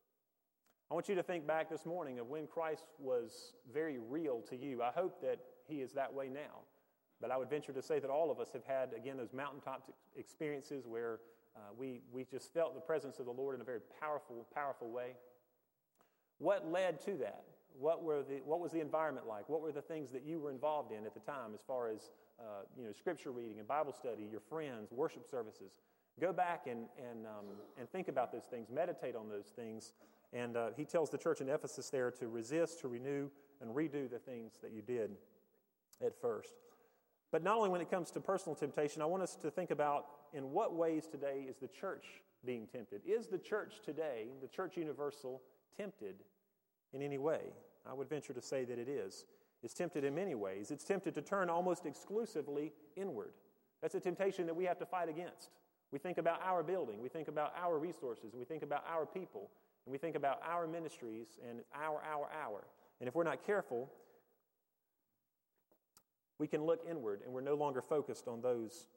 I 0.90 0.94
want 0.94 1.08
you 1.08 1.16
to 1.16 1.22
think 1.22 1.46
back 1.46 1.68
this 1.68 1.84
morning 1.84 2.20
of 2.20 2.28
when 2.28 2.46
Christ 2.46 2.84
was 3.00 3.54
very 3.72 3.98
real 3.98 4.40
to 4.48 4.56
you. 4.56 4.82
I 4.82 4.92
hope 4.92 5.20
that 5.22 5.40
he 5.66 5.80
is 5.80 5.92
that 5.94 6.14
way 6.14 6.28
now. 6.28 6.62
But 7.20 7.32
I 7.32 7.36
would 7.36 7.50
venture 7.50 7.72
to 7.72 7.82
say 7.82 7.98
that 7.98 8.10
all 8.10 8.30
of 8.30 8.38
us 8.38 8.50
have 8.52 8.64
had, 8.64 8.90
again, 8.96 9.16
those 9.16 9.32
mountaintop 9.32 9.90
experiences 10.16 10.86
where 10.86 11.18
uh, 11.56 11.60
we, 11.76 12.02
we 12.12 12.24
just 12.24 12.52
felt 12.52 12.74
the 12.74 12.80
presence 12.80 13.18
of 13.18 13.26
the 13.26 13.32
Lord 13.32 13.54
in 13.56 13.60
a 13.60 13.64
very 13.64 13.80
powerful, 14.00 14.46
powerful 14.54 14.90
way. 14.90 15.16
What 16.38 16.70
led 16.70 17.00
to 17.06 17.14
that? 17.14 17.44
What, 17.78 18.02
were 18.02 18.22
the, 18.22 18.40
what 18.44 18.60
was 18.60 18.72
the 18.72 18.80
environment 18.80 19.26
like? 19.26 19.48
What 19.48 19.60
were 19.60 19.72
the 19.72 19.82
things 19.82 20.10
that 20.12 20.24
you 20.24 20.40
were 20.40 20.50
involved 20.50 20.92
in 20.92 21.04
at 21.04 21.14
the 21.14 21.20
time 21.20 21.52
as 21.54 21.60
far 21.66 21.88
as 21.88 22.10
uh, 22.40 22.64
you 22.76 22.84
know, 22.84 22.92
scripture 22.92 23.30
reading 23.30 23.58
and 23.58 23.68
Bible 23.68 23.92
study, 23.92 24.26
your 24.30 24.40
friends, 24.40 24.92
worship 24.92 25.26
services? 25.28 25.80
Go 26.20 26.32
back 26.32 26.66
and, 26.66 26.86
and, 26.98 27.26
um, 27.26 27.44
and 27.78 27.90
think 27.90 28.08
about 28.08 28.32
those 28.32 28.44
things, 28.44 28.68
meditate 28.70 29.14
on 29.14 29.28
those 29.28 29.52
things. 29.54 29.92
And 30.32 30.56
uh, 30.56 30.68
he 30.76 30.84
tells 30.84 31.10
the 31.10 31.18
church 31.18 31.40
in 31.40 31.48
Ephesus 31.48 31.90
there 31.90 32.10
to 32.12 32.28
resist, 32.28 32.80
to 32.80 32.88
renew, 32.88 33.28
and 33.60 33.70
redo 33.70 34.10
the 34.10 34.18
things 34.18 34.54
that 34.62 34.72
you 34.72 34.80
did 34.80 35.10
at 36.04 36.18
first. 36.20 36.54
But 37.30 37.42
not 37.42 37.56
only 37.56 37.68
when 37.68 37.80
it 37.80 37.90
comes 37.90 38.10
to 38.12 38.20
personal 38.20 38.54
temptation, 38.54 39.02
I 39.02 39.06
want 39.06 39.22
us 39.22 39.36
to 39.36 39.50
think 39.50 39.70
about 39.70 40.06
in 40.32 40.50
what 40.52 40.74
ways 40.74 41.06
today 41.06 41.44
is 41.48 41.56
the 41.56 41.68
church 41.68 42.06
being 42.46 42.66
tempted? 42.66 43.02
Is 43.04 43.26
the 43.26 43.38
church 43.38 43.80
today, 43.84 44.28
the 44.40 44.48
church 44.48 44.76
universal, 44.76 45.42
tempted 45.76 46.16
in 46.96 47.02
any 47.02 47.18
way? 47.18 47.40
I 47.88 47.94
would 47.94 48.08
venture 48.08 48.32
to 48.32 48.42
say 48.42 48.64
that 48.64 48.78
it 48.78 48.88
is. 48.88 49.24
It's 49.62 49.74
tempted 49.74 50.04
in 50.04 50.14
many 50.14 50.34
ways. 50.34 50.70
It's 50.70 50.84
tempted 50.84 51.14
to 51.14 51.22
turn 51.22 51.48
almost 51.48 51.86
exclusively 51.86 52.72
inward. 52.96 53.32
That's 53.80 53.94
a 53.94 54.00
temptation 54.00 54.46
that 54.46 54.56
we 54.56 54.64
have 54.64 54.78
to 54.78 54.86
fight 54.86 55.08
against. 55.08 55.50
We 55.92 55.98
think 55.98 56.18
about 56.18 56.40
our 56.44 56.62
building, 56.64 57.00
we 57.00 57.08
think 57.08 57.28
about 57.28 57.52
our 57.56 57.78
resources, 57.78 58.34
we 58.34 58.44
think 58.44 58.64
about 58.64 58.84
our 58.92 59.06
people, 59.06 59.50
and 59.84 59.92
we 59.92 59.98
think 59.98 60.16
about 60.16 60.40
our 60.44 60.66
ministries 60.66 61.38
and 61.48 61.60
our, 61.72 62.02
our, 62.02 62.28
our. 62.44 62.64
And 63.00 63.06
if 63.06 63.14
we're 63.14 63.22
not 63.22 63.46
careful, 63.46 63.88
we 66.38 66.48
can 66.48 66.64
look 66.64 66.80
inward 66.88 67.20
and 67.24 67.32
we're 67.32 67.40
no 67.40 67.54
longer 67.54 67.80
focused 67.80 68.26
on 68.26 68.42
those 68.42 68.88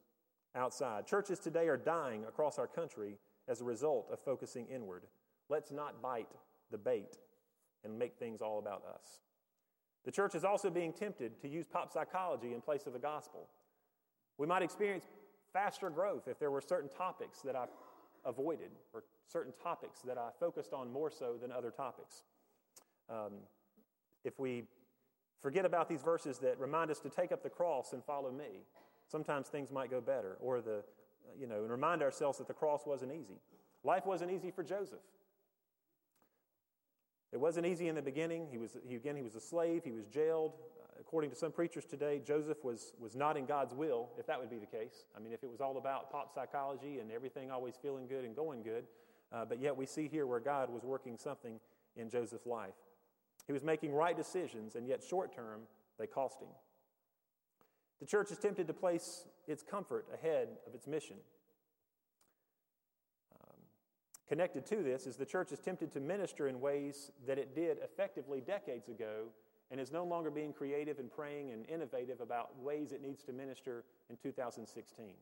outside. 0.56 1.06
Churches 1.06 1.38
today 1.38 1.68
are 1.68 1.78
dying 1.78 2.24
across 2.26 2.58
our 2.58 2.68
country 2.68 3.18
as 3.48 3.62
a 3.62 3.64
result 3.64 4.10
of 4.12 4.20
focusing 4.20 4.66
inward. 4.68 5.04
Let's 5.48 5.72
not 5.72 6.02
bite 6.02 6.32
the 6.72 6.78
bait 6.78 7.18
and 7.84 7.98
make 7.98 8.18
things 8.18 8.42
all 8.42 8.60
about 8.60 8.84
us. 8.94 9.20
The 10.06 10.12
church 10.12 10.36
is 10.36 10.44
also 10.44 10.70
being 10.70 10.94
tempted 10.94 11.42
to 11.42 11.48
use 11.48 11.68
pop 11.68 11.92
psychology 11.92 12.54
in 12.54 12.62
place 12.62 12.88
of 12.88 12.94
the 12.94 13.00
gospel. 13.00 13.48
We 14.38 14.48
might 14.48 14.62
experience 14.62 15.06
faster 15.52 15.90
growth 15.90 16.28
if 16.28 16.40
there 16.40 16.52
were 16.52 16.62
certain 16.62 16.90
topics 16.90 17.42
that 17.42 17.56
I 17.56 17.66
avoided 18.26 18.72
or 18.94 19.04
certain 19.28 19.54
topics 19.62 20.02
that 20.02 20.18
I 20.18 20.30
focused 20.40 20.74
on 20.74 20.92
more 20.92 21.12
so 21.12 21.36
than 21.40 21.52
other 21.52 21.72
topics. 21.72 22.24
Um, 23.10 23.34
if 24.24 24.40
we 24.40 24.64
forget 25.42 25.66
about 25.66 25.90
these 25.90 26.02
verses 26.02 26.40
that 26.40 26.60
remind 26.60 26.92
us 26.92 27.00
to 27.00 27.10
take 27.10 27.32
up 27.32 27.44
the 27.44 27.50
cross 27.50 27.94
and 27.94 28.04
follow 28.04 28.32
me, 28.32 28.64
sometimes 29.08 29.48
things 29.48 29.72
might 29.72 29.90
go 29.90 30.02
better. 30.02 30.38
Or 30.40 30.62
the, 30.62 30.84
you 31.38 31.48
know, 31.48 31.62
and 31.62 31.72
remind 31.72 32.02
ourselves 32.02 32.38
that 32.38 32.48
the 32.48 32.54
cross 32.54 32.86
wasn't 32.86 33.12
easy. 33.12 33.40
Life 33.84 34.06
wasn't 34.06 34.32
easy 34.32 34.52
for 34.52 34.64
Joseph. 34.64 35.00
It 37.32 37.40
wasn't 37.40 37.68
easy 37.68 37.88
in 37.88 37.96
the 37.96 38.02
beginning. 38.02 38.48
He 38.50 38.58
was, 38.58 38.78
he, 38.88 38.96
again, 38.96 39.16
he 39.16 39.22
was 39.22 39.36
a 39.36 39.40
slave. 39.40 39.84
He 39.84 39.92
was 39.92 40.06
jailed. 40.06 40.54
According 41.00 41.30
to 41.30 41.36
some 41.36 41.52
preachers 41.52 41.86
today, 41.86 42.22
Joseph 42.26 42.64
was, 42.64 42.94
was 43.00 43.16
not 43.16 43.38
in 43.38 43.46
God's 43.46 43.74
will, 43.74 44.10
if 44.18 44.28
that 44.28 44.40
would 44.40 44.50
be 44.50 44.58
the 44.58 44.66
case. 44.66 45.06
I 45.16 45.20
mean, 45.20 45.32
if 45.32 45.44
it 45.44 45.50
was 45.50 45.62
all 45.62 45.78
about 45.78 46.12
pop 46.12 46.34
psychology 46.34 47.00
and 47.00 47.12
everything 47.12 47.52
always 47.52 47.76
feeling 47.82 48.08
good 48.08 48.26
and 48.26 48.36
going 48.36 48.64
good. 48.64 48.86
Uh, 49.32 49.46
but 49.46 49.60
yet 49.60 49.76
we 49.76 49.86
see 49.86 50.08
here 50.08 50.26
where 50.28 50.40
God 50.40 50.70
was 50.70 50.84
working 50.84 51.18
something 51.18 51.60
in 51.96 52.10
Joseph's 52.10 52.46
life. 52.46 52.74
He 53.48 53.54
was 53.54 53.64
making 53.64 53.94
right 53.94 54.16
decisions, 54.16 54.76
and 54.76 54.88
yet 54.88 55.04
short 55.04 55.34
term, 55.34 55.62
they 55.98 56.08
cost 56.08 56.42
him. 56.42 56.50
The 58.00 58.06
church 58.06 58.32
is 58.32 58.38
tempted 58.38 58.68
to 58.68 58.74
place 58.74 59.26
its 59.48 59.64
comfort 59.64 60.06
ahead 60.14 60.50
of 60.68 60.74
its 60.74 60.88
mission. 60.88 61.18
Connected 64.30 64.64
to 64.68 64.84
this 64.84 65.08
is 65.08 65.16
the 65.16 65.26
church 65.26 65.52
is 65.52 65.58
tempted 65.58 65.92
to 65.92 66.00
minister 66.00 66.48
in 66.48 66.62
ways 66.62 67.10
that 67.26 67.40
it 67.40 67.56
did 67.56 67.80
effectively 67.84 68.42
decades 68.42 68.88
ago 68.88 69.26
and 69.72 69.80
is 69.80 69.92
no 69.92 70.04
longer 70.04 70.30
being 70.30 70.54
creative 70.54 71.00
and 71.00 71.12
praying 71.12 71.50
and 71.50 71.68
innovative 71.68 72.22
about 72.22 72.52
ways 72.62 72.92
it 72.92 73.02
needs 73.02 73.24
to 73.24 73.34
minister 73.34 73.84
in 74.08 74.18
2016. 74.18 75.14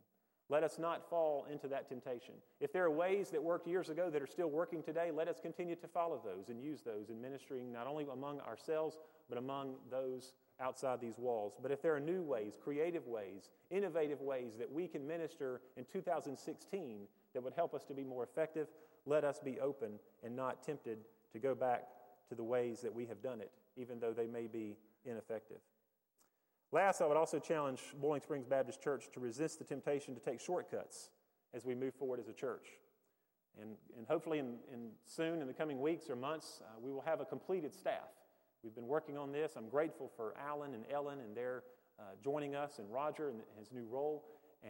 Let 0.49 0.63
us 0.63 0.77
not 0.77 1.09
fall 1.09 1.45
into 1.51 1.69
that 1.69 1.87
temptation. 1.87 2.33
If 2.59 2.73
there 2.73 2.83
are 2.83 2.91
ways 2.91 3.29
that 3.31 3.41
worked 3.43 3.67
years 3.67 3.89
ago 3.89 4.09
that 4.09 4.21
are 4.21 4.27
still 4.27 4.49
working 4.49 4.83
today, 4.83 5.11
let 5.13 5.27
us 5.29 5.39
continue 5.41 5.75
to 5.75 5.87
follow 5.87 6.21
those 6.23 6.49
and 6.49 6.61
use 6.61 6.81
those 6.81 7.09
in 7.09 7.21
ministering 7.21 7.71
not 7.71 7.87
only 7.87 8.05
among 8.11 8.41
ourselves, 8.41 8.97
but 9.29 9.37
among 9.37 9.75
those 9.89 10.33
outside 10.61 10.99
these 11.01 11.17
walls. 11.17 11.53
But 11.61 11.71
if 11.71 11.81
there 11.81 11.95
are 11.95 11.99
new 11.99 12.21
ways, 12.21 12.57
creative 12.61 13.07
ways, 13.07 13.51
innovative 13.69 14.21
ways 14.21 14.53
that 14.57 14.71
we 14.71 14.87
can 14.87 15.05
minister 15.05 15.61
in 15.75 15.85
2016 15.91 17.07
that 17.33 17.43
would 17.43 17.53
help 17.53 17.73
us 17.73 17.83
to 17.85 17.93
be 17.93 18.03
more 18.03 18.23
effective, 18.23 18.67
let 19.07 19.23
us 19.23 19.39
be 19.39 19.59
open 19.59 19.93
and 20.23 20.35
not 20.35 20.63
tempted 20.63 20.99
to 21.33 21.39
go 21.39 21.55
back 21.55 21.87
to 22.29 22.35
the 22.35 22.43
ways 22.43 22.81
that 22.81 22.93
we 22.93 23.05
have 23.05 23.21
done 23.21 23.41
it, 23.41 23.51
even 23.75 23.99
though 23.99 24.13
they 24.13 24.27
may 24.27 24.47
be 24.47 24.77
ineffective. 25.05 25.57
Last, 26.71 27.01
I 27.01 27.07
would 27.07 27.17
also 27.17 27.39
challenge 27.39 27.81
Boiling 27.99 28.21
Springs 28.21 28.45
Baptist 28.45 28.81
Church 28.81 29.05
to 29.13 29.19
resist 29.19 29.57
the 29.57 29.65
temptation 29.65 30.13
to 30.13 30.19
take 30.19 30.39
shortcuts 30.39 31.09
as 31.53 31.65
we 31.65 31.73
move 31.73 31.93
forward 31.95 32.19
as 32.19 32.27
a 32.27 32.33
church. 32.33 32.67
And, 33.59 33.71
and 33.97 34.05
hopefully, 34.05 34.39
in, 34.39 34.57
in 34.71 34.89
soon, 35.05 35.41
in 35.41 35.47
the 35.47 35.53
coming 35.53 35.81
weeks 35.81 36.09
or 36.09 36.15
months, 36.15 36.61
uh, 36.61 36.79
we 36.79 36.91
will 36.91 37.01
have 37.01 37.21
a 37.21 37.25
completed 37.25 37.73
staff 37.73 38.09
We've 38.63 38.75
been 38.75 38.87
working 38.87 39.17
on 39.17 39.31
this. 39.31 39.53
I'm 39.55 39.69
grateful 39.69 40.11
for 40.15 40.33
Alan 40.37 40.73
and 40.73 40.83
Ellen 40.91 41.19
and 41.19 41.35
their 41.35 41.63
uh, 41.99 42.03
joining 42.23 42.55
us 42.55 42.79
and 42.79 42.91
Roger 42.91 43.29
and 43.29 43.39
his 43.57 43.71
new 43.71 43.85
role. 43.85 44.25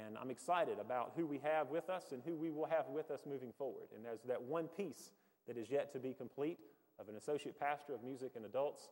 And 0.05 0.17
I'm 0.17 0.29
excited 0.29 0.77
about 0.79 1.13
who 1.15 1.25
we 1.25 1.39
have 1.43 1.69
with 1.69 1.89
us 1.89 2.11
and 2.11 2.21
who 2.25 2.35
we 2.35 2.51
will 2.51 2.65
have 2.65 2.85
with 2.89 3.09
us 3.11 3.21
moving 3.27 3.51
forward. 3.57 3.87
And 3.95 4.05
there's 4.05 4.21
that 4.27 4.41
one 4.41 4.67
piece 4.67 5.11
that 5.47 5.57
is 5.57 5.69
yet 5.69 5.91
to 5.93 5.99
be 5.99 6.13
complete 6.13 6.59
of 6.99 7.09
an 7.09 7.15
associate 7.15 7.59
pastor 7.59 7.93
of 7.93 8.03
music 8.03 8.31
and 8.35 8.45
adults. 8.45 8.89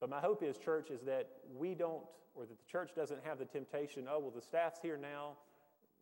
But 0.00 0.10
my 0.10 0.20
hope 0.20 0.42
is, 0.42 0.56
church, 0.58 0.90
is 0.90 1.02
that 1.02 1.28
we 1.56 1.74
don't, 1.74 2.02
or 2.34 2.46
that 2.46 2.58
the 2.58 2.70
church 2.70 2.90
doesn't 2.94 3.24
have 3.24 3.38
the 3.38 3.44
temptation, 3.44 4.06
oh, 4.10 4.18
well, 4.18 4.32
the 4.34 4.42
staff's 4.42 4.80
here 4.80 4.96
now. 4.96 5.32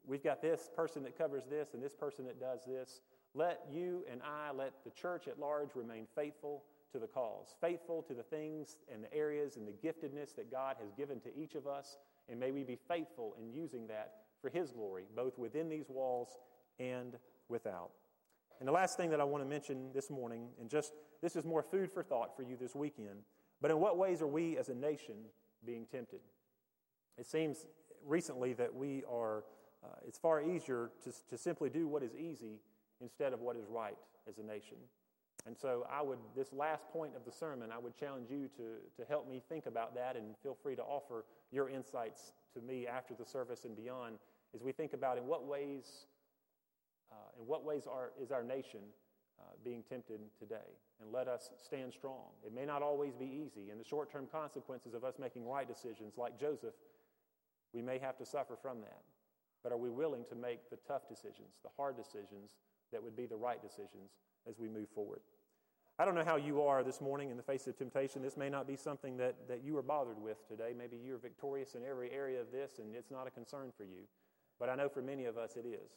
We've 0.07 0.23
got 0.23 0.41
this 0.41 0.71
person 0.75 1.03
that 1.03 1.19
covers 1.19 1.45
this 1.51 1.75
and 1.75 1.83
this 1.83 1.95
person 1.95 2.25
that 2.27 2.39
does 2.39 2.61
this. 2.67 3.01
Let 3.35 3.61
you 3.73 4.05
and 4.11 4.21
I, 4.23 4.53
let 4.53 4.73
the 4.85 4.91
church 4.91 5.29
at 5.29 5.39
large 5.39 5.71
remain 5.75 6.07
faithful 6.15 6.63
to 6.93 6.99
the 6.99 7.07
cause, 7.07 7.55
faithful 7.61 8.03
to 8.03 8.15
the 8.15 8.23
things 8.23 8.77
and 8.93 9.03
the 9.03 9.13
areas 9.13 9.57
and 9.57 9.67
the 9.67 9.73
giftedness 9.73 10.35
that 10.37 10.51
God 10.51 10.77
has 10.81 10.93
given 10.93 11.21
to 11.21 11.37
each 11.37 11.55
of 11.55 11.67
us, 11.67 11.99
and 12.29 12.39
may 12.39 12.53
we 12.53 12.63
be 12.63 12.79
faithful 12.89 13.35
in 13.41 13.53
using 13.53 13.87
that 13.89 14.26
for 14.41 14.51
His 14.51 14.71
glory, 14.71 15.05
both 15.15 15.39
within 15.39 15.69
these 15.69 15.89
walls 15.89 16.29
and 16.79 17.17
without. 17.49 17.91
And 18.59 18.69
the 18.69 18.73
last 18.73 18.97
thing 18.97 19.11
that 19.11 19.21
I 19.21 19.25
want 19.25 19.45
to 19.45 19.49
mention 19.49 19.91
this 19.95 20.11
morning, 20.11 20.49
and 20.61 20.71
just 20.71 20.93
this 21.23 21.37
is 21.37 21.45
more 21.45 21.63
food 21.63 21.91
for 21.93 22.03
thought 22.03 22.37
for 22.37 22.43
you 22.43 22.57
this 22.57 22.75
weekend, 22.75 23.21
but 23.61 23.71
in 23.71 23.81
what 23.81 23.99
ways 23.99 24.23
are 24.23 24.27
we 24.27 24.57
as 24.57 24.69
a 24.69 24.75
nation 24.75 25.15
being 25.65 25.87
tempted? 25.91 26.21
It 27.19 27.27
seems 27.27 27.67
recently 28.05 28.53
that 28.55 28.75
we 28.75 29.03
are, 29.11 29.45
uh, 29.85 29.97
it's 30.07 30.19
far 30.19 30.43
easier 30.43 30.91
to, 31.05 31.13
to 31.31 31.39
simply 31.39 31.71
do 31.71 31.89
what 31.89 32.03
is 32.03 32.15
easy 32.15 32.61
instead 33.01 33.33
of 33.33 33.41
what 33.41 33.57
is 33.57 33.67
right 33.69 33.97
as 34.29 34.39
a 34.39 34.43
nation. 34.43 34.77
And 35.47 35.57
so 35.57 35.87
I 35.91 36.03
would, 36.03 36.19
this 36.35 36.53
last 36.53 36.89
point 36.93 37.13
of 37.15 37.25
the 37.25 37.33
sermon, 37.33 37.71
I 37.71 37.79
would 37.79 37.95
challenge 37.95 38.31
you 38.31 38.49
to, 38.57 39.03
to 39.03 39.09
help 39.09 39.29
me 39.29 39.43
think 39.49 39.67
about 39.67 39.95
that 39.95 40.17
and 40.17 40.35
feel 40.43 40.57
free 40.61 40.75
to 40.77 40.83
offer 40.83 41.25
your 41.53 41.69
insights 41.69 42.33
to 42.57 42.63
me 42.63 42.87
after 42.87 43.15
the 43.15 43.25
service 43.25 43.65
and 43.65 43.77
beyond 43.77 44.17
as 44.55 44.63
we 44.63 44.73
think 44.73 44.95
about 44.95 45.19
in 45.19 45.27
what 45.27 45.45
ways, 45.45 46.07
uh, 47.13 47.41
in 47.41 47.47
what 47.47 47.65
ways 47.65 47.85
are, 47.91 48.13
is 48.21 48.33
our 48.33 48.43
nation 48.43 48.81
uh, 49.39 49.45
being 49.63 49.83
tempted 49.89 50.21
today. 50.39 50.73
And 51.01 51.13
let 51.13 51.29
us 51.29 51.51
stand 51.63 51.93
strong. 51.93 52.33
It 52.45 52.55
may 52.55 52.65
not 52.65 52.83
always 52.83 53.15
be 53.15 53.27
easy, 53.27 53.71
and 53.71 53.79
the 53.79 53.85
short 53.85 54.11
term 54.11 54.27
consequences 54.33 54.95
of 54.95 55.05
us 55.05 55.15
making 55.21 55.47
right 55.47 55.69
decisions, 55.69 56.15
like 56.17 56.41
Joseph, 56.41 56.75
we 57.75 57.83
may 57.83 57.99
have 57.99 58.17
to 58.17 58.25
suffer 58.25 58.57
from 58.61 58.81
that. 58.81 59.03
But 59.63 59.73
are 59.73 59.77
we 59.79 59.91
willing 59.91 60.25
to 60.31 60.35
make 60.35 60.71
the 60.71 60.79
tough 60.89 61.09
decisions, 61.09 61.59
the 61.63 61.71
hard 61.77 61.97
decisions 61.97 62.53
that 62.93 63.03
would 63.03 63.17
be 63.17 63.27
the 63.27 63.37
right 63.37 63.61
decisions 63.61 64.13
as 64.49 64.59
we 64.59 64.69
move 64.69 64.89
forward? 64.95 65.21
I 65.99 66.05
don't 66.05 66.15
know 66.15 66.25
how 66.25 66.37
you 66.37 66.63
are 66.63 66.85
this 66.85 67.01
morning 67.01 67.31
in 67.31 67.37
the 67.37 67.43
face 67.43 67.67
of 67.67 67.77
temptation. 67.77 68.21
This 68.23 68.37
may 68.37 68.51
not 68.51 68.67
be 68.67 68.77
something 68.77 69.17
that, 69.17 69.49
that 69.49 69.65
you 69.65 69.79
are 69.79 69.83
bothered 69.83 70.21
with 70.21 70.47
today. 70.47 70.75
Maybe 70.77 70.99
you're 71.03 71.19
victorious 71.19 71.75
in 71.75 71.83
every 71.89 72.11
area 72.11 72.41
of 72.41 72.53
this 72.53 72.79
and 72.79 72.95
it's 72.95 73.11
not 73.11 73.27
a 73.27 73.31
concern 73.31 73.73
for 73.77 73.85
you. 73.85 74.05
But 74.61 74.69
I 74.69 74.75
know 74.75 74.89
for 74.89 75.01
many 75.01 75.25
of 75.25 75.39
us 75.39 75.57
it 75.57 75.65
is. 75.67 75.91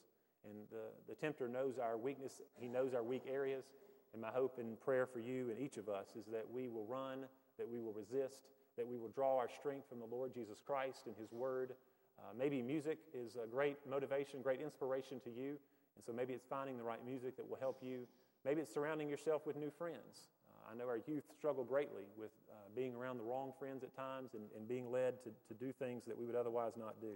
And 0.45 0.55
the, 0.71 0.87
the 1.09 1.15
tempter 1.15 1.49
knows 1.49 1.79
our 1.79 1.97
weakness, 1.97 2.41
he 2.55 2.69
knows 2.69 2.93
our 2.93 3.03
weak 3.03 3.23
areas. 3.29 3.65
And 4.13 4.21
my 4.21 4.29
hope 4.29 4.57
and 4.57 4.79
prayer 4.79 5.05
for 5.05 5.19
you 5.19 5.49
and 5.51 5.59
each 5.59 5.77
of 5.77 5.89
us 5.89 6.07
is 6.17 6.25
that 6.31 6.45
we 6.49 6.69
will 6.69 6.85
run 6.85 7.25
that 7.59 7.69
we 7.69 7.79
will 7.79 7.93
resist, 7.93 8.47
that 8.77 8.87
we 8.87 8.97
will 8.97 9.09
draw 9.09 9.37
our 9.37 9.49
strength 9.59 9.87
from 9.87 9.99
the 9.99 10.05
Lord 10.05 10.33
Jesus 10.33 10.59
Christ 10.65 11.05
and 11.05 11.15
His 11.19 11.31
Word. 11.31 11.75
Uh, 12.17 12.31
maybe 12.35 12.61
music 12.61 12.99
is 13.13 13.35
a 13.35 13.45
great 13.45 13.77
motivation, 13.87 14.41
great 14.41 14.61
inspiration 14.61 15.19
to 15.25 15.29
you. 15.29 15.59
And 15.95 16.03
so 16.05 16.13
maybe 16.13 16.33
it's 16.33 16.45
finding 16.49 16.77
the 16.77 16.83
right 16.83 17.05
music 17.05 17.35
that 17.37 17.47
will 17.47 17.59
help 17.59 17.77
you. 17.83 18.07
Maybe 18.45 18.61
it's 18.61 18.73
surrounding 18.73 19.09
yourself 19.09 19.45
with 19.45 19.55
new 19.55 19.69
friends. 19.69 20.29
Uh, 20.49 20.71
I 20.71 20.75
know 20.75 20.87
our 20.87 20.99
youth 21.07 21.25
struggle 21.37 21.63
greatly 21.63 22.03
with 22.17 22.31
uh, 22.49 22.55
being 22.75 22.95
around 22.95 23.17
the 23.17 23.23
wrong 23.23 23.51
friends 23.59 23.83
at 23.83 23.95
times 23.95 24.33
and, 24.33 24.43
and 24.55 24.67
being 24.67 24.91
led 24.91 25.21
to, 25.23 25.29
to 25.47 25.53
do 25.59 25.71
things 25.73 26.05
that 26.05 26.17
we 26.17 26.25
would 26.25 26.35
otherwise 26.35 26.73
not 26.77 27.01
do. 27.01 27.13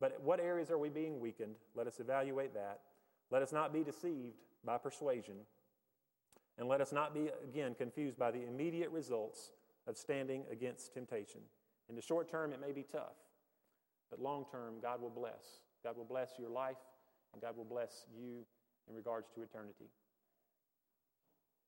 But 0.00 0.20
what 0.22 0.40
areas 0.40 0.70
are 0.70 0.78
we 0.78 0.88
being 0.88 1.20
weakened? 1.20 1.56
Let 1.74 1.86
us 1.86 2.00
evaluate 2.00 2.54
that. 2.54 2.80
Let 3.30 3.42
us 3.42 3.52
not 3.52 3.72
be 3.72 3.84
deceived 3.84 4.34
by 4.64 4.78
persuasion. 4.78 5.36
And 6.58 6.68
let 6.68 6.80
us 6.80 6.92
not 6.92 7.14
be, 7.14 7.30
again, 7.44 7.74
confused 7.74 8.18
by 8.18 8.30
the 8.30 8.46
immediate 8.46 8.90
results 8.90 9.52
of 9.86 9.96
standing 9.96 10.44
against 10.50 10.92
temptation. 10.92 11.40
In 11.88 11.96
the 11.96 12.02
short 12.02 12.30
term, 12.30 12.52
it 12.52 12.60
may 12.60 12.72
be 12.72 12.82
tough, 12.82 13.16
but 14.10 14.20
long 14.20 14.44
term, 14.50 14.74
God 14.80 15.00
will 15.00 15.10
bless. 15.10 15.60
God 15.82 15.96
will 15.96 16.04
bless 16.04 16.32
your 16.38 16.50
life, 16.50 16.76
and 17.32 17.42
God 17.42 17.56
will 17.56 17.64
bless 17.64 18.06
you 18.16 18.44
in 18.88 18.94
regards 18.94 19.28
to 19.34 19.42
eternity. 19.42 19.86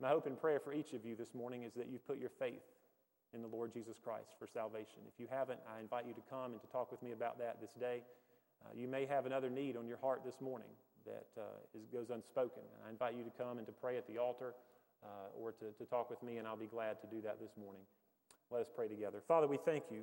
My 0.01 0.09
hope 0.09 0.27
and 0.27 0.39
prayer 0.39 0.59
for 0.59 0.73
each 0.73 0.93
of 0.93 1.05
you 1.05 1.15
this 1.15 1.35
morning 1.35 1.63
is 1.63 1.73
that 1.75 1.87
you've 1.89 2.07
put 2.07 2.19
your 2.19 2.31
faith 2.31 2.63
in 3.33 3.43
the 3.43 3.49
Lord 3.49 3.73
Jesus 3.73 3.97
Christ 4.03 4.35
for 4.39 4.47
salvation. 4.47 5.03
If 5.07 5.21
you 5.21 5.27
haven't, 5.31 5.61
I 5.73 5.81
invite 5.81 6.07
you 6.07 6.15
to 6.15 6.23
come 6.29 6.53
and 6.53 6.61
to 6.61 6.67
talk 6.69 6.91
with 6.91 7.03
me 7.03 7.13
about 7.13 7.39
that 7.39 7.61
this 7.61 7.73
day. 7.73 8.03
Uh, 8.65 8.71
you 8.75 8.89
may 8.89 9.07
have 9.07 9.27
another 9.27 9.51
need 9.51 9.77
on 9.77 9.87
your 9.87 9.99
heart 9.99 10.23
this 10.25 10.41
morning 10.41 10.69
that 11.07 11.27
uh, 11.39 11.79
is, 11.79 11.87
goes 11.93 12.11
unspoken. 12.11 12.63
I 12.87 12.91
invite 12.91 13.15
you 13.17 13.25
to 13.25 13.31
come 13.31 13.59
and 13.59 13.67
to 13.67 13.73
pray 13.73 13.97
at 13.97 14.07
the 14.09 14.19
altar 14.19 14.55
uh, 15.03 15.07
or 15.39 15.53
to, 15.53 15.67
to 15.79 15.85
talk 15.85 16.11
with 16.11 16.23
me, 16.23 16.39
and 16.39 16.49
I'll 16.49 16.57
be 16.57 16.67
glad 16.67 17.01
to 17.01 17.07
do 17.07 17.21
that 17.23 17.41
this 17.41 17.53
morning. 17.57 17.83
Let 18.51 18.63
us 18.63 18.69
pray 18.75 18.89
together. 18.89 19.23
Father, 19.27 19.47
we 19.47 19.59
thank 19.65 19.85
you 19.91 20.03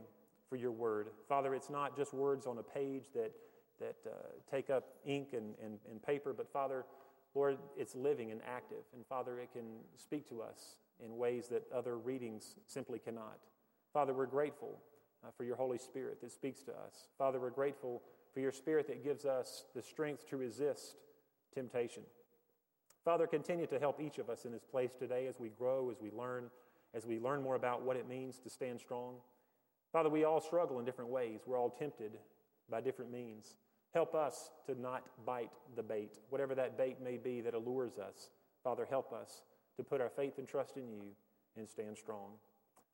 for 0.49 0.55
your 0.55 0.71
word. 0.71 1.07
Father, 1.27 1.53
it's 1.55 1.69
not 1.69 1.97
just 1.97 2.13
words 2.13 2.47
on 2.47 2.57
a 2.59 2.63
page 2.63 3.05
that, 3.13 3.31
that 3.79 3.95
uh, 4.05 4.11
take 4.49 4.69
up 4.69 4.89
ink 5.05 5.29
and, 5.33 5.55
and, 5.63 5.79
and 5.89 6.01
paper, 6.01 6.33
but 6.33 6.51
Father, 6.51 6.85
Lord, 7.33 7.57
it's 7.77 7.95
living 7.95 8.31
and 8.31 8.41
active. 8.45 8.83
And 8.93 9.05
Father, 9.05 9.39
it 9.39 9.51
can 9.53 9.65
speak 9.95 10.27
to 10.29 10.41
us 10.41 10.75
in 11.03 11.17
ways 11.17 11.47
that 11.47 11.63
other 11.73 11.97
readings 11.97 12.55
simply 12.67 12.99
cannot. 12.99 13.39
Father, 13.93 14.13
we're 14.13 14.25
grateful 14.25 14.79
uh, 15.23 15.29
for 15.35 15.43
your 15.43 15.55
Holy 15.55 15.77
Spirit 15.77 16.21
that 16.21 16.31
speaks 16.31 16.61
to 16.63 16.71
us. 16.71 17.09
Father, 17.17 17.39
we're 17.39 17.49
grateful 17.49 18.01
for 18.33 18.39
your 18.39 18.51
Spirit 18.51 18.87
that 18.87 19.03
gives 19.03 19.25
us 19.25 19.65
the 19.75 19.81
strength 19.81 20.27
to 20.29 20.37
resist 20.37 20.95
temptation. 21.53 22.03
Father, 23.03 23.25
continue 23.27 23.65
to 23.67 23.79
help 23.79 23.99
each 23.99 24.19
of 24.19 24.29
us 24.29 24.45
in 24.45 24.51
this 24.51 24.63
place 24.63 24.91
today 24.97 25.27
as 25.27 25.39
we 25.39 25.49
grow, 25.49 25.89
as 25.89 25.97
we 25.99 26.11
learn, 26.11 26.49
as 26.93 27.05
we 27.05 27.19
learn 27.19 27.41
more 27.41 27.55
about 27.55 27.81
what 27.81 27.97
it 27.97 28.07
means 28.07 28.37
to 28.39 28.49
stand 28.49 28.79
strong. 28.79 29.15
Father, 29.91 30.09
we 30.09 30.23
all 30.23 30.39
struggle 30.39 30.79
in 30.79 30.85
different 30.85 31.09
ways. 31.09 31.41
We're 31.45 31.57
all 31.57 31.69
tempted 31.69 32.11
by 32.69 32.79
different 32.81 33.11
means. 33.11 33.55
Help 33.93 34.15
us 34.15 34.51
to 34.65 34.79
not 34.79 35.03
bite 35.25 35.51
the 35.75 35.83
bait, 35.83 36.19
whatever 36.29 36.55
that 36.55 36.77
bait 36.77 36.97
may 37.03 37.17
be 37.17 37.41
that 37.41 37.53
allures 37.53 37.97
us. 37.97 38.29
Father, 38.63 38.87
help 38.89 39.11
us 39.11 39.41
to 39.75 39.83
put 39.83 40.01
our 40.01 40.09
faith 40.09 40.37
and 40.37 40.47
trust 40.47 40.77
in 40.77 40.89
you 40.89 41.11
and 41.57 41.67
stand 41.67 41.97
strong. 41.97 42.31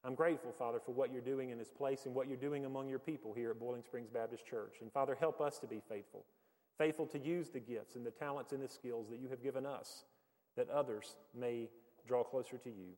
I'm 0.04 0.16
grateful, 0.16 0.52
Father, 0.52 0.80
for 0.84 0.94
what 0.94 1.12
you're 1.12 1.22
doing 1.22 1.50
in 1.50 1.58
this 1.58 1.70
place 1.70 2.06
and 2.06 2.16
what 2.16 2.28
you're 2.28 2.38
doing 2.38 2.66
among 2.66 2.88
your 2.88 3.00
people 3.00 3.34
here 3.34 3.52
at 3.52 3.60
Boiling 3.60 3.84
Springs 3.84 4.10
Baptist 4.10 4.46
Church. 4.46 4.76
And 4.82 4.92
Father, 4.92 5.16
help 5.20 5.42
us 5.42 5.60
to 5.60 5.68
be 5.68 5.82
faithful, 5.90 6.26
faithful 6.78 7.06
to 7.08 7.20
use 7.20 7.50
the 7.50 7.60
gifts 7.60 7.96
and 7.96 8.06
the 8.06 8.12
talents 8.12 8.52
and 8.52 8.64
the 8.64 8.68
skills 8.68 9.10
that 9.10 9.20
you 9.20 9.30
have 9.30 9.44
given 9.44 9.66
us 9.66 10.04
that 10.56 10.70
others 10.70 11.18
may 11.38 11.70
draw 12.08 12.24
closer 12.24 12.58
to 12.58 12.70
you. 12.70 12.94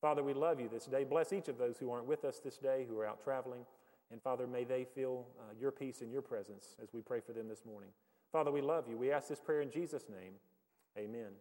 Father, 0.00 0.22
we 0.22 0.34
love 0.34 0.60
you 0.60 0.68
this 0.68 0.86
day. 0.86 1.04
Bless 1.04 1.32
each 1.32 1.48
of 1.48 1.58
those 1.58 1.78
who 1.78 1.90
aren't 1.90 2.06
with 2.06 2.24
us 2.24 2.38
this 2.38 2.58
day, 2.58 2.86
who 2.88 2.98
are 2.98 3.06
out 3.06 3.22
traveling. 3.22 3.64
And 4.10 4.22
Father, 4.22 4.46
may 4.46 4.64
they 4.64 4.84
feel 4.84 5.26
uh, 5.38 5.52
your 5.58 5.72
peace 5.72 6.00
and 6.00 6.12
your 6.12 6.22
presence 6.22 6.76
as 6.82 6.92
we 6.92 7.00
pray 7.00 7.20
for 7.20 7.32
them 7.32 7.48
this 7.48 7.64
morning. 7.66 7.90
Father, 8.30 8.50
we 8.50 8.60
love 8.60 8.84
you. 8.88 8.96
We 8.96 9.10
ask 9.10 9.28
this 9.28 9.40
prayer 9.40 9.62
in 9.62 9.70
Jesus' 9.70 10.04
name. 10.08 10.34
Amen. 10.96 11.32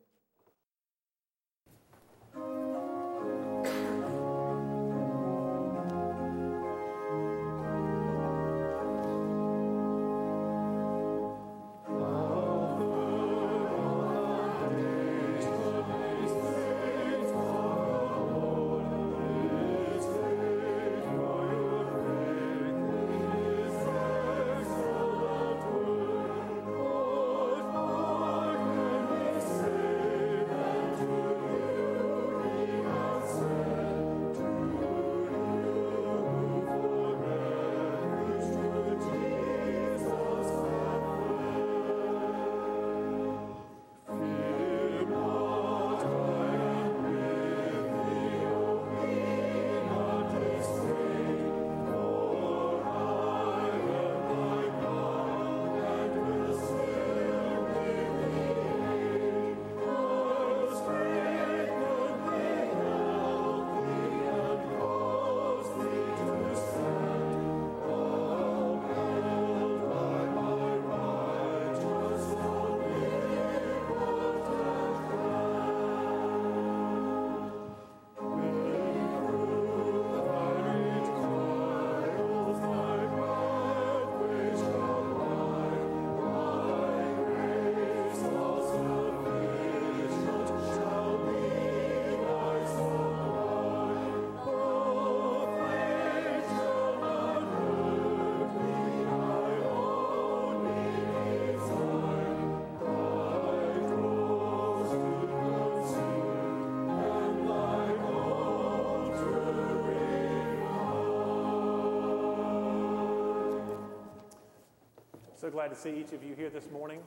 Glad 115.65 115.75
to 115.75 115.81
see 115.81 115.99
each 115.99 116.11
of 116.11 116.23
you 116.23 116.35
here 116.35 116.51
this 116.51 116.69
morning. 116.69 116.99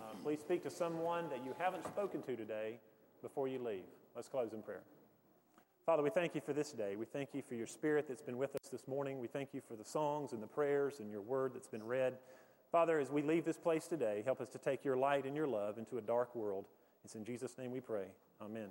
Uh, 0.00 0.14
please 0.22 0.40
speak 0.40 0.62
to 0.62 0.70
someone 0.70 1.28
that 1.28 1.44
you 1.44 1.54
haven't 1.58 1.84
spoken 1.84 2.22
to 2.22 2.34
today 2.34 2.78
before 3.20 3.46
you 3.46 3.58
leave. 3.58 3.84
Let's 4.14 4.26
close 4.26 4.54
in 4.54 4.62
prayer. 4.62 4.80
Father, 5.84 6.02
we 6.02 6.08
thank 6.08 6.34
you 6.34 6.40
for 6.40 6.54
this 6.54 6.72
day. 6.72 6.96
We 6.96 7.04
thank 7.04 7.34
you 7.34 7.42
for 7.46 7.54
your 7.54 7.66
spirit 7.66 8.06
that's 8.08 8.22
been 8.22 8.38
with 8.38 8.54
us 8.54 8.70
this 8.70 8.88
morning. 8.88 9.20
We 9.20 9.26
thank 9.26 9.50
you 9.52 9.60
for 9.68 9.76
the 9.76 9.84
songs 9.84 10.32
and 10.32 10.42
the 10.42 10.46
prayers 10.46 11.00
and 11.00 11.10
your 11.10 11.20
word 11.20 11.52
that's 11.52 11.68
been 11.68 11.84
read. 11.84 12.14
Father, 12.72 12.98
as 12.98 13.10
we 13.10 13.20
leave 13.20 13.44
this 13.44 13.58
place 13.58 13.86
today, 13.86 14.22
help 14.24 14.40
us 14.40 14.48
to 14.48 14.58
take 14.58 14.82
your 14.82 14.96
light 14.96 15.26
and 15.26 15.36
your 15.36 15.46
love 15.46 15.76
into 15.76 15.98
a 15.98 16.00
dark 16.00 16.34
world. 16.34 16.64
It's 17.04 17.16
in 17.16 17.24
Jesus' 17.26 17.58
name 17.58 17.70
we 17.70 17.80
pray. 17.80 18.06
Amen. 18.40 18.68